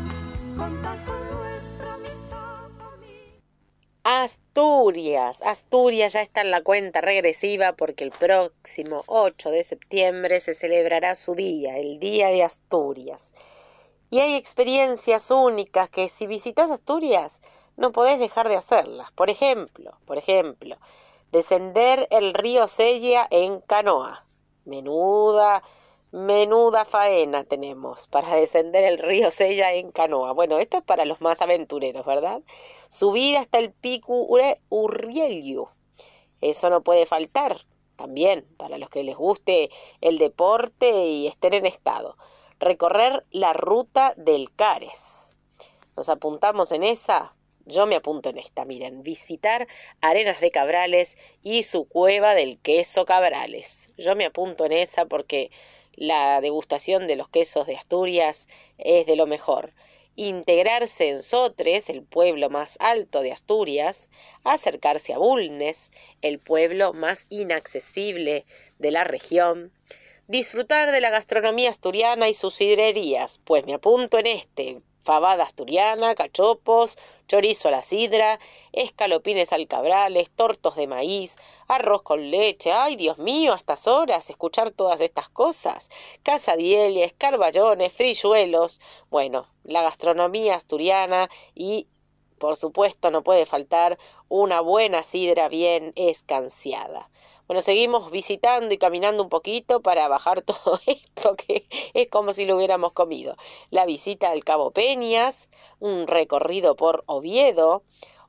contar 0.56 1.04
con 1.04 1.28
nuestra 1.30 1.94
amistad. 1.94 2.68
Asturias, 4.04 5.42
Asturias 5.42 6.12
ya 6.12 6.20
está 6.20 6.42
en 6.42 6.50
la 6.50 6.62
cuenta 6.62 7.00
regresiva 7.00 7.72
porque 7.72 8.04
el 8.04 8.10
próximo 8.10 9.02
8 9.06 9.50
de 9.50 9.64
septiembre 9.64 10.40
se 10.40 10.54
celebrará 10.54 11.14
su 11.14 11.34
día, 11.34 11.78
el 11.78 11.98
Día 11.98 12.28
de 12.28 12.44
Asturias. 12.44 13.32
Y 14.10 14.20
hay 14.20 14.34
experiencias 14.34 15.30
únicas 15.30 15.88
que 15.90 16.08
si 16.08 16.26
visitas 16.26 16.70
Asturias 16.70 17.40
no 17.76 17.90
podés 17.90 18.18
dejar 18.20 18.48
de 18.48 18.56
hacerlas. 18.56 19.10
Por 19.12 19.30
ejemplo, 19.30 19.98
por 20.04 20.18
ejemplo, 20.18 20.76
descender 21.32 22.06
el 22.10 22.34
río 22.34 22.68
Sella 22.68 23.26
en 23.30 23.60
canoa. 23.60 24.26
Menuda, 24.64 25.62
menuda 26.12 26.84
faena 26.84 27.42
tenemos 27.42 28.06
para 28.06 28.36
descender 28.36 28.84
el 28.84 28.98
río 28.98 29.30
Sella 29.30 29.72
en 29.72 29.90
canoa. 29.90 30.32
Bueno, 30.32 30.58
esto 30.58 30.76
es 30.76 30.82
para 30.82 31.06
los 31.06 31.22
más 31.22 31.40
aventureros, 31.40 32.04
¿verdad? 32.04 32.42
Subir 32.88 33.38
hasta 33.38 33.58
el 33.58 33.72
pico 33.72 34.28
Urriello. 34.68 35.70
Eso 36.40 36.70
no 36.70 36.82
puede 36.82 37.06
faltar. 37.06 37.56
También 37.96 38.46
para 38.56 38.78
los 38.78 38.88
que 38.88 39.04
les 39.04 39.16
guste 39.16 39.70
el 40.00 40.18
deporte 40.18 41.06
y 41.06 41.26
estén 41.26 41.54
en 41.54 41.66
estado. 41.66 42.16
Recorrer 42.58 43.24
la 43.30 43.52
ruta 43.52 44.14
del 44.16 44.54
Cares. 44.54 45.34
¿Nos 45.96 46.08
apuntamos 46.08 46.72
en 46.72 46.82
esa? 46.82 47.34
Yo 47.64 47.86
me 47.86 47.96
apunto 47.96 48.28
en 48.30 48.38
esta, 48.38 48.64
miren, 48.64 49.02
visitar 49.02 49.68
Arenas 50.00 50.40
de 50.40 50.50
Cabrales 50.50 51.16
y 51.42 51.62
su 51.62 51.86
cueva 51.86 52.34
del 52.34 52.58
queso 52.58 53.04
Cabrales. 53.04 53.90
Yo 53.96 54.16
me 54.16 54.24
apunto 54.24 54.64
en 54.64 54.72
esa 54.72 55.06
porque 55.06 55.50
la 56.02 56.40
degustación 56.40 57.06
de 57.06 57.14
los 57.14 57.28
quesos 57.28 57.68
de 57.68 57.76
Asturias 57.76 58.48
es 58.76 59.06
de 59.06 59.14
lo 59.14 59.28
mejor. 59.28 59.72
Integrarse 60.16 61.08
en 61.08 61.22
Sotres, 61.22 61.88
el 61.88 62.02
pueblo 62.02 62.50
más 62.50 62.76
alto 62.80 63.20
de 63.20 63.30
Asturias, 63.30 64.10
acercarse 64.42 65.14
a 65.14 65.18
Bulnes, 65.18 65.92
el 66.20 66.40
pueblo 66.40 66.92
más 66.92 67.26
inaccesible 67.28 68.44
de 68.80 68.90
la 68.90 69.04
región, 69.04 69.70
disfrutar 70.26 70.90
de 70.90 71.00
la 71.00 71.10
gastronomía 71.10 71.70
asturiana 71.70 72.28
y 72.28 72.34
sus 72.34 72.54
sidrerías, 72.54 73.38
pues 73.44 73.64
me 73.64 73.74
apunto 73.74 74.18
en 74.18 74.26
este, 74.26 74.80
fabada 75.04 75.44
asturiana, 75.44 76.16
cachopos, 76.16 76.98
chorizo 77.32 77.68
a 77.68 77.70
la 77.70 77.80
sidra, 77.80 78.38
escalopines 78.72 79.54
alcabrales, 79.54 80.30
tortos 80.30 80.76
de 80.76 80.86
maíz, 80.86 81.38
arroz 81.66 82.02
con 82.02 82.30
leche. 82.30 82.72
Ay, 82.72 82.94
Dios 82.94 83.16
mío, 83.16 83.54
a 83.54 83.56
estas 83.56 83.86
horas 83.86 84.28
escuchar 84.28 84.70
todas 84.70 85.00
estas 85.00 85.30
cosas. 85.30 85.88
Casadieles, 86.22 87.14
carballones, 87.16 87.90
frilluelos. 87.90 88.82
Bueno, 89.08 89.46
la 89.64 89.80
gastronomía 89.80 90.56
asturiana 90.56 91.30
y 91.54 91.88
por 92.36 92.58
supuesto 92.58 93.10
no 93.10 93.22
puede 93.22 93.46
faltar 93.46 93.98
una 94.28 94.60
buena 94.60 95.02
sidra 95.02 95.48
bien 95.48 95.92
escanciada. 95.96 97.08
Bueno, 97.52 97.60
seguimos 97.60 98.10
visitando 98.10 98.72
y 98.72 98.78
caminando 98.78 99.22
un 99.22 99.28
poquito 99.28 99.82
para 99.82 100.08
bajar 100.08 100.40
todo 100.40 100.80
esto 100.86 101.36
que 101.36 101.66
es 101.92 102.08
como 102.08 102.32
si 102.32 102.46
lo 102.46 102.56
hubiéramos 102.56 102.92
comido. 102.92 103.36
La 103.68 103.84
visita 103.84 104.30
al 104.30 104.42
Cabo 104.42 104.70
Peñas, 104.70 105.50
un 105.78 106.06
recorrido 106.06 106.76
por 106.76 107.04
Oviedo, 107.04 107.82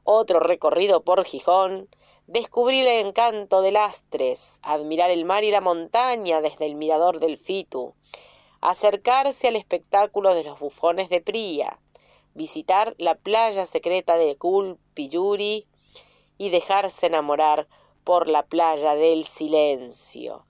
otro 0.04 0.42
recorrido 0.42 1.06
por 1.06 1.24
Gijón, 1.24 1.88
descubrir 2.28 2.86
el 2.86 3.08
encanto 3.08 3.62
de 3.62 3.72
Lastres, 3.72 4.60
admirar 4.62 5.10
el 5.10 5.24
mar 5.24 5.46
y 5.46 5.52
la 5.52 5.62
montaña 5.62 6.42
desde 6.42 6.66
el 6.66 6.76
mirador 6.76 7.22
del 7.22 7.38
Fitu, 7.38 7.94
acercarse 8.60 9.48
al 9.48 9.56
espectáculo 9.56 10.36
de 10.36 10.44
los 10.44 10.60
bufones 10.60 11.08
de 11.08 11.22
Pría, 11.22 11.80
visitar 12.34 12.94
la 12.98 13.16
playa 13.16 13.66
secreta 13.68 14.18
de 14.18 14.36
Culpiyuri 14.36 15.66
y 16.38 16.50
dejarse 16.50 17.06
enamorar 17.06 17.70
por 18.04 18.28
la 18.30 18.46
playa 18.46 18.96
del 18.96 19.26
silencio. 19.26 20.46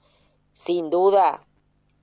Sin 0.51 0.89
duda, 0.89 1.47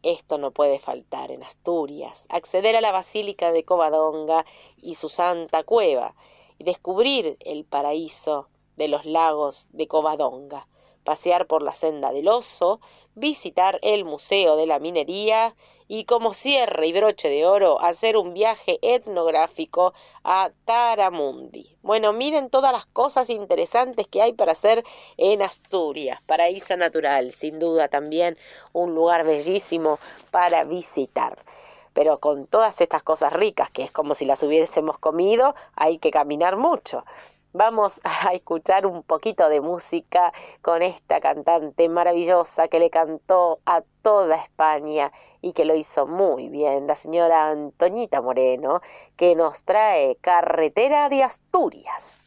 esto 0.02 0.38
no 0.38 0.50
puede 0.50 0.78
faltar 0.78 1.30
en 1.30 1.42
Asturias. 1.42 2.26
Acceder 2.30 2.76
a 2.76 2.80
la 2.80 2.92
Basílica 2.92 3.52
de 3.52 3.64
Covadonga 3.64 4.46
y 4.76 4.94
su 4.94 5.08
Santa 5.08 5.62
Cueva 5.62 6.14
y 6.58 6.64
descubrir 6.64 7.36
el 7.40 7.64
paraíso 7.64 8.48
de 8.76 8.88
los 8.88 9.04
lagos 9.04 9.68
de 9.72 9.88
Covadonga. 9.88 10.68
Pasear 11.04 11.46
por 11.46 11.62
la 11.62 11.74
senda 11.74 12.12
del 12.12 12.28
oso, 12.28 12.80
visitar 13.14 13.78
el 13.82 14.04
Museo 14.04 14.56
de 14.56 14.66
la 14.66 14.78
Minería 14.78 15.54
y 15.92 16.04
como 16.04 16.34
cierre 16.34 16.86
y 16.86 16.92
broche 16.92 17.28
de 17.28 17.44
oro 17.44 17.80
hacer 17.80 18.16
un 18.16 18.32
viaje 18.32 18.78
etnográfico 18.80 19.92
a 20.22 20.52
Taramundi. 20.64 21.76
Bueno, 21.82 22.12
miren 22.12 22.48
todas 22.48 22.72
las 22.72 22.86
cosas 22.86 23.28
interesantes 23.28 24.06
que 24.06 24.22
hay 24.22 24.32
para 24.32 24.52
hacer 24.52 24.84
en 25.16 25.42
Asturias, 25.42 26.20
paraíso 26.26 26.76
natural, 26.76 27.32
sin 27.32 27.58
duda 27.58 27.88
también 27.88 28.38
un 28.72 28.94
lugar 28.94 29.26
bellísimo 29.26 29.98
para 30.30 30.62
visitar. 30.62 31.44
Pero 31.92 32.20
con 32.20 32.46
todas 32.46 32.80
estas 32.80 33.02
cosas 33.02 33.32
ricas, 33.32 33.68
que 33.72 33.82
es 33.82 33.90
como 33.90 34.14
si 34.14 34.26
las 34.26 34.44
hubiésemos 34.44 34.96
comido, 34.96 35.56
hay 35.74 35.98
que 35.98 36.12
caminar 36.12 36.56
mucho. 36.56 37.04
Vamos 37.52 38.00
a 38.04 38.32
escuchar 38.32 38.86
un 38.86 39.02
poquito 39.02 39.48
de 39.48 39.60
música 39.60 40.32
con 40.62 40.82
esta 40.82 41.20
cantante 41.20 41.88
maravillosa 41.88 42.68
que 42.68 42.78
le 42.78 42.90
cantó 42.90 43.58
a 43.66 43.82
toda 44.02 44.36
España 44.36 45.12
y 45.42 45.52
que 45.52 45.64
lo 45.64 45.74
hizo 45.74 46.06
muy 46.06 46.48
bien, 46.48 46.86
la 46.86 46.94
señora 46.94 47.48
Antoñita 47.48 48.20
Moreno, 48.20 48.82
que 49.16 49.34
nos 49.34 49.64
trae 49.64 50.16
Carretera 50.20 51.08
de 51.08 51.22
Asturias. 51.22 52.18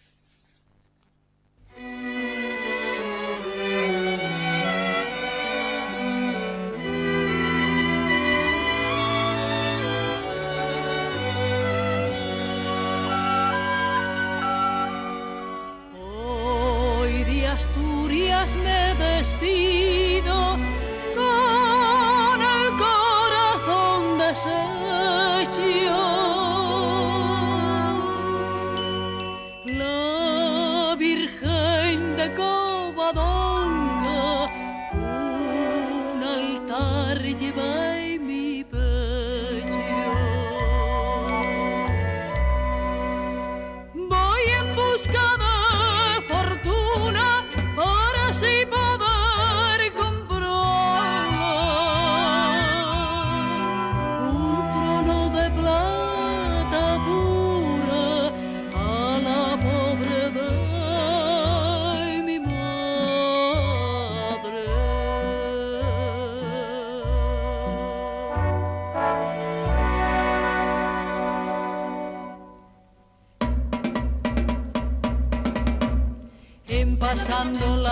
Me 19.32 19.83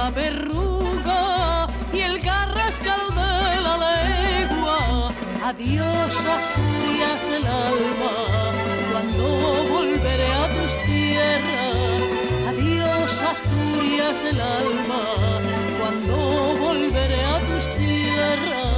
la 0.01 0.09
verruga 0.09 1.67
y 1.93 1.99
el 1.99 2.15
carrascal 2.23 3.03
de 3.19 3.61
la 3.65 3.75
legua. 3.85 4.79
Adiós 5.49 6.15
Asturias 6.39 7.21
del 7.31 7.45
alma, 7.69 8.13
cuando 8.91 9.25
volveré 9.75 10.29
a 10.43 10.45
tus 10.55 10.71
tierras. 10.87 11.75
Adiós 12.49 13.11
Asturias 13.33 14.15
del 14.25 14.39
alma, 14.63 15.03
cuando 15.79 16.15
volveré 16.65 17.21
a 17.35 17.37
tus 17.47 17.63
tierras. 17.79 18.69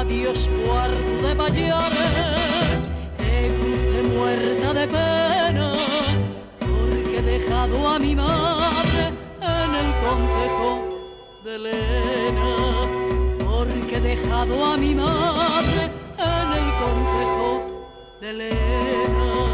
Adiós 0.00 0.38
puerto 0.66 1.12
de 1.26 1.32
Payares, 1.40 2.78
te 3.20 3.34
crucé 3.58 4.00
muerta 4.14 4.68
de 4.78 4.86
pena, 4.96 5.89
dejado 7.60 7.88
a 7.88 7.98
mi 7.98 8.14
madre 8.16 9.12
en 9.42 9.74
el 9.74 9.92
concejo 10.02 10.88
de 11.44 11.54
Elena, 11.56 12.56
porque 13.38 13.96
he 13.96 14.00
dejado 14.00 14.64
a 14.64 14.78
mi 14.78 14.94
madre 14.94 15.90
en 16.16 16.52
el 16.52 16.72
concejo 16.80 17.66
de 18.20 18.30
Elena. 18.30 19.49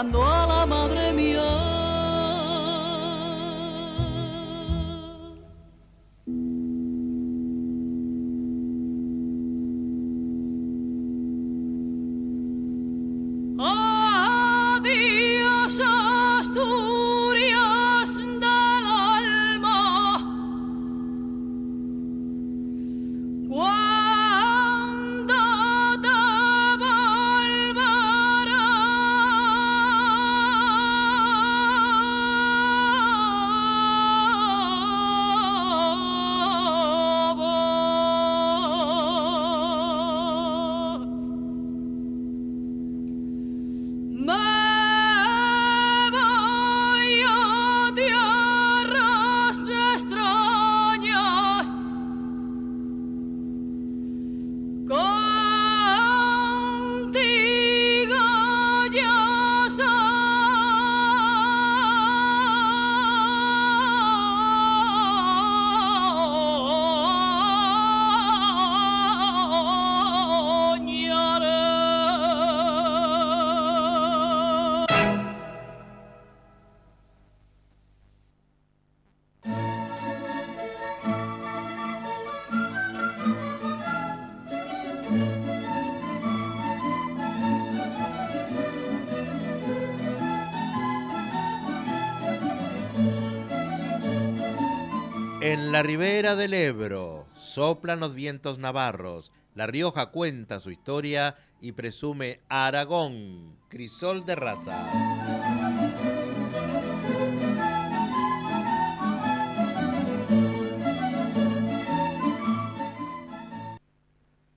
Buscando 0.00 0.24
a 0.24 0.46
la 0.46 0.66
madre 0.66 1.12
mía. 1.12 1.69
La 95.80 95.84
ribera 95.84 96.36
del 96.36 96.52
Ebro 96.52 97.26
soplan 97.34 98.00
los 98.00 98.14
vientos 98.14 98.58
navarros. 98.58 99.32
La 99.54 99.66
Rioja 99.66 100.10
cuenta 100.10 100.60
su 100.60 100.70
historia 100.70 101.38
y 101.58 101.72
presume 101.72 102.40
Aragón, 102.50 103.58
crisol 103.70 104.26
de 104.26 104.34
raza. 104.34 104.76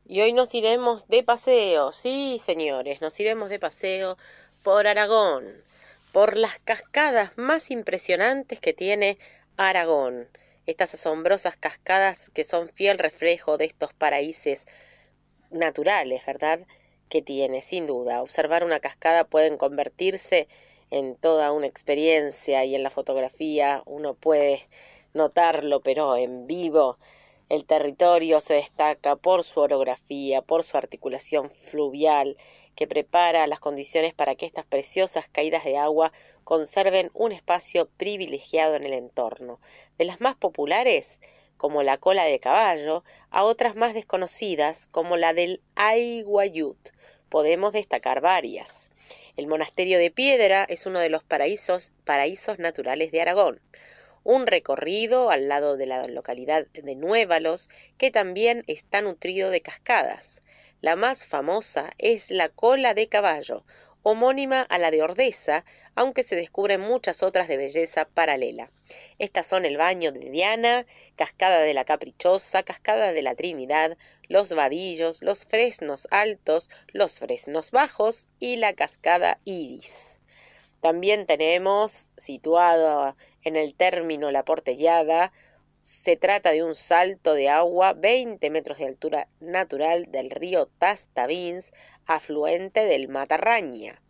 Y 0.05 0.19
hoy 0.19 0.33
nos 0.33 0.53
iremos 0.53 1.07
de 1.07 1.23
paseo, 1.23 1.93
sí 1.93 2.37
señores, 2.43 2.99
nos 2.99 3.17
iremos 3.21 3.47
de 3.47 3.59
paseo 3.59 4.17
por 4.61 4.87
Aragón, 4.87 5.45
por 6.11 6.35
las 6.35 6.59
cascadas 6.59 7.31
más 7.37 7.71
impresionantes 7.71 8.59
que 8.59 8.73
tiene 8.73 9.17
Aragón. 9.55 10.27
Estas 10.65 10.93
asombrosas 10.93 11.57
cascadas 11.57 12.29
que 12.29 12.43
son 12.43 12.69
fiel 12.69 12.97
reflejo 12.97 13.57
de 13.57 13.65
estos 13.65 13.93
paraísos 13.93 14.65
naturales, 15.51 16.25
¿verdad? 16.25 16.65
Que 17.09 17.21
tiene, 17.21 17.61
sin 17.61 17.85
duda. 17.85 18.21
Observar 18.21 18.63
una 18.63 18.79
cascada 18.79 19.25
pueden 19.25 19.57
convertirse 19.57 20.47
en 20.89 21.15
toda 21.15 21.51
una 21.51 21.67
experiencia 21.67 22.63
y 22.65 22.75
en 22.75 22.83
la 22.83 22.89
fotografía 22.89 23.83
uno 23.85 24.13
puede 24.13 24.67
notarlo, 25.13 25.81
pero 25.81 26.15
en 26.15 26.47
vivo 26.47 26.97
El 27.49 27.65
territorio 27.65 28.39
se 28.39 28.55
destaca 28.55 29.15
por 29.15 29.43
su 29.43 29.59
orografía, 29.59 30.41
por 30.41 30.63
su 30.63 30.77
articulación 30.77 31.49
fluvial, 31.49 32.37
que 32.75 32.87
prepara 32.87 33.47
las 33.47 33.59
condiciones 33.59 34.13
para 34.13 34.35
que 34.35 34.45
estas 34.45 34.65
preciosas 34.65 35.29
caídas 35.29 35.63
de 35.63 35.77
agua 35.77 36.11
conserven 36.43 37.11
un 37.13 37.31
espacio 37.31 37.89
privilegiado 37.97 38.75
en 38.75 38.83
el 38.83 38.93
entorno. 38.93 39.59
De 39.97 40.05
las 40.05 40.21
más 40.21 40.35
populares, 40.35 41.19
como 41.57 41.83
la 41.83 41.97
cola 41.97 42.25
de 42.25 42.39
caballo, 42.39 43.03
a 43.29 43.43
otras 43.43 43.75
más 43.75 43.93
desconocidas, 43.93 44.87
como 44.87 45.17
la 45.17 45.33
del 45.33 45.61
Aiguayut. 45.75 46.89
Podemos 47.29 47.73
destacar 47.73 48.21
varias. 48.21 48.89
El 49.35 49.47
monasterio 49.47 49.97
de 49.97 50.11
Piedra 50.11 50.65
es 50.67 50.85
uno 50.85 50.99
de 50.99 51.09
los 51.09 51.23
paraísos, 51.23 51.91
paraísos 52.03 52.59
naturales 52.59 53.11
de 53.11 53.21
Aragón. 53.21 53.61
Un 54.23 54.45
recorrido 54.45 55.31
al 55.31 55.47
lado 55.47 55.75
de 55.75 55.85
la 55.85 56.07
localidad 56.07 56.67
de 56.67 56.95
Nuévalos, 56.95 57.69
que 57.97 58.11
también 58.11 58.63
está 58.67 59.01
nutrido 59.01 59.49
de 59.49 59.61
cascadas. 59.61 60.39
La 60.83 60.97
más 60.97 61.25
famosa 61.25 61.91
es 61.97 62.29
la 62.29 62.49
cola 62.49 62.93
de 62.93 63.07
caballo, 63.07 63.63
homónima 64.01 64.63
a 64.63 64.77
la 64.77 64.91
de 64.91 65.01
Ordesa, 65.01 65.63
aunque 65.95 66.23
se 66.23 66.35
descubren 66.35 66.81
muchas 66.81 67.23
otras 67.23 67.47
de 67.47 67.55
belleza 67.55 68.03
paralela. 68.03 68.69
Estas 69.17 69.47
son 69.47 69.63
el 69.63 69.77
baño 69.77 70.11
de 70.11 70.29
Diana, 70.29 70.85
cascada 71.15 71.61
de 71.61 71.73
la 71.73 71.85
Caprichosa, 71.85 72.63
cascada 72.63 73.13
de 73.13 73.21
la 73.21 73.33
Trinidad, 73.33 73.97
los 74.27 74.53
vadillos, 74.53 75.23
los 75.23 75.45
fresnos 75.45 76.09
altos, 76.11 76.69
los 76.91 77.19
fresnos 77.19 77.71
bajos 77.71 78.27
y 78.41 78.57
la 78.57 78.73
cascada 78.73 79.39
Iris. 79.45 80.19
También 80.81 81.25
tenemos, 81.25 82.11
situado 82.17 83.15
en 83.45 83.55
el 83.55 83.73
término 83.73 84.31
La 84.31 84.43
Portellada, 84.43 85.31
se 85.83 86.15
trata 86.15 86.51
de 86.51 86.63
un 86.63 86.75
salto 86.75 87.33
de 87.33 87.49
agua 87.49 87.91
20 87.91 88.49
metros 88.51 88.77
de 88.77 88.85
altura 88.85 89.27
natural 89.41 90.05
del 90.09 90.29
río 90.31 90.65
Tastavins, 90.65 91.73
afluente 92.05 92.85
del 92.85 93.09
Matarraña. 93.09 94.01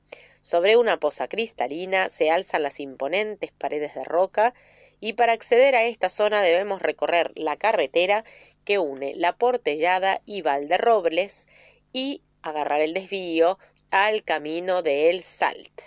Sobre 0.41 0.77
una 0.77 0.99
poza 0.99 1.27
cristalina 1.27 2.09
se 2.09 2.29
alzan 2.29 2.61
las 2.61 2.79
imponentes 2.79 3.51
paredes 3.51 3.95
de 3.95 4.03
roca 4.03 4.53
y 4.99 5.13
para 5.13 5.33
acceder 5.33 5.73
a 5.75 5.83
esta 5.83 6.11
zona 6.11 6.43
debemos 6.43 6.79
recorrer 6.79 7.31
la 7.33 7.55
carretera 7.55 8.23
que 8.65 8.77
une 8.77 9.15
La 9.15 9.35
Portellada 9.35 10.21
y 10.27 10.43
Valderrobles 10.43 11.47
y 11.91 12.21
agarrar 12.43 12.81
el 12.81 12.93
desvío 12.93 13.57
al 13.89 14.23
camino 14.23 14.83
de 14.83 15.09
El 15.09 15.23
Salt. 15.23 15.81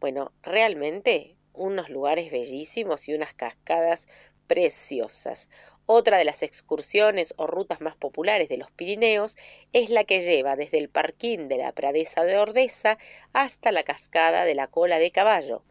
Bueno, 0.00 0.32
realmente 0.40 1.36
unos 1.58 1.90
lugares 1.90 2.30
bellísimos 2.30 3.08
y 3.08 3.14
unas 3.14 3.34
cascadas 3.34 4.06
preciosas. 4.48 5.48
Otra 5.90 6.18
de 6.18 6.26
las 6.26 6.42
excursiones 6.42 7.32
o 7.38 7.46
rutas 7.46 7.80
más 7.80 7.96
populares 7.96 8.50
de 8.50 8.58
los 8.58 8.70
Pirineos 8.70 9.38
es 9.72 9.88
la 9.88 10.04
que 10.04 10.20
lleva 10.20 10.54
desde 10.54 10.76
el 10.76 10.90
parquín 10.90 11.48
de 11.48 11.56
la 11.56 11.72
Pradesa 11.72 12.24
de 12.24 12.36
Ordesa 12.36 12.98
hasta 13.32 13.72
la 13.72 13.82
cascada 13.84 14.44
de 14.44 14.54
la 14.54 14.66
cola 14.66 14.98
de 14.98 15.10
caballo. 15.10 15.62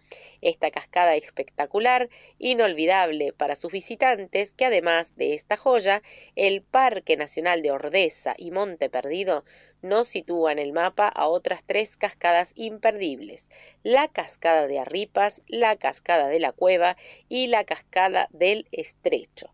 Esta 0.41 0.71
cascada 0.71 1.15
espectacular, 1.15 2.09
inolvidable 2.39 3.31
para 3.31 3.55
sus 3.55 3.71
visitantes, 3.71 4.55
que 4.55 4.65
además 4.65 5.15
de 5.17 5.35
esta 5.35 5.55
joya, 5.55 6.01
el 6.35 6.63
Parque 6.63 7.15
Nacional 7.15 7.61
de 7.61 7.69
Ordesa 7.69 8.33
y 8.39 8.49
Monte 8.49 8.89
Perdido 8.89 9.45
no 9.83 10.03
sitúa 10.03 10.51
en 10.51 10.57
el 10.57 10.73
mapa 10.73 11.09
a 11.09 11.27
otras 11.27 11.61
tres 11.63 11.95
cascadas 11.95 12.53
imperdibles, 12.55 13.49
la 13.83 14.07
cascada 14.07 14.65
de 14.65 14.79
Arripas, 14.79 15.43
la 15.45 15.75
cascada 15.75 16.27
de 16.27 16.39
la 16.39 16.53
Cueva 16.53 16.97
y 17.29 17.45
la 17.45 17.65
cascada 17.65 18.29
del 18.31 18.67
Estrecho 18.71 19.53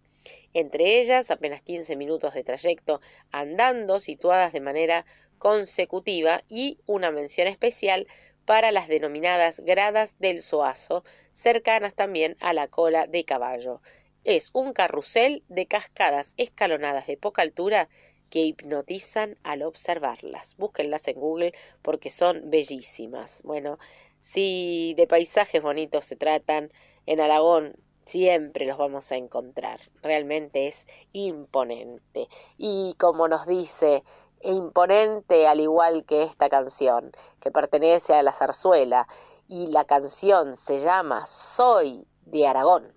entre 0.53 1.01
ellas 1.01 1.31
apenas 1.31 1.61
15 1.61 1.95
minutos 1.95 2.33
de 2.33 2.43
trayecto 2.43 3.01
andando, 3.31 3.99
situadas 3.99 4.53
de 4.53 4.61
manera 4.61 5.05
consecutiva 5.37 6.43
y 6.47 6.79
una 6.85 7.11
mención 7.11 7.47
especial 7.47 8.07
para 8.45 8.71
las 8.71 8.87
denominadas 8.87 9.61
gradas 9.61 10.19
del 10.19 10.41
Soazo, 10.41 11.03
cercanas 11.31 11.93
también 11.93 12.37
a 12.39 12.53
la 12.53 12.67
cola 12.67 13.07
de 13.07 13.25
caballo. 13.25 13.81
Es 14.23 14.51
un 14.53 14.73
carrusel 14.73 15.43
de 15.49 15.65
cascadas 15.65 16.33
escalonadas 16.37 17.07
de 17.07 17.17
poca 17.17 17.41
altura 17.41 17.89
que 18.29 18.39
hipnotizan 18.39 19.37
al 19.43 19.63
observarlas. 19.63 20.55
Búsquenlas 20.57 21.07
en 21.07 21.19
Google 21.19 21.53
porque 21.81 22.09
son 22.09 22.49
bellísimas. 22.49 23.41
Bueno, 23.43 23.77
si 24.19 24.93
de 24.97 25.07
paisajes 25.07 25.61
bonitos 25.61 26.05
se 26.05 26.15
tratan, 26.15 26.71
en 27.05 27.19
Aragón 27.19 27.75
siempre 28.05 28.65
los 28.65 28.77
vamos 28.77 29.11
a 29.11 29.15
encontrar. 29.15 29.79
Realmente 30.01 30.67
es 30.67 30.85
imponente. 31.11 32.27
Y 32.57 32.95
como 32.97 33.27
nos 33.27 33.47
dice, 33.47 34.03
imponente 34.41 35.47
al 35.47 35.59
igual 35.59 36.05
que 36.05 36.23
esta 36.23 36.49
canción, 36.49 37.11
que 37.39 37.51
pertenece 37.51 38.13
a 38.13 38.23
la 38.23 38.31
zarzuela, 38.31 39.07
y 39.47 39.67
la 39.67 39.85
canción 39.85 40.55
se 40.57 40.79
llama 40.79 41.27
Soy 41.27 42.07
de 42.25 42.47
Aragón. 42.47 42.93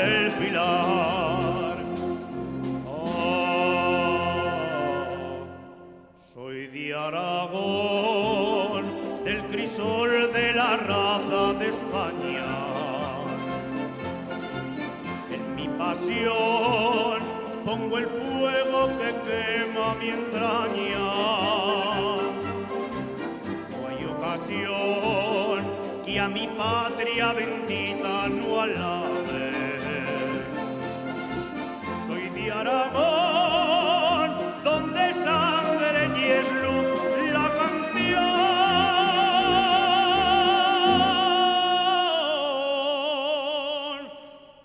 Del 0.00 0.30
Pilar. 0.32 1.76
Ah, 2.88 4.26
soy 6.32 6.66
de 6.68 6.94
Aragón, 6.94 8.84
del 9.24 9.40
crisol 9.48 10.32
de 10.32 10.52
la 10.54 10.76
raza 10.76 11.52
de 11.58 11.68
España. 11.68 12.50
En 15.36 15.42
mi 15.56 15.68
pasión 15.68 17.18
pongo 17.64 17.98
el 17.98 18.06
fuego 18.06 18.80
que 18.98 19.10
quema 19.26 19.94
mi 20.00 20.08
entraña. 20.20 21.08
No 23.70 23.78
hay 23.88 24.00
ocasión 24.16 25.58
que 26.04 26.18
a 26.18 26.28
mi 26.28 26.46
patria 26.48 27.32
bendita 27.32 28.28
no 28.28 28.60
alabe. 28.60 29.19
Aragón, 32.52 34.30
donde 34.64 35.12
sangre 35.14 36.10
y 36.16 36.24
es 36.38 36.46
luz 36.62 37.00
la 37.32 37.48
canción. 37.58 38.30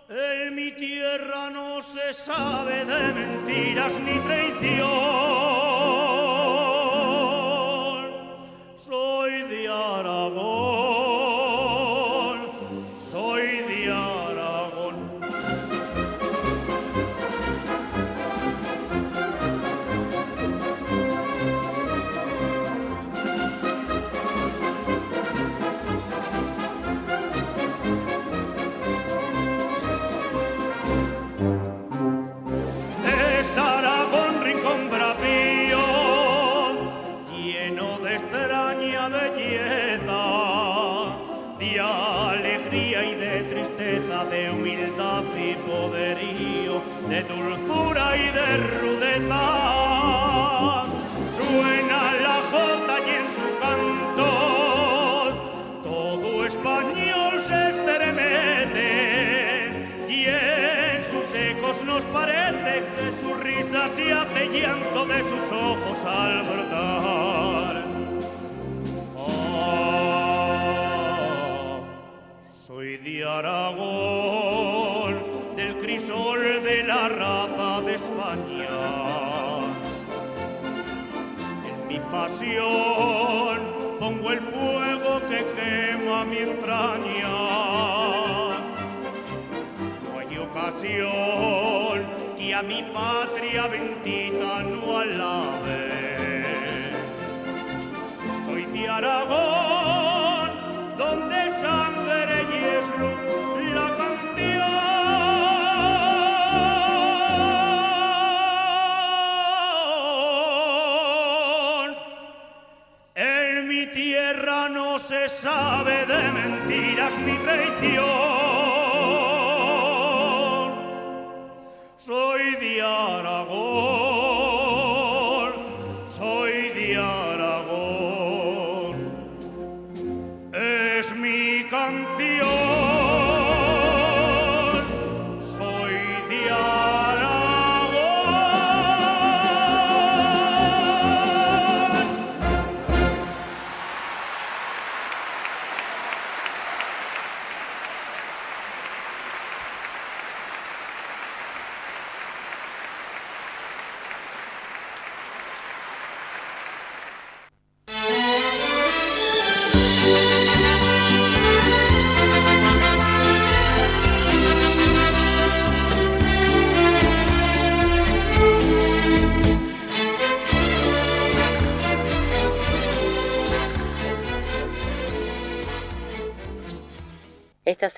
En 0.09 0.55
mi 0.55 0.71
tierra 0.71 1.49
no 1.51 1.81
se 1.81 2.13
sabe 2.13 2.85
de 2.85 3.13
mentiras 3.13 3.93
ni 4.01 4.19
traición. 4.19 5.14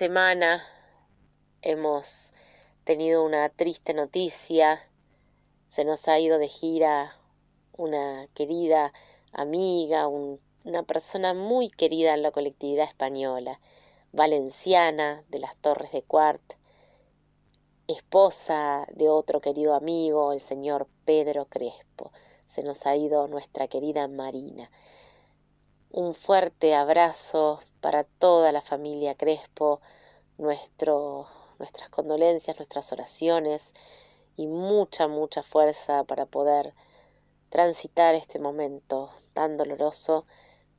Semana 0.07 0.63
hemos 1.61 2.31
tenido 2.85 3.25
una 3.25 3.49
triste 3.49 3.93
noticia. 3.93 4.79
Se 5.67 5.83
nos 5.83 6.07
ha 6.07 6.17
ido 6.17 6.39
de 6.39 6.47
gira 6.47 7.17
una 7.73 8.29
querida 8.33 8.93
amiga, 9.33 10.07
un- 10.07 10.39
una 10.63 10.83
persona 10.83 11.33
muy 11.33 11.69
querida 11.69 12.13
en 12.13 12.21
la 12.21 12.31
colectividad 12.31 12.87
española, 12.87 13.59
valenciana 14.13 15.25
de 15.27 15.39
las 15.39 15.57
Torres 15.57 15.91
de 15.91 16.03
Cuart, 16.03 16.53
esposa 17.89 18.87
de 18.93 19.09
otro 19.09 19.41
querido 19.41 19.73
amigo, 19.75 20.31
el 20.31 20.39
señor 20.39 20.87
Pedro 21.03 21.47
Crespo. 21.49 22.13
Se 22.45 22.63
nos 22.63 22.85
ha 22.85 22.95
ido 22.95 23.27
nuestra 23.27 23.67
querida 23.67 24.07
Marina. 24.07 24.71
Un 25.91 26.13
fuerte 26.13 26.75
abrazo 26.75 27.59
para 27.81 28.05
toda 28.05 28.53
la 28.53 28.61
familia 28.61 29.15
Crespo, 29.15 29.81
nuestro, 30.37 31.27
nuestras 31.59 31.89
condolencias, 31.89 32.57
nuestras 32.57 32.91
oraciones 32.91 33.73
y 34.35 34.47
mucha, 34.47 35.07
mucha 35.07 35.43
fuerza 35.43 36.03
para 36.03 36.25
poder 36.25 36.73
transitar 37.49 38.15
este 38.15 38.39
momento 38.39 39.11
tan 39.33 39.57
doloroso, 39.57 40.25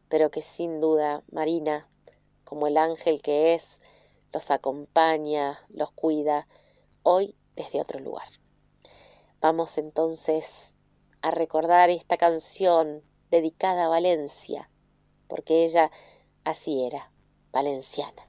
pero 0.08 0.30
que 0.30 0.42
sin 0.42 0.80
duda 0.80 1.22
Marina, 1.30 1.88
como 2.44 2.66
el 2.66 2.76
ángel 2.76 3.20
que 3.22 3.54
es, 3.54 3.80
los 4.32 4.50
acompaña, 4.50 5.58
los 5.68 5.90
cuida, 5.90 6.46
hoy 7.02 7.34
desde 7.56 7.80
otro 7.80 7.98
lugar. 7.98 8.28
Vamos 9.40 9.78
entonces 9.78 10.74
a 11.22 11.30
recordar 11.30 11.90
esta 11.90 12.16
canción 12.16 13.02
dedicada 13.30 13.86
a 13.86 13.88
Valencia, 13.88 14.70
porque 15.26 15.64
ella 15.64 15.90
así 16.44 16.84
era, 16.84 17.12
valenciana. 17.52 18.27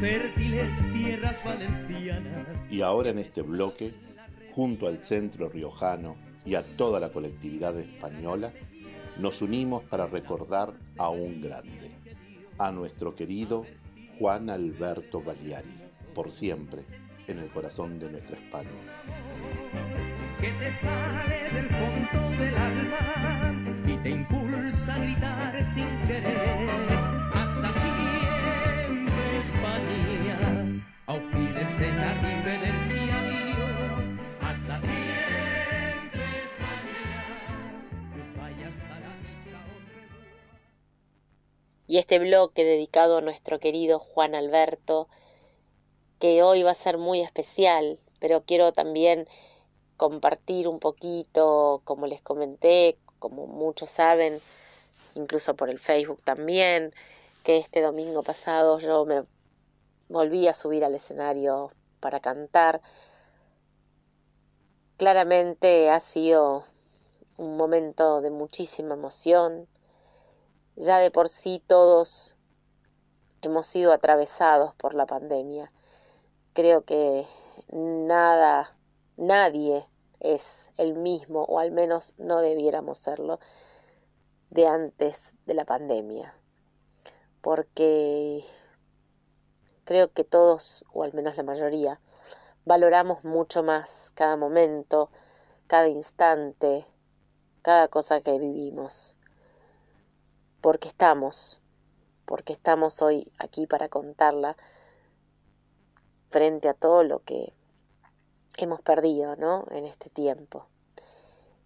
Fértiles 0.00 0.76
tierras 0.92 1.44
valencianas. 1.44 2.46
Y 2.70 2.82
ahora 2.82 3.10
en 3.10 3.18
este 3.18 3.42
bloque, 3.42 3.94
junto 4.54 4.86
al 4.86 4.98
centro 4.98 5.48
riojano 5.48 6.16
y 6.44 6.54
a 6.54 6.64
toda 6.76 7.00
la 7.00 7.10
colectividad 7.10 7.78
española, 7.78 8.52
nos 9.18 9.42
unimos 9.42 9.82
para 9.84 10.06
recordar 10.06 10.74
a 10.98 11.08
un 11.08 11.40
grande, 11.40 11.90
a 12.58 12.70
nuestro 12.70 13.14
querido 13.14 13.66
Juan 14.18 14.50
Alberto 14.50 15.20
Baliari, 15.20 15.74
por 16.14 16.30
siempre 16.30 16.82
en 17.26 17.38
el 17.38 17.48
corazón 17.48 17.98
de 17.98 18.10
nuestra 18.10 18.36
España. 18.36 18.70
que 20.40 20.52
te 20.52 20.72
sale 20.72 21.50
del 21.52 21.68
fondo 21.68 22.42
del 22.42 22.56
alma 22.56 23.54
y 23.86 23.96
te 23.96 24.10
impulsa 24.10 24.94
a 24.94 24.98
gritar 24.98 25.64
sin 25.64 25.88
querer. 26.06 26.95
Y 41.88 41.98
este 41.98 42.18
bloque 42.18 42.64
dedicado 42.64 43.18
a 43.18 43.20
nuestro 43.20 43.60
querido 43.60 44.00
Juan 44.00 44.34
Alberto, 44.34 45.08
que 46.18 46.42
hoy 46.42 46.64
va 46.64 46.72
a 46.72 46.74
ser 46.74 46.98
muy 46.98 47.20
especial, 47.20 48.00
pero 48.18 48.42
quiero 48.42 48.72
también 48.72 49.28
compartir 49.96 50.66
un 50.66 50.80
poquito, 50.80 51.82
como 51.84 52.08
les 52.08 52.20
comenté, 52.20 52.98
como 53.20 53.46
muchos 53.46 53.90
saben, 53.90 54.40
incluso 55.14 55.54
por 55.54 55.70
el 55.70 55.78
Facebook 55.78 56.20
también, 56.24 56.92
que 57.44 57.58
este 57.58 57.80
domingo 57.80 58.24
pasado 58.24 58.80
yo 58.80 59.04
me 59.04 59.22
volví 60.08 60.48
a 60.48 60.54
subir 60.54 60.84
al 60.84 60.94
escenario 60.94 61.72
para 62.00 62.20
cantar. 62.20 62.80
Claramente 64.96 65.90
ha 65.90 66.00
sido 66.00 66.64
un 67.36 67.56
momento 67.56 68.20
de 68.20 68.30
muchísima 68.30 68.94
emoción. 68.94 69.68
Ya 70.76 70.98
de 70.98 71.10
por 71.10 71.28
sí 71.28 71.62
todos 71.66 72.36
hemos 73.42 73.66
sido 73.66 73.92
atravesados 73.92 74.74
por 74.74 74.94
la 74.94 75.06
pandemia. 75.06 75.72
Creo 76.52 76.84
que 76.84 77.26
nada, 77.70 78.76
nadie 79.16 79.86
es 80.20 80.70
el 80.78 80.94
mismo, 80.94 81.42
o 81.44 81.58
al 81.58 81.70
menos 81.70 82.14
no 82.18 82.40
debiéramos 82.40 82.98
serlo, 82.98 83.38
de 84.50 84.66
antes 84.66 85.34
de 85.44 85.54
la 85.54 85.64
pandemia. 85.64 86.34
Porque 87.42 88.42
creo 89.86 90.12
que 90.12 90.24
todos, 90.24 90.84
o 90.92 91.04
al 91.04 91.14
menos 91.14 91.36
la 91.36 91.44
mayoría, 91.44 92.00
valoramos 92.66 93.24
mucho 93.24 93.62
más 93.62 94.10
cada 94.14 94.36
momento, 94.36 95.08
cada 95.68 95.88
instante, 95.88 96.84
cada 97.62 97.88
cosa 97.88 98.20
que 98.20 98.38
vivimos. 98.38 99.16
Porque 100.60 100.88
estamos, 100.88 101.62
porque 102.26 102.52
estamos 102.52 103.00
hoy 103.00 103.32
aquí 103.38 103.66
para 103.66 103.88
contarla 103.88 104.56
frente 106.28 106.68
a 106.68 106.74
todo 106.74 107.04
lo 107.04 107.20
que 107.20 107.54
hemos 108.56 108.80
perdido, 108.80 109.36
¿no? 109.36 109.66
En 109.70 109.84
este 109.84 110.10
tiempo. 110.10 110.66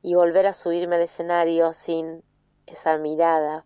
Y 0.02 0.14
volver 0.14 0.46
a 0.46 0.52
subirme 0.52 0.96
al 0.96 1.02
escenario 1.02 1.72
sin 1.72 2.22
esa 2.66 2.98
mirada, 2.98 3.64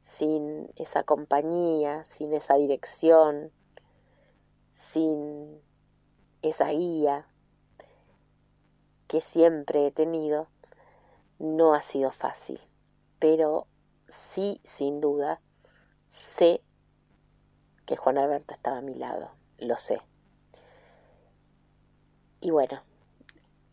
sin 0.00 0.68
esa 0.76 1.02
compañía, 1.02 2.04
sin 2.04 2.32
esa 2.32 2.54
dirección, 2.54 3.52
sin 4.72 5.60
esa 6.42 6.68
guía 6.68 7.26
que 9.06 9.20
siempre 9.20 9.86
he 9.86 9.90
tenido, 9.90 10.48
no 11.38 11.74
ha 11.74 11.82
sido 11.82 12.12
fácil. 12.12 12.60
Pero 13.18 13.66
sí, 14.08 14.60
sin 14.62 15.00
duda, 15.00 15.40
sé 16.06 16.62
que 17.86 17.96
Juan 17.96 18.18
Alberto 18.18 18.54
estaba 18.54 18.78
a 18.78 18.82
mi 18.82 18.94
lado, 18.94 19.32
lo 19.58 19.76
sé. 19.76 20.00
Y 22.40 22.50
bueno, 22.50 22.82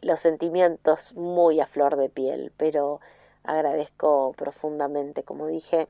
los 0.02 0.20
sentimientos 0.20 1.14
muy 1.16 1.60
a 1.60 1.68
flor 1.68 1.96
de 1.96 2.10
piel, 2.10 2.52
pero 2.58 3.00
agradezco 3.44 4.34
profundamente, 4.34 5.24
como 5.24 5.48
dije, 5.48 5.88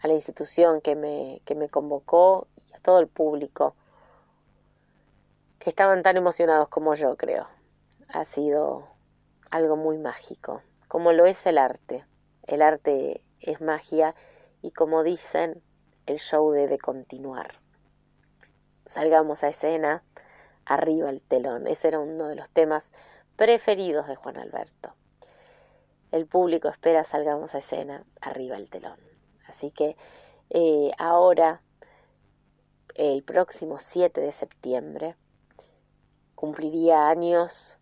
a 0.00 0.08
la 0.08 0.14
institución 0.14 0.80
que 0.80 0.94
me, 0.96 1.40
que 1.44 1.54
me 1.54 1.68
convocó 1.68 2.46
y 2.56 2.74
a 2.74 2.78
todo 2.80 3.00
el 3.00 3.08
público 3.08 3.74
que 5.58 5.70
estaban 5.70 6.02
tan 6.02 6.16
emocionados 6.16 6.68
como 6.68 6.94
yo, 6.94 7.16
creo. 7.16 7.46
Ha 8.08 8.24
sido 8.24 8.88
algo 9.50 9.76
muy 9.76 9.98
mágico, 9.98 10.62
como 10.86 11.12
lo 11.12 11.26
es 11.26 11.46
el 11.46 11.58
arte. 11.58 12.06
El 12.46 12.62
arte 12.62 13.20
es 13.40 13.60
magia 13.60 14.14
y 14.62 14.70
como 14.70 15.02
dicen, 15.02 15.62
el 16.06 16.18
show 16.18 16.50
debe 16.52 16.78
continuar. 16.78 17.60
Salgamos 18.86 19.44
a 19.44 19.48
escena, 19.48 20.02
arriba 20.64 21.10
el 21.10 21.22
telón. 21.22 21.66
Ese 21.66 21.88
era 21.88 21.98
uno 21.98 22.28
de 22.28 22.36
los 22.36 22.50
temas 22.50 22.90
preferidos 23.36 24.08
de 24.08 24.16
Juan 24.16 24.38
Alberto. 24.38 24.94
El 26.10 26.26
público 26.26 26.68
espera 26.68 27.04
salgamos 27.04 27.54
a 27.54 27.58
escena, 27.58 28.04
arriba 28.20 28.56
el 28.56 28.70
telón. 28.70 29.07
Así 29.48 29.70
que 29.70 29.96
eh, 30.50 30.92
ahora, 30.98 31.62
el 32.94 33.22
próximo 33.22 33.78
7 33.80 34.20
de 34.20 34.32
septiembre, 34.32 35.16
cumpliría 36.34 37.08
años 37.08 37.78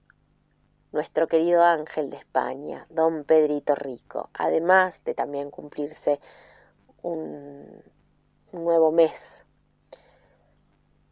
nuestro 0.93 1.28
querido 1.28 1.62
ángel 1.62 2.09
de 2.09 2.16
España, 2.16 2.86
don 2.88 3.24
Pedrito 3.24 3.74
Rico, 3.74 4.30
además 4.32 5.02
de 5.05 5.14
también 5.14 5.51
cumplirse 5.51 6.20
un 7.02 7.82
nuevo 8.52 8.93
mes 8.93 9.44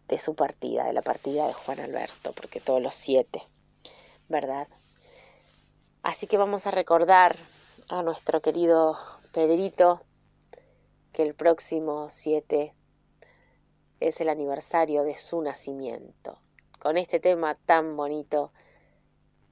de 0.09 0.19
su 0.19 0.35
partida, 0.35 0.85
de 0.85 0.93
la 0.93 1.03
partida 1.03 1.47
de 1.47 1.53
Juan 1.53 1.81
Alberto, 1.81 2.33
porque 2.33 2.61
todos 2.61 2.81
los 2.81 2.95
siete, 2.95 3.43
¿verdad? 4.29 4.69
Así 6.03 6.27
que 6.27 6.39
vamos 6.39 6.67
a 6.67 6.71
recordar 6.71 7.37
a 7.89 8.03
nuestro 8.03 8.41
querido 8.41 8.97
Pedrito 9.33 10.03
que 11.15 11.23
el 11.23 11.35
próximo 11.35 12.11
7 12.11 12.75
es 14.01 14.21
el 14.21 14.29
aniversario 14.29 15.05
de 15.05 15.15
su 15.15 15.41
nacimiento, 15.41 16.39
con 16.81 16.99
este 16.99 17.21
tema 17.21 17.55
tan 17.55 17.97
bonito 17.97 18.53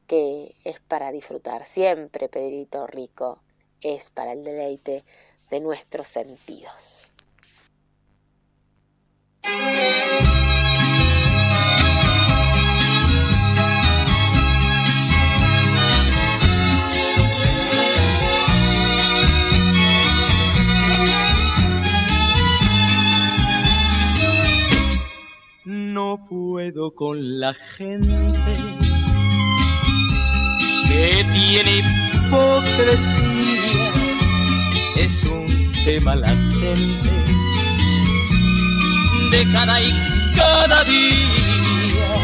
que 0.08 0.56
es 0.64 0.80
para 0.80 1.12
disfrutar 1.12 1.64
siempre, 1.64 2.28
Pedrito 2.28 2.86
Rico, 2.88 3.40
es 3.80 4.10
para 4.10 4.32
el 4.32 4.42
deleite 4.42 5.04
de 5.50 5.60
nuestros 5.60 6.08
sentidos. 6.08 7.12
Puedo 26.18 26.94
con 26.94 27.40
la 27.40 27.54
gente 27.54 28.28
que 30.88 31.24
tiene 31.32 31.78
hipocresía. 31.78 33.90
Es 34.96 35.24
un 35.24 35.46
tema 35.84 36.16
latente 36.16 37.10
de 39.30 39.52
cada 39.52 39.80
y 39.80 39.90
cada 40.36 40.84
día. 40.84 42.14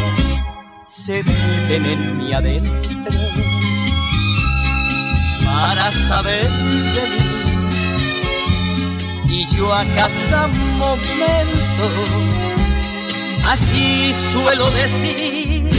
Se 0.87 1.23
meten 1.23 1.87
en 1.87 2.19
mi 2.19 2.35
adentro 2.35 2.75
para 5.45 5.91
saber 6.09 6.51
de 6.51 7.09
mí. 7.09 7.17
Y 9.31 9.47
yo 9.57 9.73
a 9.73 9.85
cada 9.95 10.49
momento 10.49 11.89
así 13.49 14.13
suelo 14.33 14.71
decir. 14.71 15.71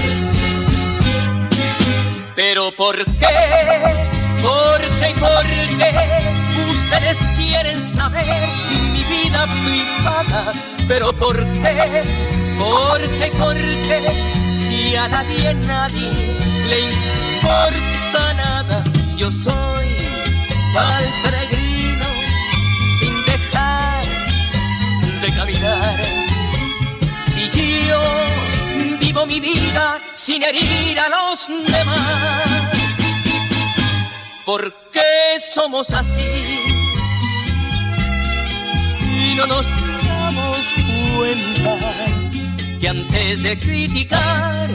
Pero 2.36 2.72
¿por 2.76 3.06
qué? 3.06 4.10
¿Por 4.42 4.82
qué? 5.00 5.14
¿Por 5.20 5.46
qué? 5.78 5.92
Ustedes 6.72 7.18
quieren 7.38 7.82
saber 7.96 8.50
mi 8.94 9.04
vida 9.04 9.46
privada. 9.66 10.52
Pero 10.88 11.14
¿por 11.14 11.38
qué? 11.52 12.04
¿Por 12.58 13.02
qué? 13.02 13.32
¿Por 13.38 13.56
qué? 13.56 14.00
Si 14.56 14.96
a 14.96 15.08
nadie, 15.08 15.54
nadie 15.54 16.12
le 16.68 16.80
importa 16.90 18.34
nada, 18.34 18.84
yo 19.16 19.32
soy 19.32 19.98
tal 20.74 21.06
peregrino 21.24 22.06
sin 23.00 23.26
dejar 23.26 24.04
de 25.22 25.32
caminar. 25.36 26.19
Vivo 29.00 29.26
mi 29.26 29.40
vida 29.40 30.00
sin 30.14 30.44
herir 30.44 31.00
a 31.00 31.10
los 31.10 31.48
demás, 31.48 32.72
¿por 34.46 34.74
qué 34.94 35.40
somos 35.54 35.90
así? 35.94 36.42
Y 39.02 39.36
no 39.36 39.48
nos 39.48 39.66
damos 40.08 40.58
cuenta 41.16 41.78
que 42.80 42.90
antes 42.90 43.44
de 43.44 43.60
criticar 43.60 44.70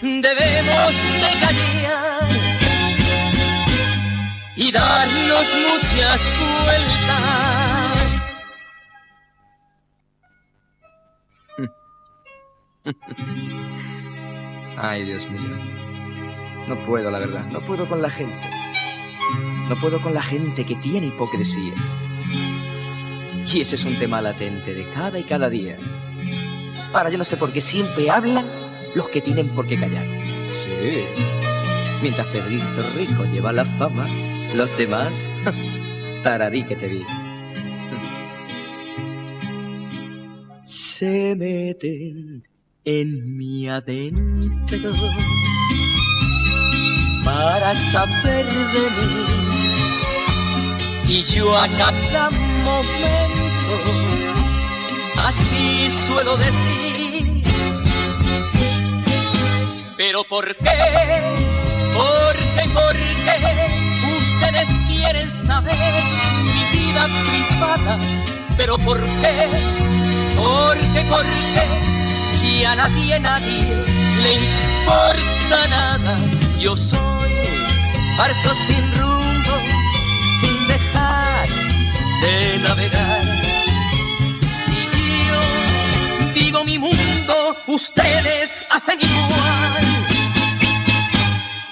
debemos 0.00 0.92
de 1.22 1.30
callar 1.40 2.28
y 4.56 4.70
darnos 4.70 5.46
muchas 5.68 6.20
vueltas. 6.64 7.81
Ay, 14.76 15.04
Dios 15.04 15.28
mío. 15.30 15.56
No 16.68 16.76
puedo, 16.86 17.10
la 17.10 17.18
verdad. 17.18 17.44
No 17.46 17.60
puedo 17.60 17.86
con 17.88 18.02
la 18.02 18.10
gente. 18.10 18.50
No 19.68 19.76
puedo 19.76 20.00
con 20.02 20.14
la 20.14 20.22
gente 20.22 20.64
que 20.64 20.76
tiene 20.76 21.08
hipocresía. 21.08 21.74
Y 23.46 23.60
ese 23.60 23.76
es 23.76 23.84
un 23.84 23.96
tema 23.98 24.20
latente 24.20 24.74
de 24.74 24.88
cada 24.92 25.18
y 25.18 25.24
cada 25.24 25.48
día. 25.48 25.76
Ahora 26.92 27.10
yo 27.10 27.18
no 27.18 27.24
sé 27.24 27.36
por 27.36 27.52
qué 27.52 27.60
siempre 27.60 28.10
hablan 28.10 28.48
los 28.94 29.08
que 29.08 29.20
tienen 29.20 29.48
por 29.50 29.66
qué 29.66 29.78
callar. 29.78 30.06
Sí. 30.50 31.04
Mientras 32.02 32.26
Pedrito 32.28 32.90
Rico 32.94 33.24
lleva 33.24 33.52
la 33.52 33.64
fama, 33.64 34.06
los 34.54 34.76
demás, 34.76 35.16
taradí 36.24 36.64
que 36.64 36.76
te 36.76 36.88
vi. 36.88 37.04
Se 40.66 41.34
meten 41.36 42.51
en 42.84 43.36
mi 43.36 43.68
adentro 43.68 44.92
para 47.24 47.74
saber 47.74 48.46
de 48.46 48.90
mí. 48.90 49.26
Y 51.08 51.22
yo 51.22 51.54
a 51.56 51.68
cada 51.68 52.30
momento 52.30 53.76
así 55.18 55.90
suelo 56.06 56.36
decir. 56.36 57.42
Pero 59.96 60.24
¿por 60.24 60.56
qué? 60.56 61.22
¿Por 61.94 62.36
qué? 62.36 62.68
¿Por 62.72 62.96
qué? 62.96 63.36
Ustedes 64.18 64.68
quieren 64.88 65.30
saber 65.30 65.76
mi 66.42 66.78
vida 66.78 67.06
privada. 67.06 67.98
Pero 68.56 68.76
¿por 68.78 69.00
qué? 69.00 69.48
¿Por 70.36 70.78
qué? 70.78 71.04
¿Por 71.08 71.24
qué? 71.24 72.11
Si 72.42 72.64
a 72.64 72.74
nadie, 72.74 73.20
nadie 73.20 73.84
le 74.20 74.32
importa 74.34 75.66
nada, 75.70 76.18
yo 76.58 76.76
soy 76.76 77.30
harto 78.18 78.54
sin 78.66 78.84
rumbo, 78.96 79.54
sin 80.40 80.66
dejar 80.66 81.46
de 82.20 82.58
navegar. 82.64 83.22
Si 84.66 84.78
yo 85.28 85.42
vivo 86.34 86.64
mi 86.64 86.80
mundo, 86.80 87.56
ustedes 87.68 88.56
hacen 88.70 88.98
igual. 89.00 89.84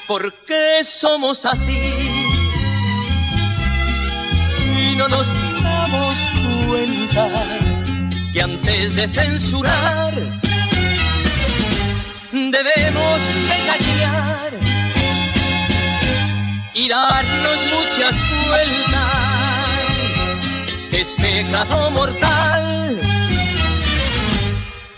¿Por 0.07 0.33
qué 0.47 0.85
somos 0.85 1.45
así? 1.47 1.81
Y 4.79 4.95
no 4.97 5.09
nos 5.09 5.27
damos 5.65 6.15
cuenta 6.69 7.29
que 8.33 8.41
antes 8.41 8.95
de 8.95 9.09
censurar 9.13 10.41
debemos 12.33 13.21
de 13.49 13.57
callar 13.67 14.53
y 16.75 16.89
darnos 16.89 17.59
muchas 17.73 18.17
vueltas. 18.47 19.11
Es 20.93 21.09
pecado 21.13 21.91
mortal 21.91 23.01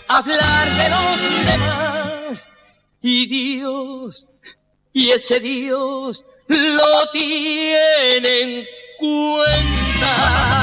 hablar 0.07 0.69
de 0.69 0.89
los 0.89 1.45
demás 1.45 2.47
y 3.01 3.25
Dios, 3.27 4.25
y 4.91 5.09
ese 5.11 5.39
Dios 5.39 6.23
lo 6.47 7.09
tiene 7.11 8.41
en 8.41 8.65
cuenta. 8.99 10.53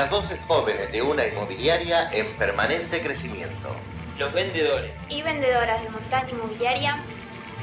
Las 0.00 0.10
voces 0.10 0.40
jóvenes 0.48 0.90
de 0.92 1.02
una 1.02 1.26
inmobiliaria 1.26 2.08
en 2.10 2.26
permanente 2.38 3.02
crecimiento. 3.02 3.76
Los 4.18 4.32
vendedores. 4.32 4.90
y 5.10 5.20
vendedoras 5.20 5.82
de 5.84 5.90
montaña 5.90 6.30
inmobiliaria 6.30 7.04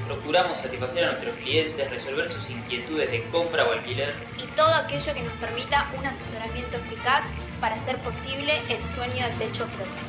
Procuramos 0.05 0.59
satisfacer 0.59 1.05
a 1.05 1.07
nuestros 1.07 1.35
clientes, 1.37 1.89
resolver 1.89 2.29
sus 2.29 2.47
inquietudes 2.51 3.09
de 3.09 3.23
compra 3.31 3.65
o 3.65 3.71
alquiler. 3.71 4.13
y 4.37 4.45
todo 4.55 4.71
aquello 4.75 5.15
que 5.15 5.23
nos 5.23 5.33
permita 5.33 5.91
un 5.97 6.05
asesoramiento 6.05 6.77
eficaz 6.77 7.23
para 7.59 7.73
hacer 7.73 7.97
posible 8.03 8.53
el 8.69 8.83
sueño 8.83 9.25
del 9.25 9.37
techo 9.39 9.65
propio. 9.65 10.03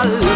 Sol 0.06 0.35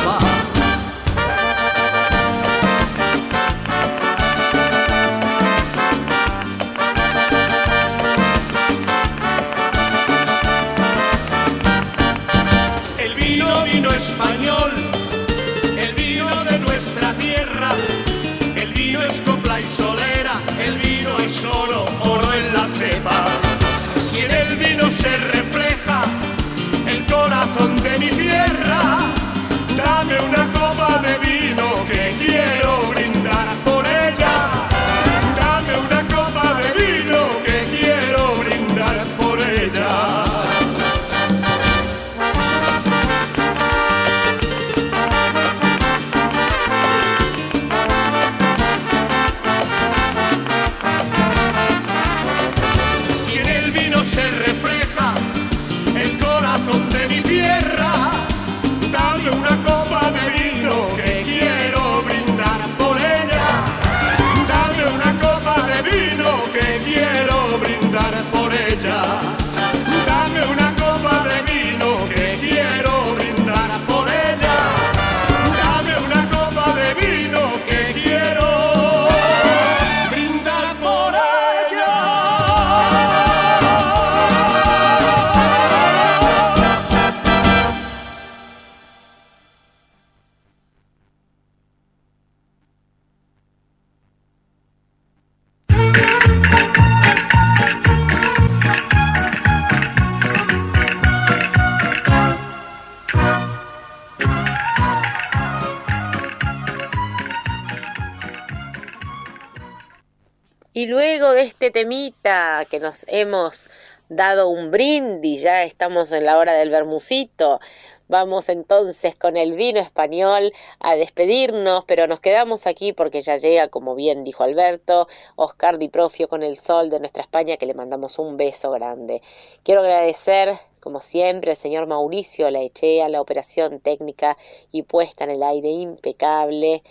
temita 111.71 112.67
que 112.71 112.81
nos 112.81 113.05
hemos 113.09 113.69
dado 114.09 114.49
un 114.49 114.71
brindis, 114.71 115.43
ya 115.43 115.63
estamos 115.63 116.13
en 116.13 116.25
la 116.25 116.39
hora 116.39 116.55
del 116.55 116.71
bermucito. 116.71 117.61
Vamos 118.09 118.49
entonces 118.49 119.15
con 119.15 119.37
el 119.37 119.53
vino 119.53 119.79
español 119.79 120.53
a 120.81 120.97
despedirnos, 120.97 121.85
pero 121.85 122.09
nos 122.09 122.19
quedamos 122.19 122.67
aquí 122.67 122.93
porque 122.93 123.21
ya 123.21 123.37
llega, 123.37 123.69
como 123.69 123.95
bien 123.95 124.25
dijo 124.25 124.43
Alberto, 124.43 125.07
Oscar 125.37 125.79
Di 125.79 125.87
Profio 125.87 126.27
con 126.27 126.43
el 126.43 126.57
sol 126.57 126.91
de 126.91 126.99
nuestra 126.99 127.23
España, 127.23 127.57
que 127.57 127.67
le 127.67 127.75
mandamos 127.75 128.19
un 128.19 128.37
beso 128.37 128.73
grande. 128.73 129.23
Quiero 129.63 129.83
agradecer, 129.83 130.59
como 130.81 130.99
siempre, 130.99 131.53
al 131.53 131.57
señor 131.57 131.87
Mauricio 131.87 132.51
la 132.51 132.59
a 132.59 133.09
la 133.09 133.21
operación 133.21 133.79
técnica 133.79 134.37
y 134.73 134.83
puesta 134.83 135.23
en 135.23 135.31
el 135.31 135.45
aire 135.45 135.69
impecable. 135.69 136.83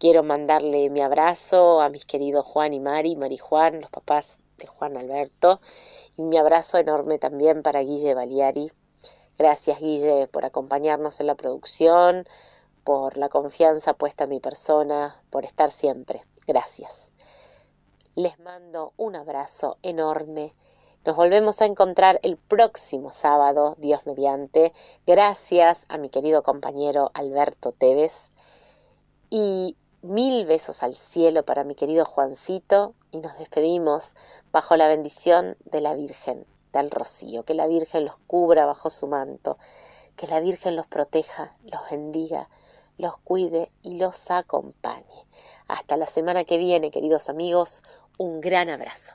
Quiero 0.00 0.24
mandarle 0.24 0.90
mi 0.90 1.02
abrazo 1.02 1.80
a 1.80 1.90
mis 1.90 2.06
queridos 2.06 2.44
Juan 2.44 2.72
y 2.72 2.80
Mari, 2.80 3.14
Mari 3.14 3.36
Juan, 3.36 3.82
los 3.82 3.90
papás 3.90 4.38
de 4.56 4.66
Juan 4.66 4.96
Alberto, 4.96 5.60
y 6.16 6.22
mi 6.22 6.38
abrazo 6.38 6.78
enorme 6.78 7.18
también 7.18 7.62
para 7.62 7.82
Guille 7.82 8.14
Baliari 8.14 8.72
Gracias 9.40 9.78
Guille 9.78 10.26
por 10.28 10.44
acompañarnos 10.44 11.20
en 11.20 11.26
la 11.26 11.34
producción, 11.34 12.26
por 12.82 13.16
la 13.16 13.28
confianza 13.30 13.92
puesta 13.94 14.24
en 14.24 14.30
mi 14.30 14.40
persona, 14.40 15.22
por 15.30 15.46
estar 15.46 15.70
siempre. 15.70 16.22
Gracias. 16.46 17.10
Les 18.14 18.38
mando 18.38 18.92
un 18.98 19.16
abrazo 19.16 19.78
enorme. 19.82 20.54
Nos 21.06 21.16
volvemos 21.16 21.62
a 21.62 21.64
encontrar 21.64 22.20
el 22.22 22.36
próximo 22.36 23.12
sábado, 23.12 23.76
Dios 23.78 24.04
mediante. 24.04 24.74
Gracias 25.06 25.84
a 25.88 25.96
mi 25.96 26.10
querido 26.10 26.42
compañero 26.42 27.10
Alberto 27.14 27.72
Tevez. 27.72 28.32
Y 29.30 29.76
mil 30.02 30.46
besos 30.46 30.82
al 30.82 30.94
cielo 30.94 31.44
para 31.44 31.64
mi 31.64 31.74
querido 31.74 32.04
Juancito. 32.04 32.94
Y 33.12 33.18
nos 33.18 33.38
despedimos 33.38 34.14
bajo 34.52 34.76
la 34.76 34.88
bendición 34.88 35.56
de 35.64 35.80
la 35.80 35.94
Virgen 35.94 36.46
del 36.72 36.90
rocío, 36.90 37.44
que 37.44 37.54
la 37.54 37.66
Virgen 37.66 38.04
los 38.04 38.16
cubra 38.26 38.66
bajo 38.66 38.90
su 38.90 39.06
manto, 39.06 39.58
que 40.16 40.26
la 40.26 40.40
Virgen 40.40 40.76
los 40.76 40.86
proteja, 40.86 41.56
los 41.64 41.80
bendiga, 41.90 42.48
los 42.98 43.18
cuide 43.18 43.72
y 43.82 43.98
los 43.98 44.30
acompañe. 44.30 45.26
Hasta 45.66 45.96
la 45.96 46.06
semana 46.06 46.44
que 46.44 46.58
viene, 46.58 46.90
queridos 46.90 47.28
amigos, 47.28 47.82
un 48.18 48.40
gran 48.40 48.68
abrazo. 48.68 49.14